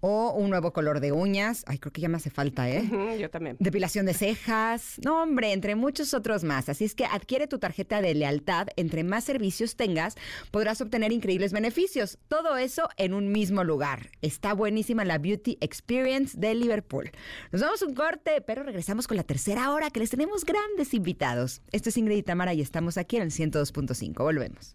[0.07, 1.65] O un nuevo color de uñas.
[1.67, 3.17] Ay, creo que ya me hace falta, ¿eh?
[3.19, 3.57] Yo también.
[3.59, 5.01] Depilación de cejas.
[5.03, 6.69] No, hombre, entre muchos otros más.
[6.69, 8.69] Así es que adquiere tu tarjeta de lealtad.
[8.77, 10.17] Entre más servicios tengas,
[10.51, 12.19] podrás obtener increíbles beneficios.
[12.29, 14.11] Todo eso en un mismo lugar.
[14.21, 17.11] Está buenísima la Beauty Experience de Liverpool.
[17.51, 21.63] Nos damos un corte, pero regresamos con la tercera hora que les tenemos grandes invitados.
[21.73, 24.19] Esto es Ingrid y Tamara y estamos aquí en el 102.5.
[24.19, 24.75] Volvemos.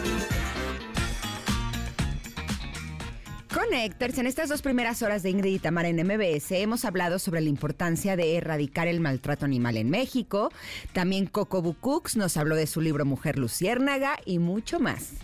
[3.53, 7.41] Connectors, en estas dos primeras horas de Ingrid y Tamara en MBS hemos hablado sobre
[7.41, 10.53] la importancia de erradicar el maltrato animal en México.
[10.93, 15.15] También Coco Bucux nos habló de su libro Mujer Luciérnaga y mucho más.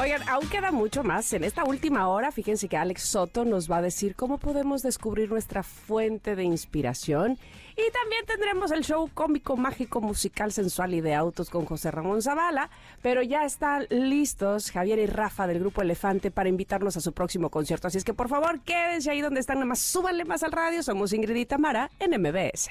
[0.00, 1.32] Oigan, aún queda mucho más.
[1.32, 5.28] En esta última hora, fíjense que Alex Soto nos va a decir cómo podemos descubrir
[5.28, 7.38] nuestra fuente de inspiración.
[7.78, 12.22] Y también tendremos el show cómico, mágico, musical, sensual y de autos con José Ramón
[12.22, 12.70] Zavala.
[13.02, 17.50] Pero ya están listos Javier y Rafa del Grupo Elefante para invitarnos a su próximo
[17.50, 17.86] concierto.
[17.86, 20.82] Así es que por favor, quédense ahí donde están, nada más súbanle más al radio.
[20.82, 22.68] Somos Ingrid y Tamara en MBS.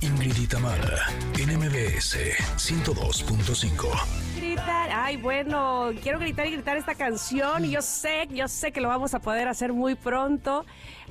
[0.00, 1.08] Ingrid y Tamara
[1.58, 4.36] MBS 102.5.
[4.36, 8.80] Gritar, ay, bueno, quiero gritar y gritar esta canción y yo sé, yo sé que
[8.80, 10.64] lo vamos a poder hacer muy pronto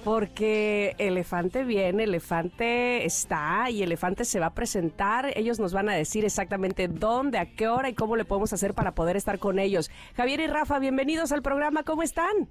[0.06, 5.34] porque Elefante viene, Elefante está y Elefante se va a presentar.
[5.36, 8.74] Ellos nos van a decir exactamente dónde, a qué hora y cómo le podemos hacer
[8.74, 9.91] para poder estar con ellos.
[10.15, 12.48] Javier y Rafa, bienvenidos al programa, ¿cómo están?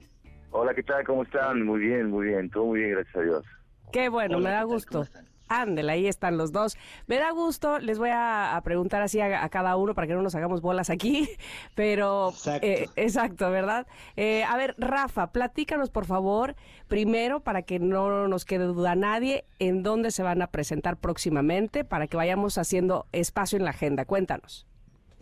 [0.50, 1.02] Hola, ¿qué tal?
[1.04, 1.64] ¿Cómo están?
[1.64, 3.44] Muy bien, muy bien, todo muy bien, gracias a Dios.
[3.90, 5.06] Qué bueno, me da gusto.
[5.48, 6.76] Ándela, ahí están los dos.
[7.06, 10.14] Me da gusto, les voy a, a preguntar así a, a, cada uno para que
[10.14, 11.28] no nos hagamos bolas aquí,
[11.74, 13.86] pero exacto, eh, exacto ¿verdad?
[14.16, 16.56] Eh, a ver, Rafa, platícanos por favor,
[16.88, 21.84] primero para que no nos quede duda nadie, en dónde se van a presentar próximamente
[21.84, 24.04] para que vayamos haciendo espacio en la agenda.
[24.04, 24.66] Cuéntanos.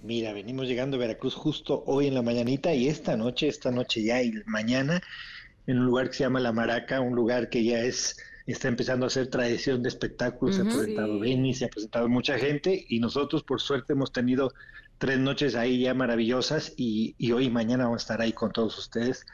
[0.02, 4.02] Mira, venimos llegando a Veracruz justo hoy en la mañanita y esta noche, esta noche
[4.02, 5.00] ya y mañana,
[5.66, 8.18] en un lugar que se llama La Maraca, un lugar que ya es
[8.52, 11.20] está empezando a hacer tradición de espectáculos, uh -huh, se ha presentado sí.
[11.20, 14.52] Benny, se ha presentado mucha gente y nosotros por suerte hemos tenido
[14.98, 18.52] tres noches ahí ya maravillosas y, y, hoy y mañana vamos a estar ahí con
[18.52, 19.26] todos ustedes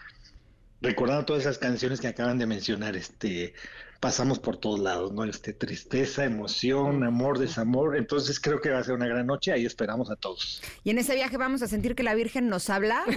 [0.81, 3.55] recordando todas esas canciones que acaban de mencionar, este
[4.01, 5.25] pasamos por todos lados, ¿no?
[5.25, 9.67] Este tristeza, emoción, amor, desamor, entonces creo que va a ser una gran noche, ahí
[9.67, 10.63] esperamos a todos.
[10.85, 13.05] Y en ese viaje vamos a sentir que la Virgen nos habla.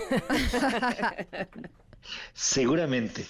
[2.33, 3.25] Seguramente.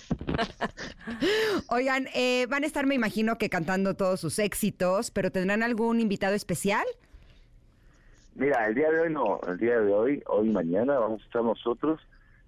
[1.70, 6.00] Oigan, eh, van a estar, me imagino, que cantando todos sus éxitos, pero ¿tendrán algún
[6.00, 6.86] invitado especial?
[8.36, 11.26] Mira, el día de hoy no, el día de hoy, hoy y mañana vamos a
[11.26, 12.02] estar nosotros.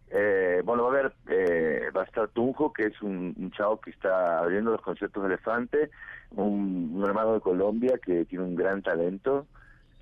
[0.10, 3.81] Eh, bueno, va a haber, eh, va a estar Tunjo, que es un, un, chavo
[3.81, 5.89] que está abriendo los conciertos de Elefante,
[6.31, 9.45] un, un hermano de Colombia que tiene un gran talento,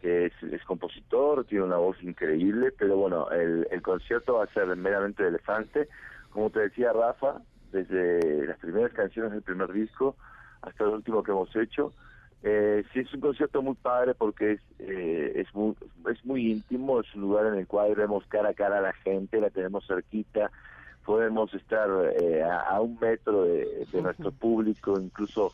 [0.01, 4.53] que es, es, compositor, tiene una voz increíble, pero bueno, el, el concierto va a
[4.53, 5.87] ser meramente de Elefante.
[6.33, 7.41] Como te decía Rafa,
[7.71, 10.15] desde las primeras canciones del primer disco
[10.61, 11.93] hasta el último que hemos hecho,
[12.41, 15.75] eh, sí es un concierto muy padre porque es, eh, es, muy,
[16.11, 18.93] es muy íntimo, es un lugar en el cual vemos cara a cara a la
[18.93, 20.51] gente, la tenemos cerquita,
[21.05, 21.87] podemos estar
[22.19, 25.51] eh, a, a, un metro de, de nuestro público, incluso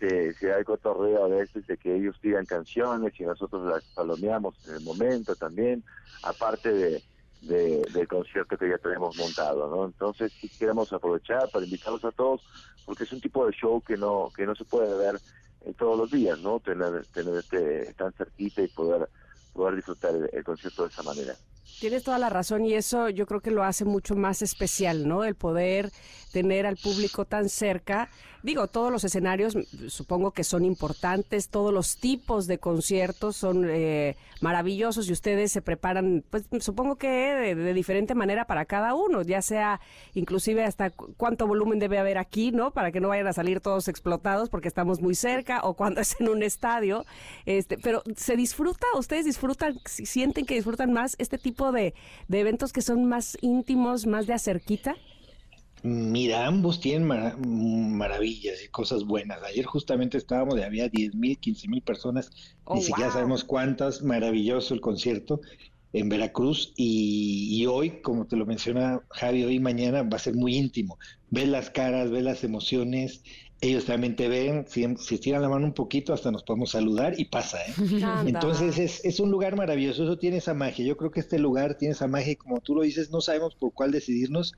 [0.00, 3.84] se, se, da el cotorreo a veces de que ellos pidan canciones y nosotros las
[3.94, 5.84] palomeamos en el momento también,
[6.22, 7.02] aparte de,
[7.42, 9.84] de, del concierto que ya tenemos montado, ¿no?
[9.84, 12.40] Entonces queremos aprovechar para invitarlos a todos,
[12.86, 15.20] porque es un tipo de show que no, que no se puede ver
[15.64, 16.60] eh, todos los días, ¿no?
[16.60, 19.08] Tener, tener este, tan cerquita y poder,
[19.52, 21.34] poder disfrutar el, el concierto de esa manera.
[21.80, 25.24] Tienes toda la razón y eso yo creo que lo hace mucho más especial, ¿no?
[25.24, 25.90] El poder
[26.32, 28.08] tener al público tan cerca.
[28.42, 29.56] Digo, todos los escenarios
[29.88, 35.62] supongo que son importantes, todos los tipos de conciertos son eh, maravillosos y ustedes se
[35.62, 39.80] preparan, pues supongo que de, de, diferente manera para cada uno, ya sea
[40.14, 42.72] inclusive hasta cuánto volumen debe haber aquí, ¿no?
[42.72, 46.16] Para que no vayan a salir todos explotados porque estamos muy cerca o cuando es
[46.20, 47.04] en un estadio.
[47.46, 51.94] Este, pero se disfruta, ustedes disfrutan, sienten que disfrutan más este tipo de,
[52.26, 54.96] de eventos que son más íntimos, más de acerquita.
[55.82, 59.42] Mira, ambos tienen mar maravillas y cosas buenas.
[59.42, 62.30] Ayer justamente estábamos, de había 10 mil, 15 mil personas,
[62.64, 63.14] oh, ni siquiera wow.
[63.14, 65.40] sabemos cuántas, maravilloso el concierto
[65.92, 70.20] en Veracruz y, y, hoy, como te lo menciona Javi, hoy y mañana va a
[70.20, 70.98] ser muy íntimo.
[71.30, 73.22] Ves las caras, ves las emociones,
[73.60, 77.18] ellos también te ven, si, si estiran la mano un poquito hasta nos podemos saludar
[77.18, 77.74] y pasa, ¿eh?
[78.26, 80.84] Entonces es, es, un lugar maravilloso, eso tiene esa magia.
[80.84, 83.54] Yo creo que este lugar tiene esa magia y como tú lo dices, no sabemos
[83.54, 84.54] por cuál decidirnos,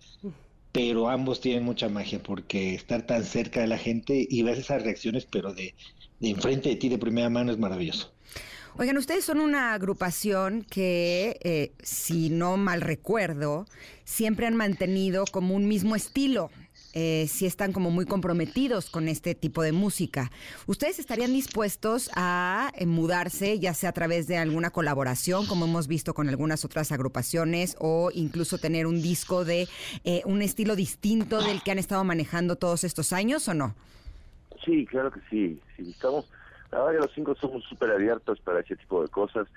[0.75, 4.83] pero ambos tienen mucha magia porque estar tan cerca de la gente y ver esas
[4.83, 5.73] reacciones, pero de,
[6.19, 8.13] de enfrente de ti de primera mano es maravilloso.
[8.77, 13.67] Oigan, ustedes son una agrupación que, eh, si no mal recuerdo,
[14.03, 16.51] siempre han mantenido como un mismo estilo.
[16.97, 20.31] Eh, si están como muy comprometidos con este tipo de música.
[20.69, 25.89] ¿Ustedes estarían dispuestos a eh, mudarse, ya sea a través de alguna colaboración, como hemos
[25.89, 29.67] visto con algunas otras agrupaciones, o incluso tener un disco de
[30.05, 33.75] eh, un estilo distinto del que han estado manejando todos estos años o no?
[34.65, 35.61] Sí, claro que sí.
[35.77, 36.31] sí estamos,
[36.71, 39.49] la verdad los cinco somos súper abiertos para ese tipo de cosas.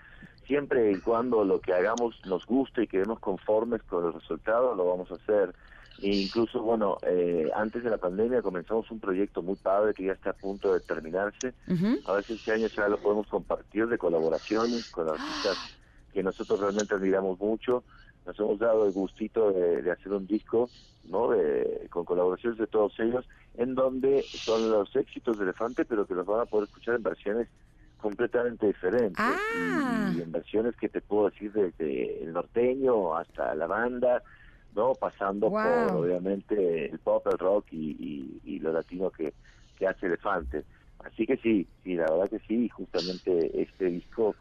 [0.47, 4.85] Siempre y cuando lo que hagamos nos guste y quedemos conformes con el resultado, lo
[4.85, 5.53] vamos a hacer.
[6.01, 10.13] E incluso, bueno, eh, antes de la pandemia comenzamos un proyecto muy padre que ya
[10.13, 11.53] está a punto de terminarse.
[11.67, 12.01] Uh -huh.
[12.05, 15.57] A ver si este año ya lo podemos compartir de colaboraciones con artistas
[16.13, 17.83] que nosotros realmente admiramos mucho.
[18.25, 20.69] Nos hemos dado el gustito de, de hacer un disco,
[21.05, 21.29] ¿no?
[21.29, 23.25] De, con colaboraciones de todos ellos,
[23.55, 27.03] en donde son los éxitos de Elefante, pero que los van a poder escuchar en
[27.03, 27.47] versiones
[27.97, 30.11] completamente diferentes ah.
[30.13, 34.21] y, y, en versiones que te puedo decir desde el norteño hasta la banda
[34.75, 35.61] no pasando wow.
[35.87, 39.33] por obviamente el pop el rock y, y, y lo latino que,
[39.77, 40.63] que hace elefante
[40.99, 44.35] Así que sí, sí, la verdad que sí, y justamente este disco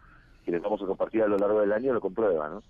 [0.44, 2.62] que les vamos a compartir a lo largo del año lo comprueba, ¿no?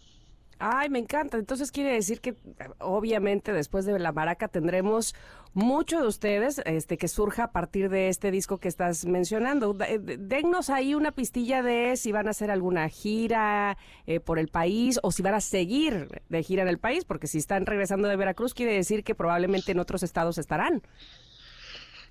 [0.59, 1.37] Ay, me encanta.
[1.37, 2.35] Entonces quiere decir que
[2.79, 5.15] obviamente después de La Maraca tendremos
[5.53, 9.77] mucho de ustedes este que surja a partir de este disco que estás mencionando.
[9.87, 13.77] Eh, dennos ahí una pistilla de si van a hacer alguna gira
[14.07, 17.27] eh, por el país o si van a seguir de gira en el país, porque
[17.27, 20.83] si están regresando de Veracruz quiere decir que probablemente en otros estados estarán.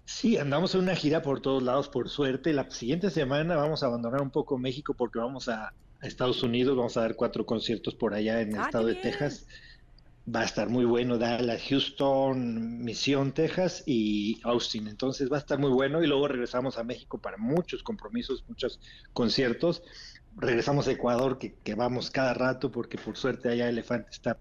[0.06, 2.54] Sí, andamos en una gira por todos lados, por suerte.
[2.54, 5.74] La siguiente semana vamos a abandonar un poco México porque vamos a,
[6.08, 9.48] Estados Unidos, vamos a dar cuatro conciertos por allá en el ah, estado de Texas.
[10.34, 14.88] Va a estar muy bueno, Dallas, Houston, Misión, Texas y Austin.
[14.88, 18.80] Entonces va a estar muy bueno y luego regresamos a México para muchos compromisos, muchos
[19.14, 19.84] conciertos.
[20.36, 24.38] Regresamos a Ecuador, que, que vamos cada rato porque por suerte allá Elefante está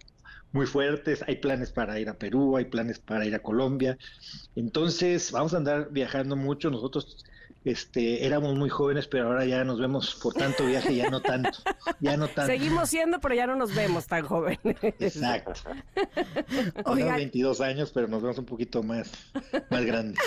[0.55, 3.99] muy fuertes, hay planes para ir a Perú, hay planes para ir a Colombia.
[4.55, 6.70] Entonces, vamos a andar viajando mucho.
[6.70, 7.24] Nosotros
[7.65, 11.59] este, éramos muy jóvenes, pero ahora ya nos vemos por tanto viaje, ya no tanto,
[12.01, 12.53] ya no tanto.
[12.53, 14.77] Seguimos siendo, pero ya no nos vemos tan jóvenes.
[15.01, 15.55] Exacto.
[16.85, 19.11] Oigan, 22 años, pero nos vemos un poquito más,
[19.70, 20.19] más grandes.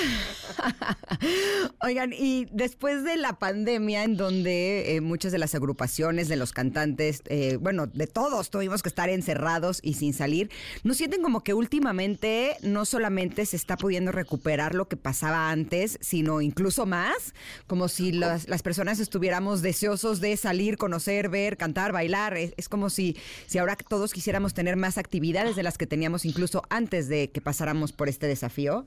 [1.82, 6.54] Oigan, y después de la pandemia, en donde eh, muchas de las agrupaciones, de los
[6.54, 10.50] cantantes, eh, bueno, de todos tuvimos que estar encerrados y sin salir,
[10.84, 16.00] ¿no sienten como que últimamente no solamente se está pudiendo recuperar lo que pasaba antes,
[16.02, 17.27] sino incluso más?
[17.68, 22.38] Como si las, las, personas estuviéramos deseosos de salir, conocer, ver, cantar, bailar.
[22.38, 26.64] Es, como si, si ahora todos quisiéramos tener más actividades de las que teníamos incluso
[26.70, 28.86] antes de que pasáramos por este desafío.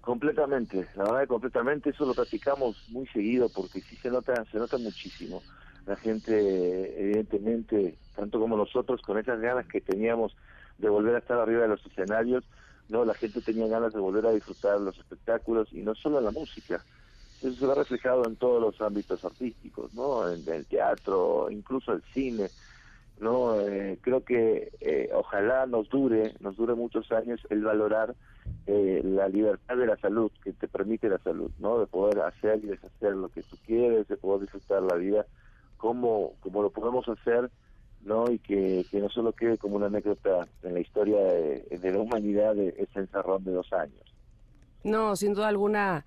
[0.00, 4.58] Completamente, la verdad que completamente, eso lo practicamos muy seguido porque sí se nota, se
[4.58, 5.42] nota muchísimo.
[5.86, 10.34] La gente, evidentemente, tanto como nosotros, con esas ganas que teníamos
[10.78, 12.44] de volver a estar arriba de los escenarios,
[12.88, 16.30] no, la gente tenía ganas de volver a disfrutar los espectáculos y no solo la
[16.30, 16.82] música,
[17.42, 20.28] eso se ve reflejado en todos los ámbitos artísticos, ¿no?
[20.28, 22.48] En, el teatro, incluso el cine,
[23.20, 23.60] ¿no?
[23.60, 28.14] Eh, creo que eh, ojalá nos dure, nos dure muchos años el valorar
[28.66, 31.78] eh, la libertad de la salud que te permite la salud, ¿no?
[31.78, 35.24] De poder hacer y deshacer lo que tú quieres, de poder disfrutar la vida
[35.76, 37.50] como, como lo podemos hacer,
[38.02, 38.28] ¿no?
[38.30, 42.00] Y que, que no solo quede como una anécdota en la historia de, de la
[42.00, 44.02] humanidad de ese encerrón de dos años.
[44.82, 46.04] No, sin duda alguna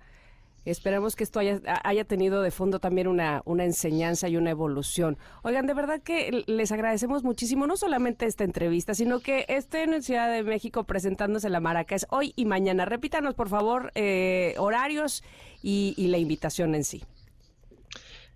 [0.64, 5.18] Esperamos que esto haya, tenido de fondo también una, enseñanza y una evolución.
[5.42, 10.02] Oigan, de verdad que les agradecemos muchísimo, no solamente esta entrevista, sino que estén en
[10.02, 12.84] Ciudad de México presentándose la Maracas hoy y mañana.
[12.84, 15.24] Repítanos, por favor, eh, horarios
[15.62, 17.02] y, y, la invitación en sí.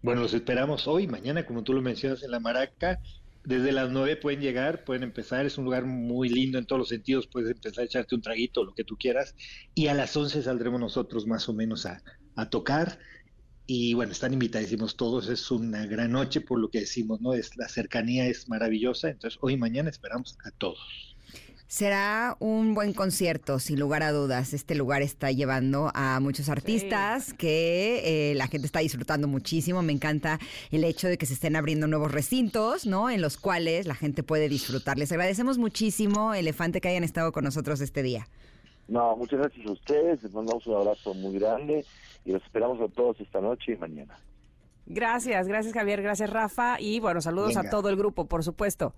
[0.03, 3.01] Bueno, los esperamos hoy, mañana, como tú lo mencionas, en la Maraca.
[3.47, 6.89] Desde las nueve pueden llegar, pueden empezar, es un lugar muy lindo en todos los
[6.89, 9.37] sentidos, puedes empezar a echarte un traguito, lo que tú quieras,
[9.73, 12.03] y a las once saldremos nosotros más o menos a,
[12.35, 12.99] a tocar.
[13.65, 17.35] Y bueno, están invitadísimos todos, es una gran noche por lo que decimos, ¿no?
[17.35, 21.06] Es, la cercanía es maravillosa, entonces hoy y mañana esperamos a todos.
[21.69, 24.55] Será un buen concierto, sin lugar a dudas.
[24.55, 29.83] Este lugar está llevando a muchos artistas que eh, la gente está disfrutando muchísimo.
[29.83, 30.39] Me encanta
[30.71, 33.11] el hecho de que se estén abriendo nuevos recintos, ¿no?
[33.11, 34.97] En los cuales la gente puede disfrutar.
[34.97, 38.29] Les agradecemos muchísimo, Elefante, que hayan estado con nosotros este día.
[38.87, 40.23] No, muchas gracias a ustedes.
[40.23, 41.85] Les mandamos un abrazo muy grande
[42.25, 44.17] y los esperamos a todos esta noche y mañana.
[44.87, 48.95] Gracias, gracias Javier, gracias Rafa y bueno, saludos a todo el grupo, por supuesto.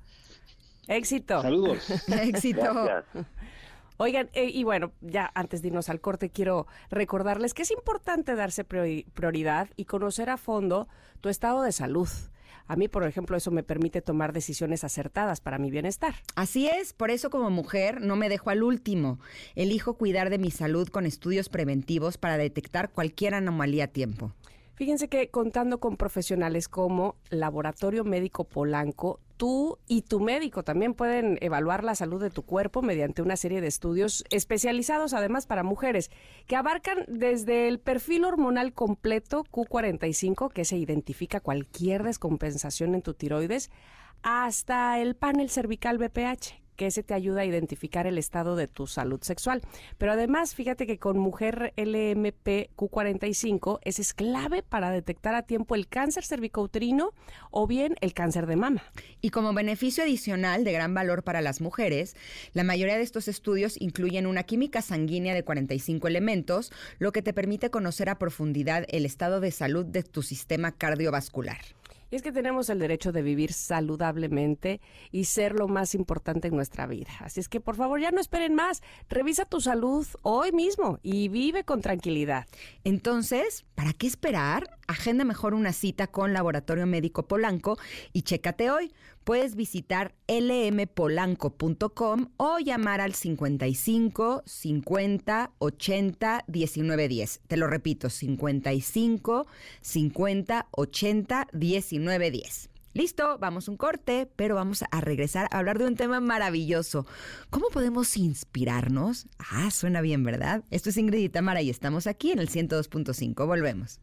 [0.88, 1.40] Éxito.
[1.42, 1.90] Saludos.
[2.08, 2.62] Éxito.
[3.98, 8.34] Oigan, eh, y bueno, ya antes de irnos al corte, quiero recordarles que es importante
[8.36, 10.88] darse prioridad y conocer a fondo
[11.20, 12.08] tu estado de salud.
[12.68, 16.14] A mí, por ejemplo, eso me permite tomar decisiones acertadas para mi bienestar.
[16.36, 19.18] Así es, por eso como mujer no me dejo al último.
[19.56, 24.32] Elijo cuidar de mi salud con estudios preventivos para detectar cualquier anomalía a tiempo.
[24.78, 31.36] Fíjense que contando con profesionales como Laboratorio Médico Polanco, tú y tu médico también pueden
[31.40, 36.12] evaluar la salud de tu cuerpo mediante una serie de estudios especializados además para mujeres
[36.46, 43.14] que abarcan desde el perfil hormonal completo Q45 que se identifica cualquier descompensación en tu
[43.14, 43.72] tiroides
[44.22, 48.86] hasta el panel cervical BPH que ese te ayuda a identificar el estado de tu
[48.86, 49.62] salud sexual.
[49.98, 55.74] Pero además, fíjate que con Mujer LMP Q45 ese es clave para detectar a tiempo
[55.74, 57.12] el cáncer cervicouterino
[57.50, 58.84] o bien el cáncer de mama.
[59.20, 62.14] Y como beneficio adicional de gran valor para las mujeres,
[62.52, 67.32] la mayoría de estos estudios incluyen una química sanguínea de 45 elementos, lo que te
[67.32, 71.58] permite conocer a profundidad el estado de salud de tu sistema cardiovascular.
[72.10, 74.80] Y es que tenemos el derecho de vivir saludablemente
[75.10, 77.10] y ser lo más importante en nuestra vida.
[77.20, 78.82] Así es que por favor ya no esperen más.
[79.08, 82.46] Revisa tu salud hoy mismo y vive con tranquilidad.
[82.84, 84.70] Entonces, ¿para qué esperar?
[84.86, 87.78] Agenda mejor una cita con Laboratorio Médico Polanco
[88.12, 88.92] y chécate hoy.
[89.28, 97.40] Puedes visitar lmpolanco.com o llamar al 55 50 80 19 10.
[97.46, 99.46] Te lo repito, 55
[99.82, 102.70] 50 80 19 10.
[102.94, 107.04] Listo, vamos un corte, pero vamos a regresar a hablar de un tema maravilloso.
[107.50, 109.26] ¿Cómo podemos inspirarnos?
[109.38, 110.64] Ah, suena bien, ¿verdad?
[110.70, 113.46] Esto es Ingrid y Tamara y estamos aquí en el 102.5.
[113.46, 114.00] Volvemos.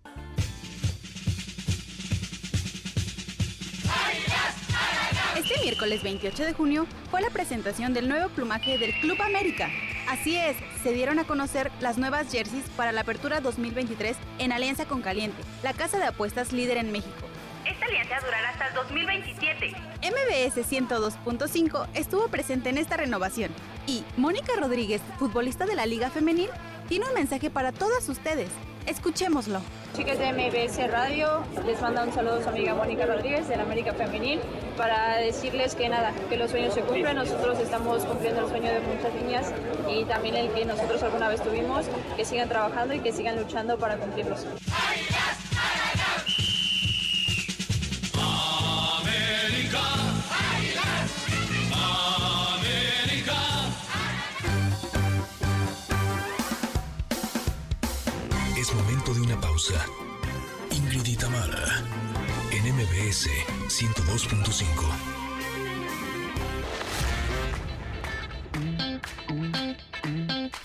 [5.66, 9.68] Miércoles 28 de junio fue la presentación del nuevo plumaje del Club América.
[10.08, 14.86] Así es, se dieron a conocer las nuevas jerseys para la apertura 2023 en alianza
[14.86, 17.26] con Caliente, la casa de apuestas líder en México.
[17.66, 19.72] Esta alianza durará hasta el 2027.
[20.04, 23.50] MBS 102.5 estuvo presente en esta renovación.
[23.88, 26.52] Y Mónica Rodríguez, futbolista de la Liga Femenil,
[26.88, 28.50] tiene un mensaje para todas ustedes.
[28.86, 29.62] Escuchémoslo.
[29.96, 33.64] Chicas de MBS Radio, les manda un saludo a su amiga Mónica Rodríguez de la
[33.64, 34.40] América Femenil
[34.78, 38.82] para decirles que nada, que los sueños se cumplen, nosotros estamos cumpliendo el sueño de
[38.82, 39.52] muchas niñas
[39.90, 41.86] y también el que nosotros alguna vez tuvimos,
[42.16, 44.46] que sigan trabajando y que sigan luchando para cumplirlos.
[59.56, 59.86] Pausa.
[60.70, 61.08] Ingrid
[62.52, 63.30] en MBS
[63.70, 64.62] 102.5.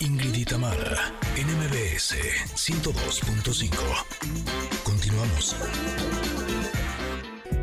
[0.01, 2.17] Ingrid y Tamara, en MBS
[2.57, 3.71] 102.5.
[4.83, 5.55] Continuamos.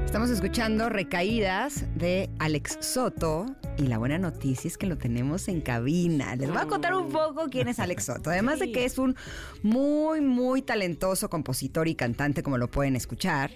[0.05, 5.61] Estamos escuchando Recaídas de Alex Soto y la buena noticia es que lo tenemos en
[5.61, 6.35] cabina.
[6.35, 8.31] Les voy a contar un poco quién es Alex Soto.
[8.31, 9.15] Además de que es un
[9.61, 13.51] muy, muy talentoso compositor y cantante, como lo pueden escuchar.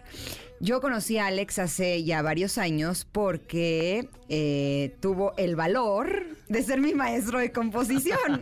[0.60, 6.80] Yo conocí a Alex hace ya varios años porque eh, tuvo el valor de ser
[6.80, 8.41] mi maestro de composición.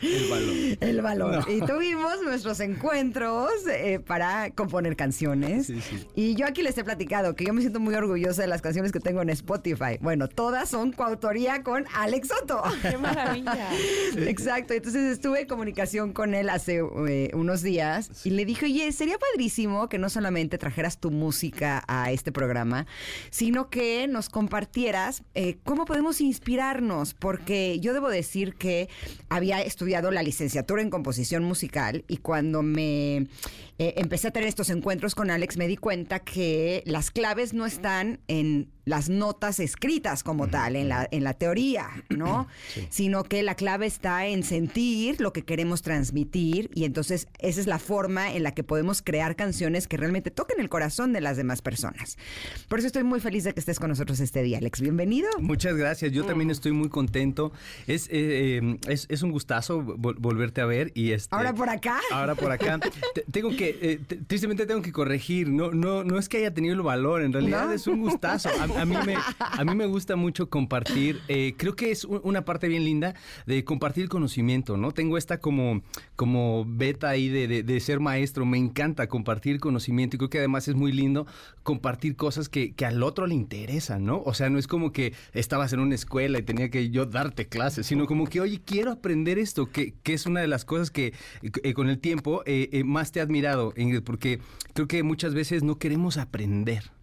[0.00, 0.54] El valor.
[0.80, 1.46] El valor.
[1.46, 1.52] No.
[1.52, 5.70] Y tuvimos nuestros encuentros eh, para componer canciones.
[6.14, 8.92] Y yo aquí les he platicado que yo me siento muy orgullosa de las canciones
[8.92, 9.98] que tengo en Spotify.
[10.00, 12.62] Bueno, todas son coautoría con Alex Soto.
[12.80, 13.68] ¡Qué maravilla!
[14.16, 14.74] Exacto.
[14.74, 19.18] Entonces estuve en comunicación con él hace eh, unos días y le dije, oye, sería
[19.18, 22.86] padrísimo que no solamente trajeras tu música a este programa,
[23.30, 28.88] sino que nos compartieras eh, cómo podemos inspirarnos, porque yo debo decir que
[29.28, 33.16] había estudiado la licenciatura en composición musical y cuando me
[33.78, 37.66] eh, empecé a tener estos encuentros con Alex me di cuenta que las claves no
[37.66, 42.46] están en las notas escritas como tal, en la, en la teoría, ¿no?
[42.88, 47.66] Sino que la clave está en sentir lo que queremos transmitir y entonces esa es
[47.66, 51.36] la forma en la que podemos crear canciones que realmente toquen el corazón de las
[51.36, 52.16] demás personas.
[52.68, 54.80] Por eso estoy muy feliz de que estés con nosotros este día, Alex.
[54.80, 55.28] Bienvenido.
[55.40, 57.50] Muchas gracias, yo también estoy muy contento.
[57.88, 61.68] Es, eh, eh, es, es un gustazo vol- volverte a ver y este, Ahora por
[61.70, 61.98] acá.
[62.12, 62.78] Ahora por acá.
[63.14, 66.54] Te- tengo que, eh, te- tristemente tengo que corregir, no, no, no es que haya
[66.54, 67.72] tenido el valor, en realidad ¿No?
[67.72, 68.48] es un gustazo.
[68.50, 72.44] A, a mí me, a me gusta mucho compartir, eh, creo que es un- una
[72.44, 73.14] parte bien linda
[73.46, 74.92] de compartir conocimiento, ¿no?
[74.92, 75.82] Tengo esta como,
[76.14, 80.38] como beta ahí de, de- de ser maestro, me encanta compartir conocimiento y creo que
[80.38, 81.26] además es muy lindo
[81.62, 84.22] compartir cosas que, que al otro le interesan, ¿no?
[84.24, 87.46] O sea, no es como que estabas en una escuela y tenía que yo darte
[87.46, 90.90] clases, sino como que, oye, quiero aprender esto, que, que es una de las cosas
[90.90, 91.12] que
[91.62, 94.40] eh, con el tiempo eh, eh, más te he admirado, Ingrid, porque
[94.74, 96.95] creo que muchas veces no queremos aprender.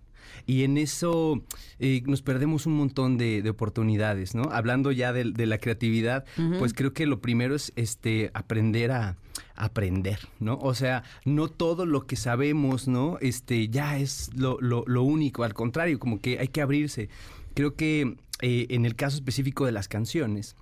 [0.45, 1.41] Y en eso
[1.79, 4.43] eh, nos perdemos un montón de, de oportunidades, ¿no?
[4.51, 6.25] Hablando ya de, de la creatividad,
[6.59, 9.15] pues creo que lo primero es este aprender a
[9.55, 10.57] aprender, ¿no?
[10.57, 13.17] O sea, no todo lo que sabemos, ¿no?
[13.21, 17.07] Este ya es lo, lo- lo único, al contrario, como que hay que abrirse.
[17.53, 20.55] Creo que eh, en el caso específico de las canciones,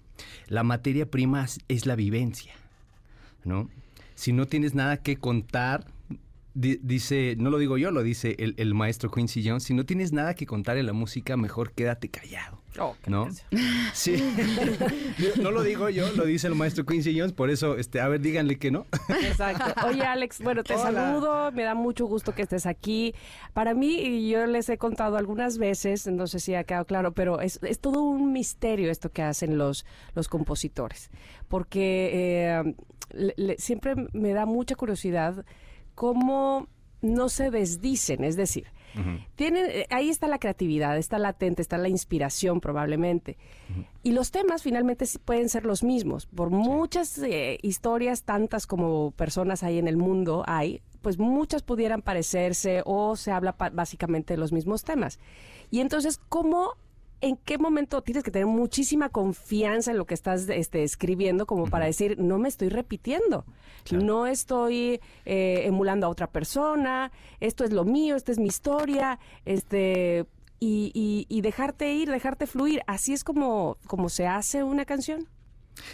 [0.47, 2.53] la materia prima es- la vivencia,
[3.43, 3.69] ¿no?
[4.13, 5.85] Si no tienes nada que contar,
[6.53, 10.11] dice, no lo digo yo, lo dice el, el maestro Quincy Jones, si no tienes
[10.11, 12.61] nada que contar en la música, mejor quédate callado.
[13.07, 13.27] ¿No?
[13.93, 14.23] Sí.
[15.41, 18.21] no lo digo yo, lo dice el maestro Quincy Jones, por eso, este, a ver,
[18.21, 18.85] díganle que no.
[19.23, 19.87] Exacto.
[19.87, 20.83] Oye, Alex, bueno, te Hola.
[20.83, 23.13] saludo, me da mucho gusto que estés aquí.
[23.53, 27.11] Para mí, y yo les he contado algunas veces, no sé si ha quedado claro,
[27.13, 31.09] pero es, es todo un misterio esto que hacen los, los compositores,
[31.49, 32.75] porque eh,
[33.11, 35.45] le- le- siempre me da mucha curiosidad
[35.95, 36.67] cómo
[37.01, 38.67] no se desdicen, es decir,
[39.35, 43.37] Tienen, eh, ahí está la creatividad, está latente, está la inspiración probablemente.
[44.03, 46.25] Y los temas finalmente pueden ser los mismos.
[46.25, 52.01] Por muchas eh, historias, tantas como personas hay en el mundo, hay, pues muchas pudieran
[52.01, 55.19] parecerse o se habla básicamente de los mismos temas.
[55.69, 56.75] Y entonces, ¿cómo
[57.21, 61.67] en qué momento tienes que tener muchísima confianza en lo que estás este, escribiendo como
[61.67, 63.45] para decir, no me estoy repitiendo,
[63.91, 69.19] no estoy eh, emulando a otra persona, esto es lo mío, esta es mi historia,
[69.45, 70.25] este,
[70.59, 72.83] y, y, dejarte ir, dejarte fluir.
[72.85, 75.27] Así es como, como se hace una canción.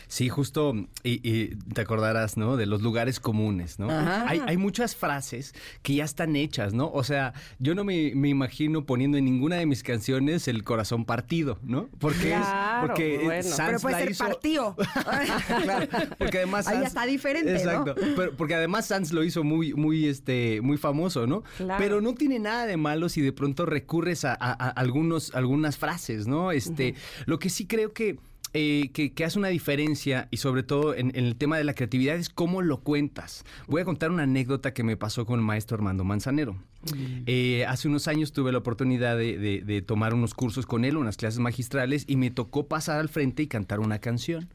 [0.07, 0.73] Sí, justo,
[1.03, 2.57] y, te acordarás, ¿no?
[2.57, 3.89] De los lugares comunes, ¿no?
[3.89, 6.91] Hay, hay, muchas frases que ya están hechas, ¿no?
[6.91, 11.59] O sea, yo no me, imagino poniendo en ninguna de mis canciones el corazón partido,
[11.63, 11.89] ¿no?
[11.99, 12.45] Porque es,
[12.81, 13.49] porque bueno.
[13.57, 14.75] Pero puede ser partido.
[15.63, 15.87] claro,
[16.17, 20.61] porque además Ahí está diferente, exacto, Pero, porque además Sanz lo hizo muy, muy, este,
[20.61, 21.43] muy famoso, ¿no?
[21.77, 26.51] Pero no tiene nada de malo si de pronto recurres a, algunos, algunas frases, ¿no?
[26.51, 26.95] Este,
[27.25, 28.19] lo que sí creo que
[28.53, 32.29] eh, que, hace una diferencia y sobre todo en, el tema de la creatividad es
[32.29, 33.43] cómo lo cuentas.
[33.67, 36.53] Voy a contar una anécdota que me pasó con el maestro Armando Manzanero.
[36.53, 37.23] Mm.
[37.25, 41.39] Eh, hace unos años tuve la oportunidad de, tomar unos cursos con él, unas clases
[41.39, 44.49] magistrales, y me tocó pasar al frente y cantar una canción.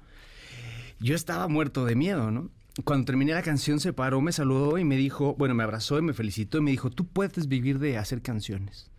[0.98, 2.51] Yo estaba muerto de miedo, ¿no?
[2.85, 6.02] Cuando terminé la canción se paró, me saludó y me dijo, bueno, me abrazó y
[6.02, 8.91] me felicitó y me dijo, tú puedes vivir de hacer canciones.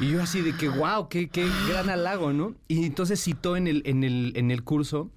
[0.00, 2.54] Y yo así de que, wow, qué, qué gran halago, ¿no?
[2.68, 5.10] Y entonces citó en el, en el, en el curso,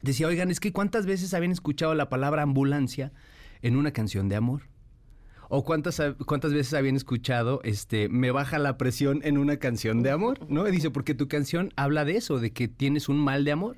[0.00, 3.12] decía, oigan, es que cuántas veces habían escuchado la palabra ambulancia
[3.60, 4.62] en una canción de amor.
[5.50, 10.10] O cuántas, cuántas veces habían escuchado este me baja la presión en una canción de
[10.10, 10.66] amor, ¿no?
[10.66, 13.76] Y dice, porque tu canción habla de eso, de que tienes un mal de amor.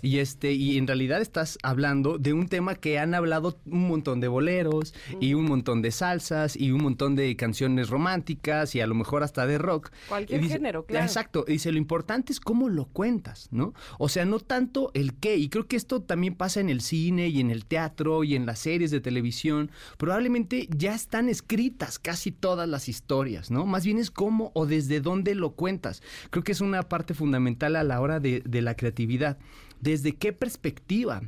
[0.00, 4.20] Y este, y en realidad estás hablando de un tema que han hablado un montón
[4.20, 8.86] de boleros y un montón de salsas y un montón de canciones románticas y a
[8.86, 9.90] lo mejor hasta de rock.
[10.08, 11.04] Cualquier género, claro.
[11.04, 11.44] Exacto.
[11.48, 13.74] dice, lo importante es cómo lo cuentas, ¿no?
[13.98, 15.36] O sea, no tanto el qué.
[15.36, 18.46] Y creo que esto también pasa en el cine y en el teatro y en
[18.46, 19.70] las series de televisión.
[19.96, 23.66] Probablemente ya están escritas casi todas las historias, ¿no?
[23.66, 26.02] Más bien es cómo o desde dónde lo cuentas.
[26.30, 29.38] Creo que es una parte fundamental a la hora de, de la creatividad
[29.80, 31.22] desde qué perspectiva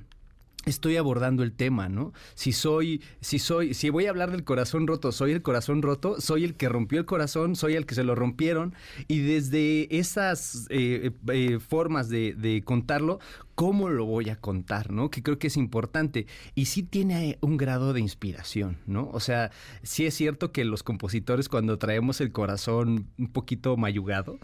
[0.66, 2.12] estoy abordando el tema, ¿no?
[2.34, 6.20] Si soy, si soy, si voy a hablar del corazón roto, soy el corazón roto,
[6.20, 8.74] soy el que rompió el corazón, soy el que se lo rompieron,
[9.08, 13.20] y desde esas eh, eh, formas de, de, contarlo,
[13.60, 15.10] cómo lo voy a contar, ¿no?
[15.10, 16.26] Que creo que es importante.
[16.54, 19.10] Y sí tiene un grado de inspiración, ¿no?
[19.12, 19.50] O sea,
[19.82, 24.38] sí es cierto que los compositores cuando traemos el corazón un poquito mayugado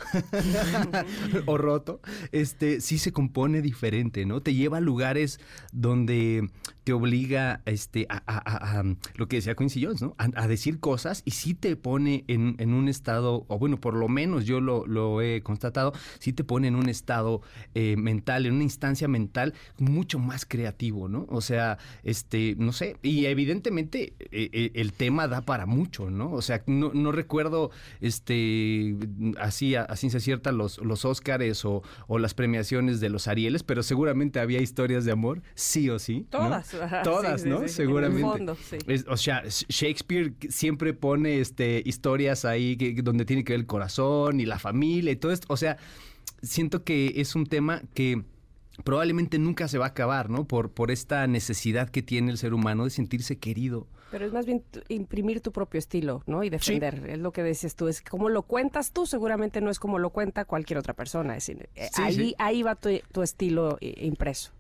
[1.46, 4.42] o roto, este, sí se compone diferente, ¿no?
[4.42, 5.40] Te lleva a lugares
[5.72, 6.50] donde
[6.86, 8.84] te obliga este, a,
[9.16, 10.14] lo que decía Quincy Jones, ¿no?
[10.18, 14.44] A, decir cosas y sí te pone en, un estado, o bueno, por lo menos
[14.44, 17.42] yo lo, he constatado, sí te pone en un estado
[17.74, 21.26] eh, mental, en una instancia mental mucho más creativo, ¿no?
[21.28, 26.30] O sea, este, no sé, y evidentemente eh, eh, el tema da para mucho, ¿no?
[26.30, 28.96] O sea, no, recuerdo este,
[29.40, 31.82] así a, ciencia cierta los, los Óscares o,
[32.16, 36.28] las premiaciones de los Arieles, pero seguramente había historias de amor, sí o sí.
[36.30, 36.75] Todas.
[37.04, 37.66] Todas, ¿no?
[37.68, 38.52] Seguramente.
[39.08, 44.40] o sea, Shakespeare siempre pone este, historias ahí que, donde tiene que ver el corazón
[44.40, 45.46] y la familia y todo esto.
[45.50, 45.76] O sea,
[46.42, 48.22] siento que es un tema que
[48.84, 50.46] probablemente nunca se va a acabar, ¿no?
[50.46, 53.86] Por, por esta necesidad que tiene el ser humano de sentirse querido.
[54.10, 56.44] Pero es más bien imprimir tu propio estilo, ¿no?
[56.44, 57.06] Y defender.
[57.08, 57.88] Es lo que dices tú.
[57.88, 61.36] Es como lo cuentas tú, seguramente no es como lo cuenta cualquier otra persona.
[61.36, 64.52] Es decir, eh, ahí, ahí va tu, tu estilo eh, impreso.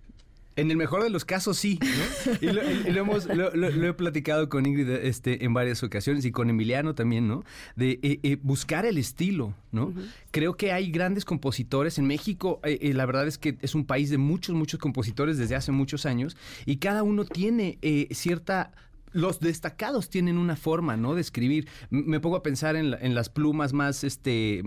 [0.56, 1.78] En el mejor de los casos, sí.
[2.40, 2.62] Y, lo,
[3.00, 7.44] hemos, lo, he platicado con Ingrid este, en varias ocasiones y con Emiliano también, ¿no?
[7.76, 9.92] De eh, eh, buscar el estilo, ¿no?
[10.30, 12.60] Creo que hay grandes compositores en México.
[12.64, 16.06] Eh, la verdad es que es un país de muchos, muchos compositores desde hace muchos
[16.06, 17.78] años y cada uno tiene
[18.10, 18.72] cierta
[19.16, 21.14] los destacados tienen una forma, ¿no?
[21.14, 21.68] De escribir.
[21.90, 24.62] Me pongo a pensar en, las plumas más, este,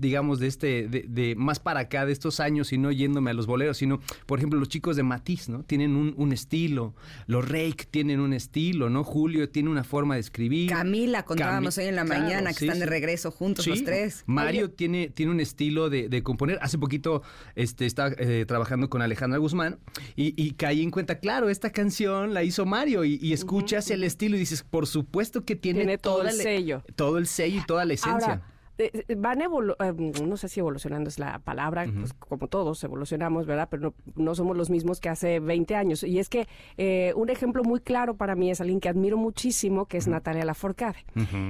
[0.00, 3.46] digamos, de este, de, más para acá de estos años y no yéndome a los
[3.46, 5.64] boleros, sino, por ejemplo, los chicos de Matiz, ¿no?
[5.64, 6.94] Tienen un, estilo.
[7.26, 9.02] Los Rake tienen un estilo, ¿no?
[9.02, 10.70] Julio tiene una forma de escribir.
[10.70, 14.22] Camila, contábamos hoy en la mañana que están de regreso juntos los tres.
[14.26, 16.58] Mario tiene, tiene un estilo de, componer.
[16.62, 17.22] Hace poquito
[17.56, 19.78] este, estaba eh, trabajando con Alejandra Guzmán
[20.14, 24.40] y, caí en cuenta, claro, esta canción la hizo Mario y, escuchas el estilo y
[24.40, 26.82] dices, por supuesto que tiene, todo el sello.
[26.96, 28.42] Todo el sello y toda la esencia.
[28.80, 29.92] eh, eh, van evolu eh,
[30.24, 33.66] no sé si evolucionando es la palabra, pues, como todos evolucionamos, ¿verdad?
[33.68, 33.82] Pero
[34.14, 36.04] no, no, somos los mismos que hace 20 años.
[36.04, 36.46] Y es que
[36.76, 40.44] eh, un ejemplo muy claro para mí es alguien que admiro muchísimo, que es Natalia
[40.44, 41.04] Lafourcade.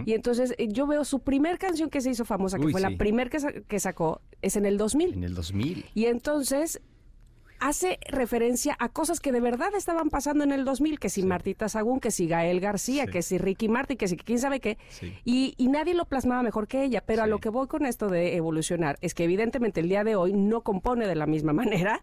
[0.06, 2.80] Y entonces eh, yo veo su primer canción que se hizo famosa, que Uy, fue
[2.80, 2.90] sí.
[2.90, 5.12] la primer que, sa- que sacó, es en el 2000.
[5.12, 5.84] En el 2000.
[5.94, 6.80] Y entonces
[7.60, 11.68] hace referencia a cosas que de verdad estaban pasando en el 2000, que si Martita
[11.68, 13.10] Sagún, que si Gael García, Sí.
[13.12, 14.78] que si Ricky Martin, que si quién sabe qué.
[14.88, 15.12] Sí.
[15.24, 17.02] Y, y nadie lo plasmaba mejor que ella.
[17.06, 20.16] Pero a lo que voy con esto de evolucionar es que evidentemente el día de
[20.16, 21.52] hoy no compone de la misma
[21.92, 22.02] manera.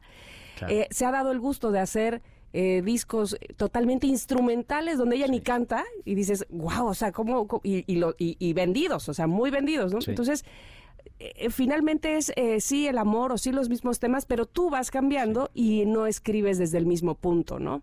[0.58, 0.74] Claro.
[0.74, 2.22] Eh, se ha dado el gusto de hacer
[2.54, 7.48] eh, discos totalmente instrumentales donde ella ni canta y dices, wow, o sea, ¿cómo?
[7.48, 10.00] cómo?" Y, y, lo- y- y vendidos, o sea, muy vendidos, ¿no?
[10.08, 10.46] Entonces,
[11.20, 14.92] eh, finalmente es eh, sí el amor o sí los mismos temas, pero tú vas
[14.92, 17.82] cambiando y no escribes desde el mismo punto, ¿no?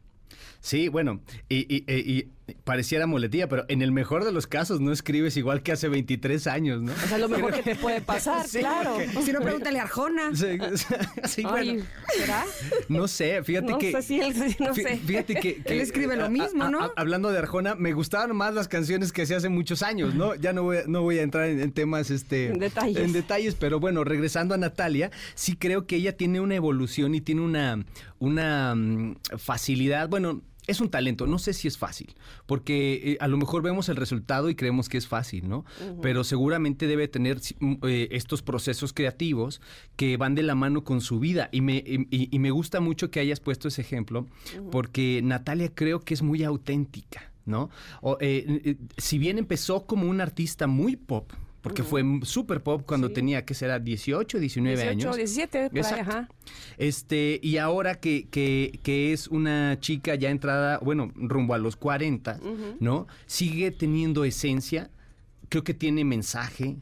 [0.61, 2.29] Sí, bueno, y, y
[2.65, 6.47] pareciera moletía, pero en el mejor de los casos no escribes igual que hace 23
[6.47, 6.93] años, ¿no?
[6.93, 8.95] O sea, lo mejor que te puede pasar, Sí, claro.
[8.95, 10.35] porque- Si no, pregúntale a Arjona.
[10.35, 10.47] Sí,
[11.25, 11.85] sí, Ay, bueno,
[12.17, 12.45] ¿será?
[12.89, 13.93] no sé, fíjate No que...
[13.93, 14.97] sé si él, no sé.
[14.99, 16.81] Fíjate que, que- Él escribe lo mismo, a- ¿no?
[16.85, 20.35] a- hablando de Arjona, me gustaban más las canciones que hacía hace muchos años, ¿no?
[20.35, 22.97] Ya no voy, a- no voy a entrar en, en temas, este, En detalles.
[22.99, 27.21] en detalles, pero bueno, regresando a Natalia, sí creo que ella tiene una evolución y
[27.21, 27.85] tiene una,
[28.19, 30.43] una mm, facilidad, bueno.
[30.69, 32.15] Es un talento, no sé si es fácil,
[32.47, 35.65] porque eh, a lo mejor vemos el resultado y creemos que es fácil, ¿no?
[36.01, 39.61] Pero seguramente debe tener mm, eh, estos procesos creativos
[39.97, 41.49] que van de la mano con su vida.
[41.51, 44.27] Y me, y- me gusta mucho que hayas puesto ese ejemplo,
[44.71, 47.69] porque Natalia creo que es muy auténtica, ¿no?
[48.01, 51.33] O, eh, si bien empezó como un artista muy pop,
[51.63, 53.15] porque fue súper pop cuando Sí.
[53.15, 55.17] tenía, que será 18, 19 18, años.
[55.17, 56.11] 17, por ahí, Exacto.
[56.11, 56.29] ajá.
[56.77, 61.77] Este, y ahora que, que, que es una chica ya entrada, bueno, rumbo a los
[61.77, 62.41] 40,
[62.81, 63.07] ¿no?
[63.27, 64.91] Sigue teniendo esencia,
[65.49, 66.77] creo que tiene mensaje,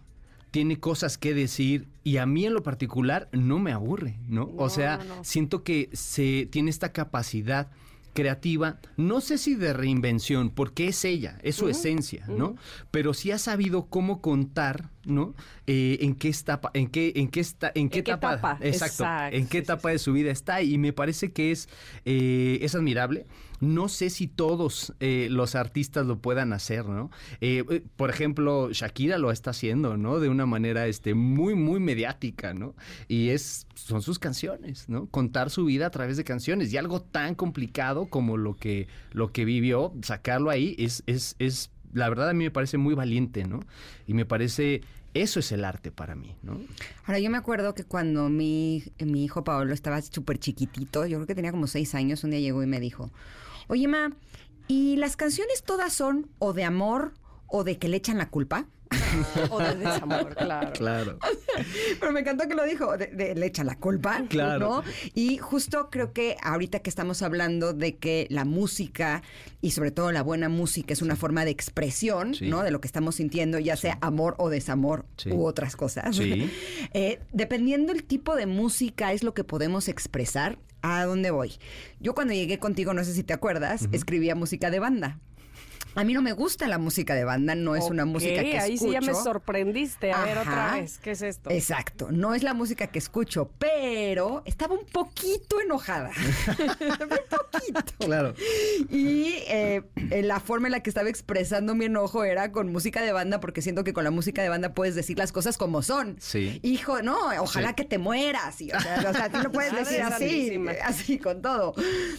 [0.51, 4.51] tiene cosas que decir y a mí en lo particular no me aburre, ¿no?
[4.57, 5.25] o sea, no, no.
[5.25, 7.71] siento que se tiene esta capacidad
[8.13, 12.57] creativa, no sé si de reinvención, porque es ella, es su esencia, ¿no?
[12.91, 15.35] Pero sí ha sabido cómo contar, ¿no?
[15.67, 19.03] Eh, en qué etapa, en qué, en qué está, en qué ¿En qué etapa, exacto,
[19.03, 21.69] Exacto, en qué sí, sí, etapa de su vida está y me parece que es,
[22.05, 23.27] eh, es admirable.
[23.61, 27.11] No sé si todos eh, los artistas lo puedan hacer, ¿no?
[27.41, 30.19] Eh, eh, por ejemplo, Shakira lo está haciendo, ¿no?
[30.19, 32.75] De una manera este, muy, muy mediática, ¿no?
[33.07, 35.07] Y es, son sus canciones, ¿no?
[35.07, 36.73] Contar su vida a través de canciones.
[36.73, 41.71] Y algo tan complicado como lo que, lo que vivió, sacarlo ahí es, es, es,
[41.93, 43.61] la verdad a mí me parece muy valiente, ¿no?
[44.07, 44.83] Y me parece,
[45.15, 46.61] eso es el arte para mí, ¿no?
[47.05, 51.27] Ahora, yo me acuerdo que cuando mi, mi hijo Paolo estaba súper chiquitito, yo creo
[51.27, 53.11] que tenía como seis años, un día llegó y me dijo,
[53.71, 54.13] oye, ma,
[54.69, 57.15] ¿y las canciones todas son o de amor
[57.47, 58.67] o de que le echan la culpa?
[59.51, 60.73] O de desamor, claro.
[60.73, 61.19] Claro.
[62.01, 64.59] Pero me encantó que lo dijo, de, de- le echan la culpa, Claro.
[64.59, 64.85] ¿no?
[65.15, 69.23] Y justo creo que ahorita que estamos hablando de que la música
[69.61, 72.49] y sobre todo la buena música es una forma de expresión, Sí.
[72.49, 72.63] ¿no?
[72.63, 75.31] De lo que estamos sintiendo, ya sea amor o desamor Sí.
[75.31, 76.17] u otras cosas.
[76.17, 76.51] Sí.
[76.93, 80.59] Eh, dependiendo el tipo de música es lo que podemos expresar.
[80.83, 81.53] ¿A dónde voy?
[82.01, 85.19] Yo cuando llegué contigo, no sé si te acuerdas, escribía música de banda.
[85.95, 88.75] A mí no me gusta la música de banda, no es una música que ahí
[88.75, 88.89] escucho.
[88.93, 90.13] sí ya me sorprendiste.
[90.13, 91.51] A ver, otra vez, ¿qué es esto?
[91.51, 96.11] Exacto, no es la música que escucho, pero estaba un poquito enojada.
[96.49, 97.95] un poquito.
[97.99, 98.35] Claro.
[98.89, 99.83] Y eh,
[100.23, 103.63] la forma en la que estaba expresando mi enojo era con música de banda, porque
[103.63, 106.17] siento que con la música de banda puedes decir las cosas como son.
[106.21, 106.61] Sí.
[106.63, 107.75] Hijo, no, ojalá Sí.
[107.75, 108.61] que te mueras.
[108.61, 111.75] Y, o, sea, o sea, tú no puedes decir así, así con todo.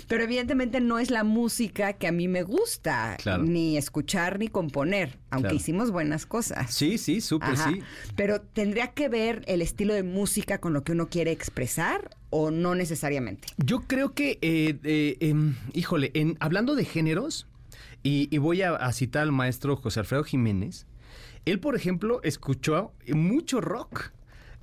[0.08, 3.44] Pero evidentemente no es la música que a mí me gusta, Claro.
[3.44, 5.56] ni escuchar ni componer, aunque Claro.
[5.56, 6.74] hicimos buenas cosas.
[6.74, 7.82] Sí, sí, súper sí.
[8.16, 12.52] Pero ¿tendría que ver el estilo de música con lo que uno quiere expresar o
[12.52, 13.48] no necesariamente?
[13.58, 17.48] Yo creo que, eh, eh, em, híjole, en, hablando de géneros,
[18.04, 20.86] y, y voy a, a citar al maestro José Alfredo Jiménez,
[21.46, 24.12] él, por ejemplo, escuchó mucho rock.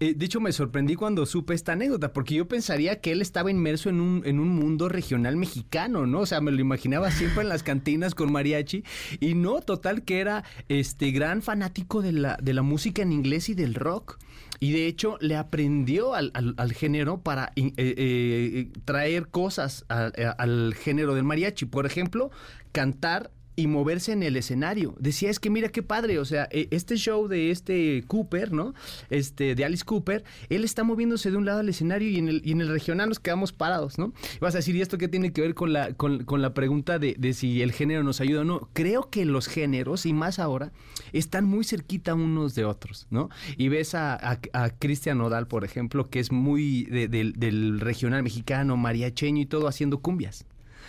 [0.00, 3.50] Eh, de hecho, me sorprendí cuando supe esta anécdota, porque yo pensaría que él estaba
[3.50, 6.20] inmerso en un, en un mundo regional mexicano, ¿no?
[6.20, 8.84] O sea, me lo imaginaba siempre en las cantinas con mariachi,
[9.18, 13.48] y no, total, que era este gran fanático de la, de la música en inglés
[13.48, 14.18] y del rock.
[14.60, 21.14] Y de hecho le aprendió al, al- género para eh, eh, traer cosas al género
[21.14, 21.66] del mariachi.
[21.66, 22.32] Por ejemplo,
[22.72, 24.94] cantar y moverse en el escenario.
[25.01, 28.72] Decía, es que mira qué padre, o sea, e, este show de este Cooper, ¿no?
[29.10, 32.40] Este, de Alice Cooper, él está moviéndose de un lado al escenario y en el,
[32.44, 34.12] y en el regional nos quedamos parados, ¿no?
[34.40, 37.16] vas a decir, ¿y esto qué tiene que ver con la, con, la pregunta de,
[37.18, 38.68] de, si el género nos ayuda o no?
[38.74, 40.70] Creo que los géneros, y más ahora,
[41.12, 43.28] están muy cerquita unos de otros, ¿no?
[43.56, 49.43] Y ves a, a, Cristian Nodal, por ejemplo, que es muy del regional mexicano, mariacheño
[49.43, 50.47] y todo, haciendo cumbias.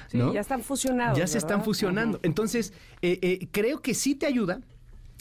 [0.10, 1.18] Sí, ya están fusionados.
[1.18, 2.20] Ya se están fusionando.
[2.24, 4.62] Entonces, eh, eh, creo que sí te ayuda,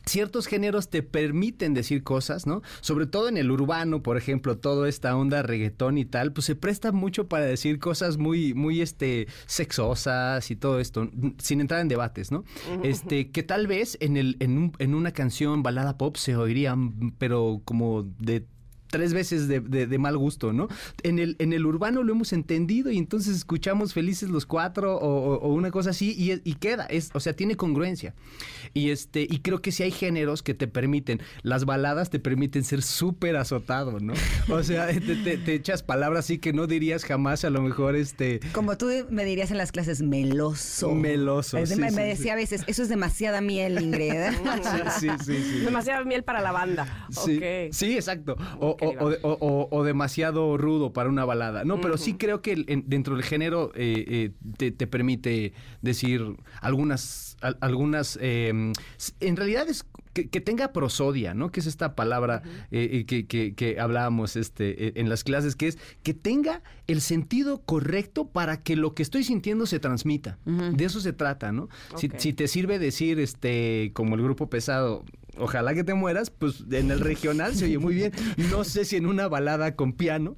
[0.08, 2.62] ciertos géneros te permiten decir cosas, ¿no?
[2.80, 6.56] Sobre todo en el urbano, por ejemplo, toda esta onda reggaetón y tal, pues se
[6.56, 11.88] presta mucho para decir cosas muy, muy, este, sexosas y todo esto, sin entrar en
[11.88, 12.44] debates, ¿no?
[12.82, 17.12] Este, que tal vez en, el, en, un, en una canción balada pop se oirían,
[17.18, 18.46] pero como de
[18.90, 20.68] tres veces de, mal gusto, ¿no?
[21.02, 25.48] En el, en el urbano lo hemos entendido y entonces escuchamos felices los cuatro o,
[25.52, 28.14] una cosa así y, queda, es, o sea, tiene congruencia.
[28.74, 32.64] Y este, y creo que si hay géneros que te permiten, las baladas te permiten
[32.64, 34.14] ser súper azotado, ¿no?
[34.48, 38.40] O sea, te, echas palabras así que no dirías jamás a lo mejor este.
[38.52, 40.94] Como tú me dirías en las clases, meloso.
[40.94, 41.58] Meloso.
[41.76, 44.12] me, decía a veces, eso es demasiada miel, Ingrid.
[44.98, 47.06] sí, sí, sí, Demasiada miel para la banda.
[47.10, 47.40] Sí,
[47.70, 48.36] sí exacto.
[48.58, 51.64] O, o, demasiado rudo para una balada.
[51.64, 55.52] No, pero sí creo que dentro del género eh, eh, te, permite
[55.82, 58.72] decir algunas, algunas, em,
[59.20, 61.52] en realidad es que, tenga prosodia, ¿no?
[61.52, 62.42] Que es esta palabra
[62.72, 68.28] eh, que, que, hablábamos este, en las clases, que es que tenga el sentido correcto
[68.28, 70.38] para que lo que estoy sintiendo se transmita.
[70.44, 71.68] De eso se trata, ¿no?
[71.96, 75.04] Si, si, te sirve decir, este, como el grupo pesado,
[75.38, 78.12] ojalá que te mueras, pues en el regional se oye muy bien.
[78.50, 80.36] No sé si en una balada con piano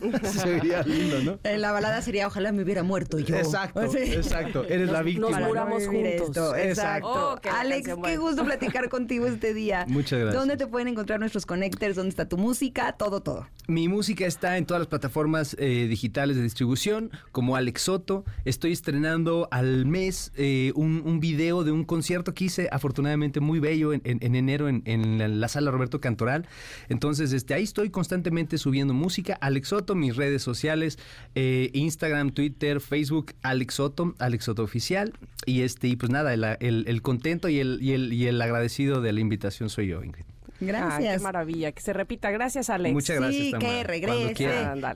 [0.22, 1.38] se vería lindo, ¿no?
[1.44, 3.36] En la balada sería ojalá me hubiera muerto yo.
[3.36, 4.64] Exacto, exacto.
[4.64, 5.30] Eres la víctima.
[5.30, 6.56] Nos muramos juntos.
[6.56, 7.08] exacto.
[7.08, 9.84] Oh, Alex, qué gusto platicar contigo este día.
[9.88, 10.34] Muchas gracias.
[10.34, 11.96] ¿Dónde te pueden encontrar nuestros connectors?
[11.96, 12.92] ¿Dónde está tu música?
[12.92, 13.46] Todo, todo.
[13.66, 18.24] Mi música está en todas las plataformas eh, digitales de distribución, como Alex Soto.
[18.44, 23.92] Estoy estrenando al mes eh, un, video de un concierto que hice, afortunadamente muy bello,
[23.92, 26.46] en, en enero en, la, sala Roberto Cantoral.
[26.88, 29.36] Entonces, este, ahí estoy constantemente subiendo música.
[29.40, 30.98] Alex Soto, mis redes sociales,
[31.34, 35.12] eh, Instagram, Twitter, Facebook, Alex Soto, Alex Soto Oficial.
[35.46, 39.68] Y este, y pues nada, el, contento y el, y el, agradecido de la invitación
[39.70, 40.24] soy yo, Ingrid.
[40.60, 41.18] Gracias.
[41.18, 41.72] qué maravilla.
[41.72, 42.30] Que se repita.
[42.30, 42.92] Gracias, Alex.
[42.92, 43.42] Muchas gracias.
[43.42, 44.34] Sí, que regrese.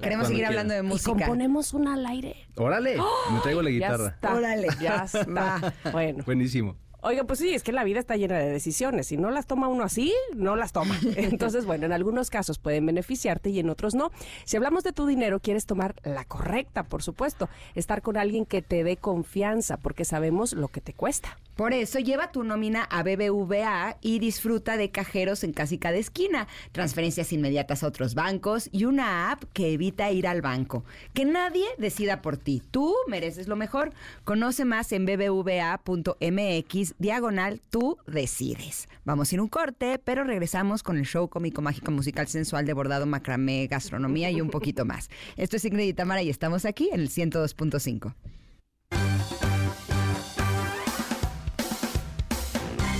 [0.00, 1.12] Queremos seguir hablando de música.
[1.12, 2.36] Y componemos una al aire.
[2.56, 2.96] Órale.
[2.96, 4.18] Me traigo la guitarra.
[4.22, 4.68] Órale.
[4.80, 5.74] Ya está.
[5.92, 6.24] bueno.
[6.24, 6.76] Buenísimo.
[7.04, 9.08] Oiga, pues sí, es que la vida está llena de decisiones.
[9.08, 10.96] Si no las toma uno así, no las toma.
[11.16, 14.12] Entonces, bueno, en algunos casos pueden beneficiarte y en otros no.
[14.44, 17.48] Si hablamos de tu dinero, quieres tomar la correcta, por supuesto.
[17.74, 21.38] Estar con alguien que te dé confianza, porque sabemos lo que te cuesta.
[21.56, 26.48] Por eso lleva tu nómina a BBVA y disfruta de cajeros en casi cada esquina,
[26.70, 30.84] transferencias inmediatas a otros bancos y una app que evita ir al banco.
[31.12, 32.62] Que nadie decida por ti.
[32.70, 33.92] Tú mereces lo mejor.
[34.24, 38.88] Conoce más en bbva.mx diagonal tú decides.
[39.04, 42.72] Vamos a ir un corte, pero regresamos con el show cómico mágico musical sensual de
[42.72, 45.10] bordado macramé, gastronomía y un poquito más.
[45.36, 48.14] Esto es Ingrid y Tamara y estamos aquí en el 102.5.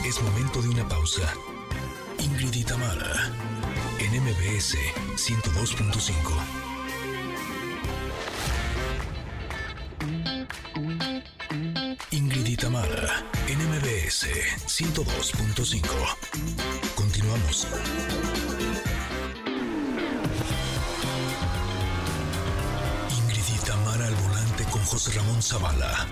[0.07, 1.23] Es momento de una pausa.
[2.19, 3.31] Ingrid y Tamara,
[3.99, 4.77] en MBS
[5.17, 6.63] 102.5.
[12.13, 14.27] Ingrid y Tamara, en MBS
[14.67, 15.83] 102.5.
[16.95, 17.67] Continuamos.
[23.19, 26.07] Ingrid y Tamara al volante con José Ramón Zavala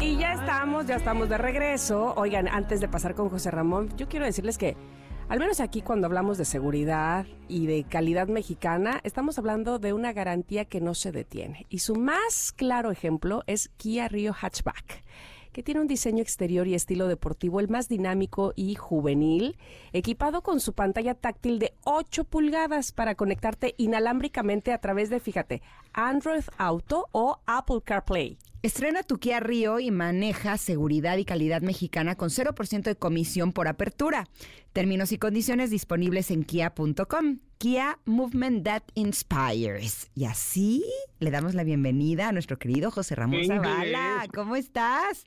[0.00, 2.14] y ya estamos, ya estamos de regreso.
[2.16, 4.76] Oigan, antes de pasar con José Ramón, yo quiero decirles que
[5.28, 10.12] al menos aquí cuando hablamos de seguridad y de calidad mexicana, estamos hablando de una
[10.12, 11.66] garantía que no se detiene.
[11.68, 15.04] Y su más claro ejemplo es Kia Rio Hatchback
[15.52, 19.58] que tiene un diseño exterior y estilo deportivo el más dinámico y juvenil,
[19.92, 25.62] equipado con su pantalla táctil de 8 pulgadas para conectarte inalámbricamente a través de, fíjate,
[25.92, 28.38] Android Auto o Apple CarPlay.
[28.60, 33.68] Estrena tu Kia Rio y maneja seguridad y calidad mexicana con 0% de comisión por
[33.68, 34.28] apertura.
[34.72, 37.38] Términos y condiciones disponibles en kia.com.
[37.58, 40.10] Kia Movement That Inspires.
[40.16, 40.84] Y así
[41.20, 44.26] le damos la bienvenida a nuestro querido José Ramón Zavala.
[44.34, 45.24] ¿Cómo estás?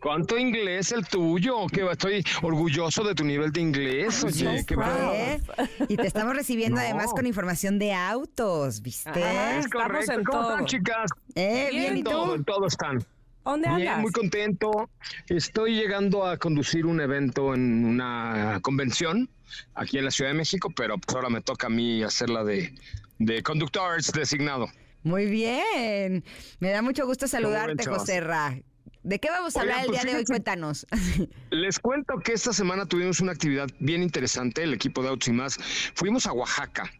[0.00, 1.66] ¿Cuánto inglés el tuyo?
[1.66, 4.22] Que estoy orgulloso de tu nivel de inglés.
[4.22, 4.74] Oye, qué
[5.14, 5.40] ¿Eh?
[5.88, 9.10] Y te estamos recibiendo además con información de autos, ¿viste?
[9.58, 10.12] es correcto.
[10.12, 10.50] en ¿Cómo todo.
[10.50, 11.10] están, chicas?
[11.34, 12.10] Eh, bien, ¿y En tú?
[12.10, 13.04] todo, en todo están.
[13.44, 14.00] ¿Dónde Bien, andas?
[14.02, 14.90] muy contento.
[15.28, 19.28] Estoy llegando a conducir un evento en una convención
[19.74, 22.74] aquí en la Ciudad de México, pero pues ahora me toca a mí hacerla de,
[23.18, 24.68] de conductor designado.
[25.02, 26.24] Muy bien.
[26.60, 27.84] Me da mucho gusto saludarte?
[27.86, 28.56] José Ra.
[29.04, 30.24] ¿De qué vamos a Oigan, hablar el pues día de hoy?
[30.24, 30.86] Cuéntanos.
[31.50, 35.32] Les cuento que esta semana tuvimos una actividad bien interesante, el equipo de Autos y
[35.32, 35.58] más.
[35.94, 36.90] Fuimos a Oaxaca.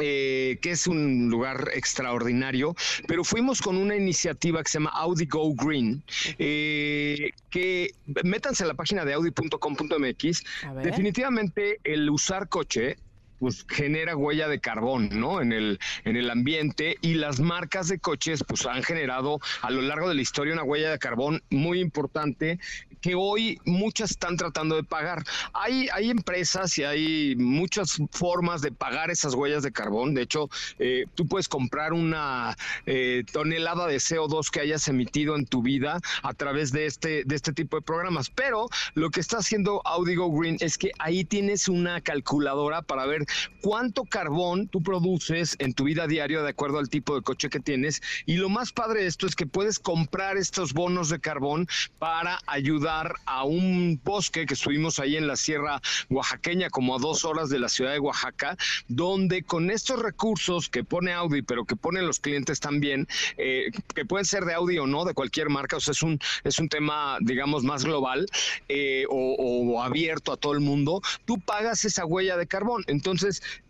[0.00, 2.74] eh, que es un lugar extraordinario,
[3.08, 6.04] pero fuimos con una iniciativa que se llama Audi Go Green,
[6.38, 7.92] eh, que
[8.22, 10.44] métanse a la página de audi.com.mx.
[10.84, 12.96] Definitivamente el usar coche
[13.38, 15.40] pues genera huella de carbón, ¿no?
[15.40, 19.82] En el, en el ambiente y las marcas de coches pues han generado a lo
[19.82, 22.58] largo de la historia una huella de carbón muy importante
[23.00, 25.22] que hoy muchas están tratando de pagar.
[25.52, 30.14] Hay, hay empresas y hay muchas formas de pagar esas huellas de carbón.
[30.14, 30.48] De hecho,
[30.78, 32.56] eh, tú puedes comprar una
[32.86, 37.34] eh, tonelada de CO2 que hayas emitido en tu vida a través de este, de
[37.34, 38.30] este tipo de programas.
[38.30, 43.06] Pero lo que está haciendo Audi Go Green es que ahí tienes una calculadora para
[43.06, 43.24] ver
[43.60, 47.60] cuánto carbón tú produces en tu vida diaria de acuerdo al tipo de coche que
[47.60, 48.02] tienes.
[48.26, 51.68] Y lo más padre de esto es que puedes comprar estos bonos de carbón
[51.98, 55.80] para ayudar a un bosque que estuvimos ahí en la Sierra
[56.10, 58.56] Oaxaqueña, como a dos horas de la ciudad de Oaxaca,
[58.88, 63.06] donde con estos recursos que pone Audi, pero que ponen los clientes también,
[63.36, 66.18] eh, que pueden ser de Audi o no, de cualquier marca, o sea, es un,
[66.44, 68.26] es un tema, digamos, más global
[68.68, 72.84] eh, o, o abierto a todo el mundo, tú pagas esa huella de carbón.
[72.86, 73.17] Entonces,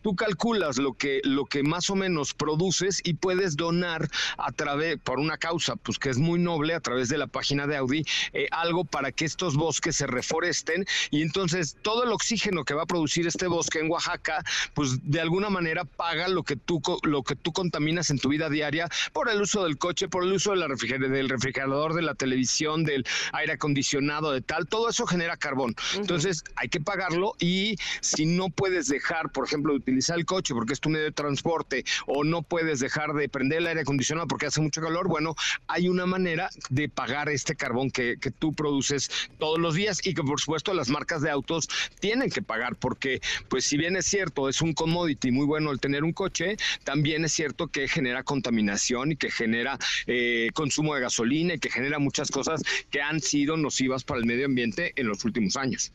[0.03, 4.99] tú calculas lo que, lo que más o menos produces y puedes donar a través,
[4.99, 8.05] por una causa, pues que es muy noble, a través de la página de Audi,
[8.33, 10.85] eh, algo para que estos bosques se reforesten.
[11.11, 14.43] Y entonces todo el oxígeno que va a producir este bosque en Oaxaca,
[14.75, 18.49] pues de alguna manera paga lo que tú, lo que tú contaminas en tu vida
[18.49, 22.03] diaria por el uso del coche, por el uso de la refriger- del refrigerador, de
[22.03, 25.75] la televisión, del aire acondicionado, de tal, todo eso genera carbón.
[25.95, 30.53] Entonces hay que pagarlo y si no puedes dejar, por ejemplo, de utilizar el coche
[30.53, 34.27] porque es tu medio de transporte o no puedes dejar de prender el aire acondicionado
[34.27, 35.37] porque hace mucho calor, bueno,
[35.69, 39.09] hay una manera de pagar este carbón que, que tú produces
[39.39, 41.69] todos los días y que por supuesto las marcas de autos
[42.01, 45.79] tienen que pagar porque pues si bien es cierto, es un commodity muy bueno el
[45.79, 49.79] tener un coche, también es cierto que genera contaminación y que genera
[50.09, 54.27] eh, consumo de gasolina y que genera muchas cosas que han sido nocivas para el
[54.27, 55.93] medio ambiente en los últimos años.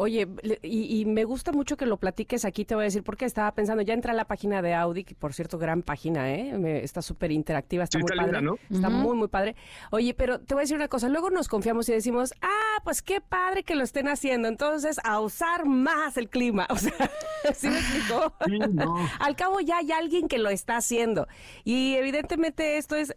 [0.00, 0.26] Oye,
[0.62, 3.52] y, y me gusta mucho que lo platiques aquí, te voy a decir, porque estaba
[3.52, 6.56] pensando, ya entré a la página de Audi, que por cierto, gran página, ¿eh?
[6.58, 8.38] Me- está súper interactiva, está Sí, muy está padre.
[8.40, 8.74] linda, ¿no?
[8.74, 9.56] Está muy, muy padre.
[9.90, 13.02] Oye, pero te voy a decir una cosa, luego nos confiamos y decimos, ah, pues
[13.02, 16.66] qué padre que lo estén haciendo, entonces a usar más el clima.
[16.70, 18.32] O sea, ¿sí me explicó?
[19.20, 21.26] Al cabo ya hay alguien que lo está haciendo.
[21.64, 23.14] Y evidentemente esto es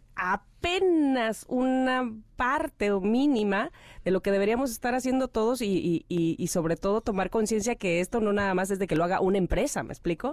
[0.64, 3.70] apenas una parte o mínima
[4.04, 8.00] de lo que deberíamos estar haciendo todos y, y- y- sobre todo tomar conciencia que
[8.00, 10.32] esto no nada más es de que lo haga una empresa, ¿me explico?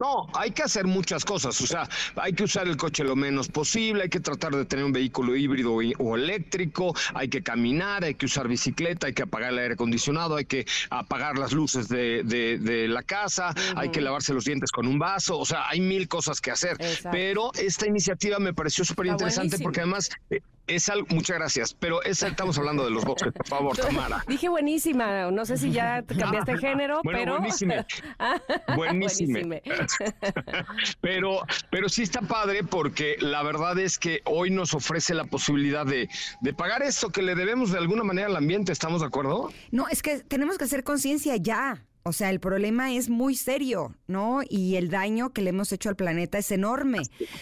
[0.00, 1.86] No, hay que hacer muchas cosas, o sea,
[2.16, 5.36] hay que usar el coche lo menos posible, hay que tratar de tener un vehículo
[5.36, 9.74] híbrido o eléctrico, hay que caminar, hay que usar bicicleta, hay que apagar el aire
[9.74, 14.46] acondicionado, hay que apagar las luces de, de- de la casa, hay que lavarse los
[14.46, 17.10] dientes con un vaso, o sea, hay mil cosas que hacer, Exacto.
[17.12, 20.40] pero esta iniciativa me pareció súper interesante porque además eh,
[20.74, 24.24] es algo, muchas gracias, pero es, estamos hablando de los bosques, por favor, Tamara.
[24.26, 27.38] Dije buenísima, no sé si ya te cambiaste de género, Bueno, pero...
[27.38, 27.86] buenísime.
[28.76, 29.44] Buenísime.
[29.44, 29.62] buenísime.
[31.00, 31.40] Pero,
[31.70, 36.08] pero sí está padre porque la verdad es que hoy nos ofrece la posibilidad de,
[36.40, 39.50] de pagar esto que le debemos de alguna manera al ambiente, ¿estamos de acuerdo?
[39.70, 41.84] No, es que tenemos que hacer conciencia ya.
[42.02, 44.40] O sea, el problema es muy serio, ¿no?
[44.48, 47.00] Y el daño que le hemos hecho al planeta es enorme.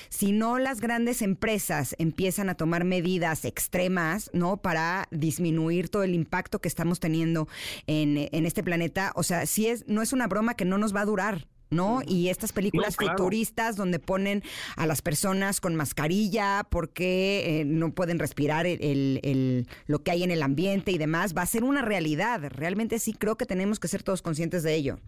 [0.09, 4.57] Si no las grandes empresas empiezan a tomar medidas extremas, ¿no?
[4.57, 7.47] Para disminuir todo el impacto que estamos teniendo
[7.87, 10.95] en, en este planeta, o sea, sí es, no es una broma que no nos
[10.95, 11.47] va a durar.
[11.71, 12.01] ¿No?
[12.07, 13.19] Y estas películas No, claro.
[13.19, 14.43] futuristas donde ponen
[14.77, 20.11] a las personas con mascarilla porque eh, no pueden respirar el- el- el- lo que
[20.11, 22.41] hay en el ambiente y demás, va a ser una realidad.
[22.49, 24.99] Realmente sí creo que tenemos que ser todos conscientes de ello.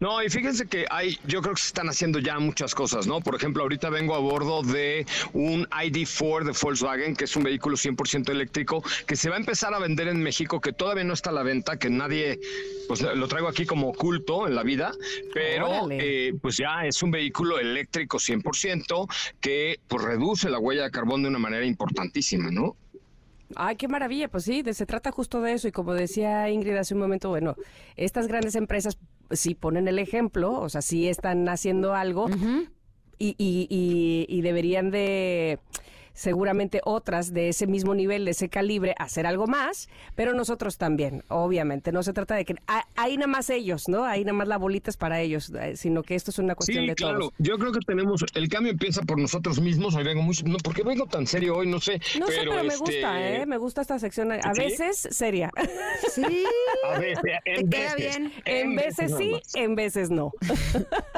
[0.00, 3.20] No, y fíjense que hay, yo creo que se están haciendo ya muchas cosas, ¿no?
[3.20, 5.04] Por ejemplo, ahorita vengo a bordo de
[5.34, 9.74] un ID4 de Volkswagen, que es un vehículo 100% eléctrico, que se va a empezar
[9.74, 12.40] a vender en México, que todavía no está a la venta, que nadie,
[12.88, 14.90] pues lo traigo aquí como oculto en la vida,
[15.34, 19.06] pero eh, pues ya es un vehículo eléctrico 100%
[19.38, 22.74] que pues reduce la huella de carbón de una manera importantísima, ¿no?
[23.56, 26.94] Ay, qué maravilla, pues sí, se trata justo de eso y como decía Ingrid hace
[26.94, 27.56] un momento, bueno,
[27.96, 28.96] estas grandes empresas
[29.30, 32.28] sí ponen el ejemplo, o sea, sí están haciendo algo
[33.18, 35.58] y, y, y deberían de
[36.20, 41.24] seguramente otras de ese mismo nivel, de ese calibre, hacer algo más, pero nosotros también,
[41.28, 41.92] obviamente.
[41.92, 42.56] No se trata de que
[42.94, 44.04] hay nada más ellos, ¿no?
[44.04, 46.86] Hay nada más la bolita es para ellos, eh, sino que esto es una cuestión
[46.86, 47.20] de claro.
[47.20, 47.32] todos.
[47.38, 49.94] Yo creo que tenemos, el cambio empieza por nosotros mismos.
[49.94, 51.66] Hoy vengo muy, no, ¿por qué vengo tan serio hoy?
[51.66, 51.98] No sé.
[52.18, 53.46] No sé, pero me este gusta, ¿eh?
[53.46, 54.30] Me gusta esta sección.
[54.32, 55.50] A veces seria.
[56.10, 56.44] Sí.
[56.92, 57.96] A veces, en veces.
[57.96, 58.32] Bien.
[58.44, 60.32] En, veces, sí, en veces no.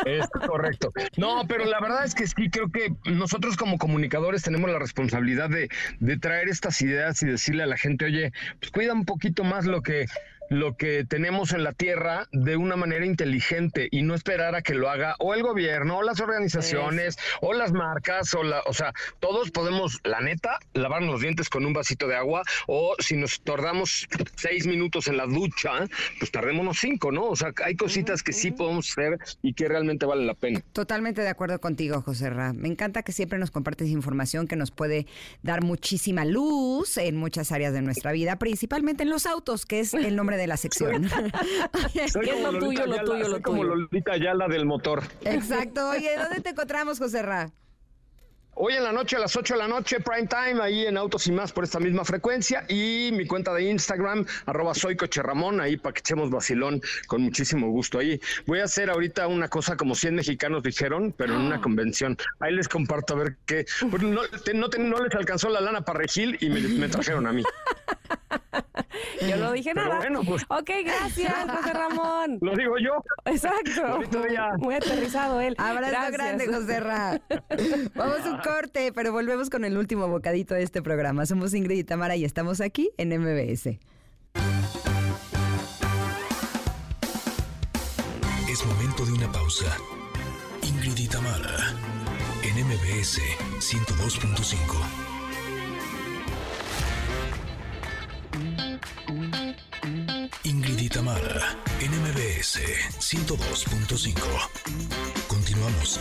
[0.04, 0.92] Es correcto.
[1.16, 4.91] No, pero la verdad es que sí, creo que nosotros como comunicadores tenemos la responsabilidad
[5.48, 5.68] de,
[6.00, 9.66] de traer estas ideas y decirle a la gente, oye, pues cuida un poquito más
[9.66, 10.06] lo que
[10.50, 14.74] lo que tenemos en la tierra de una manera inteligente y no esperar a que
[14.74, 18.92] lo haga o el gobierno o las organizaciones o las marcas o la, o sea,
[19.20, 23.40] todos podemos, la neta, lavarnos los dientes con un vasito de agua o si nos
[23.40, 25.70] tardamos seis minutos en la ducha,
[26.18, 27.28] pues tardémonos cinco, ¿no?
[27.28, 30.60] O sea, hay cositas que sí podemos hacer y que realmente vale la pena.
[30.72, 32.52] Totalmente de acuerdo contigo, José Ra.
[32.52, 35.06] Me encanta que siempre nos compartes información que nos puede
[35.42, 39.94] dar muchísima luz en muchas áreas de nuestra vida, principalmente en los autos, que es
[39.94, 41.08] el nombre de de la sección.
[41.08, 43.42] soy es lo tuyo, lo tuyo, lo tuyo.
[43.42, 45.02] como Lolita Yala del motor.
[45.24, 45.90] Exacto.
[45.90, 47.52] Oye, ¿dónde te encontramos, José Ra?
[48.54, 51.26] Hoy en la noche, a las 8 de la noche, prime time, ahí en Autos
[51.26, 52.66] y Más por esta misma frecuencia.
[52.68, 57.22] Y mi cuenta de Instagram, arroba soy Coche Ramón, ahí para que echemos vacilón con
[57.22, 57.98] muchísimo gusto.
[57.98, 61.60] Ahí voy a hacer ahorita una cosa como 100 mexicanos dijeron, pero en una ah.
[61.62, 62.18] convención.
[62.40, 63.64] Ahí les comparto a ver qué.
[63.90, 64.20] Pues no,
[64.54, 67.42] no, les alcanzó la lana para Regil y me, me trajeron a mí.
[69.28, 70.00] Yo no dije nada.
[70.26, 70.44] Pues.
[70.48, 72.38] Ok, gracias, José Ramón.
[72.42, 73.02] Lo digo yo.
[73.24, 74.00] Exacto.
[74.58, 75.54] Muy aterrizado él.
[75.58, 77.22] Abrazo grande, José Ramón.
[77.94, 81.26] Vamos a un corte, pero volvemos con el último bocadito de este programa.
[81.26, 83.78] Somos Ingrid y Tamara y estamos aquí en MBS.
[88.48, 89.76] Es momento de una pausa.
[90.62, 91.74] Ingrid y Tamara
[92.42, 93.20] en MBS
[93.60, 95.12] 102.5.
[100.44, 102.58] Ingrid y Tamara, NMBS
[102.98, 104.20] 102.5.
[105.28, 106.00] Continuamos.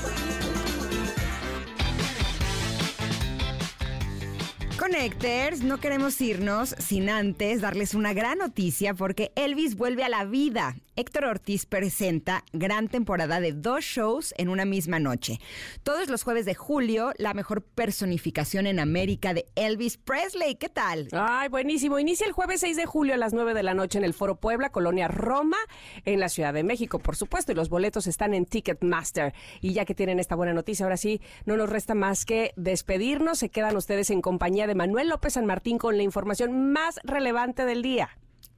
[4.82, 10.26] Connectors, no queremos irnos sin antes darles una gran noticia porque Elvis vuelve a la
[10.26, 10.76] vida.
[10.98, 15.40] Héctor Ortiz presenta gran temporada de dos shows en una misma noche.
[15.84, 20.56] Todos los jueves de julio, la mejor personificación en América de Elvis Presley.
[20.56, 21.08] ¿Qué tal?
[21.14, 21.98] Ay, buenísimo.
[21.98, 24.36] Inicia el jueves 6 de julio a las 9 de la noche en el Foro
[24.36, 25.58] Puebla, Colonia Roma,
[26.04, 27.54] en la Ciudad de México, por supuesto.
[27.54, 29.34] Y los boletos están en Ticketmaster.
[29.62, 33.40] Y ya que tienen esta buena noticia, ahora sí, no nos resta más que despedirnos.
[33.40, 37.64] Se quedan ustedes en compañía de Manuel López San Martín con la información más relevante
[37.64, 38.10] del día.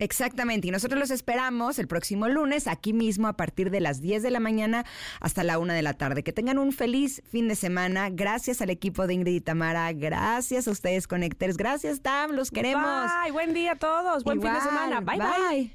[0.04, 4.22] Exactamente, y nosotros los esperamos el próximo lunes aquí mismo a partir de las 10
[4.22, 4.86] de la mañana
[5.22, 6.24] hasta la 1 de la tarde.
[6.24, 8.10] Que tengan un feliz fin de semana.
[8.10, 13.10] Gracias al equipo de Ingrid y Tamara, gracias a ustedes Connectors, gracias Tam, los queremos.
[13.24, 15.00] Bye, buen día a todos, buen fin de semana.
[15.00, 15.72] Bye, bye.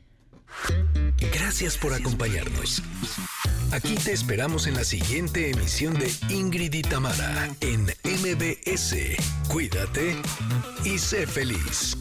[1.16, 1.30] bye.
[1.32, 2.82] Gracias por acompañarnos.
[3.72, 8.94] Aquí te esperamos en la siguiente emisión de Ingrid y Tamara en MBS.
[9.48, 10.16] Cuídate
[10.84, 11.96] y sé feliz.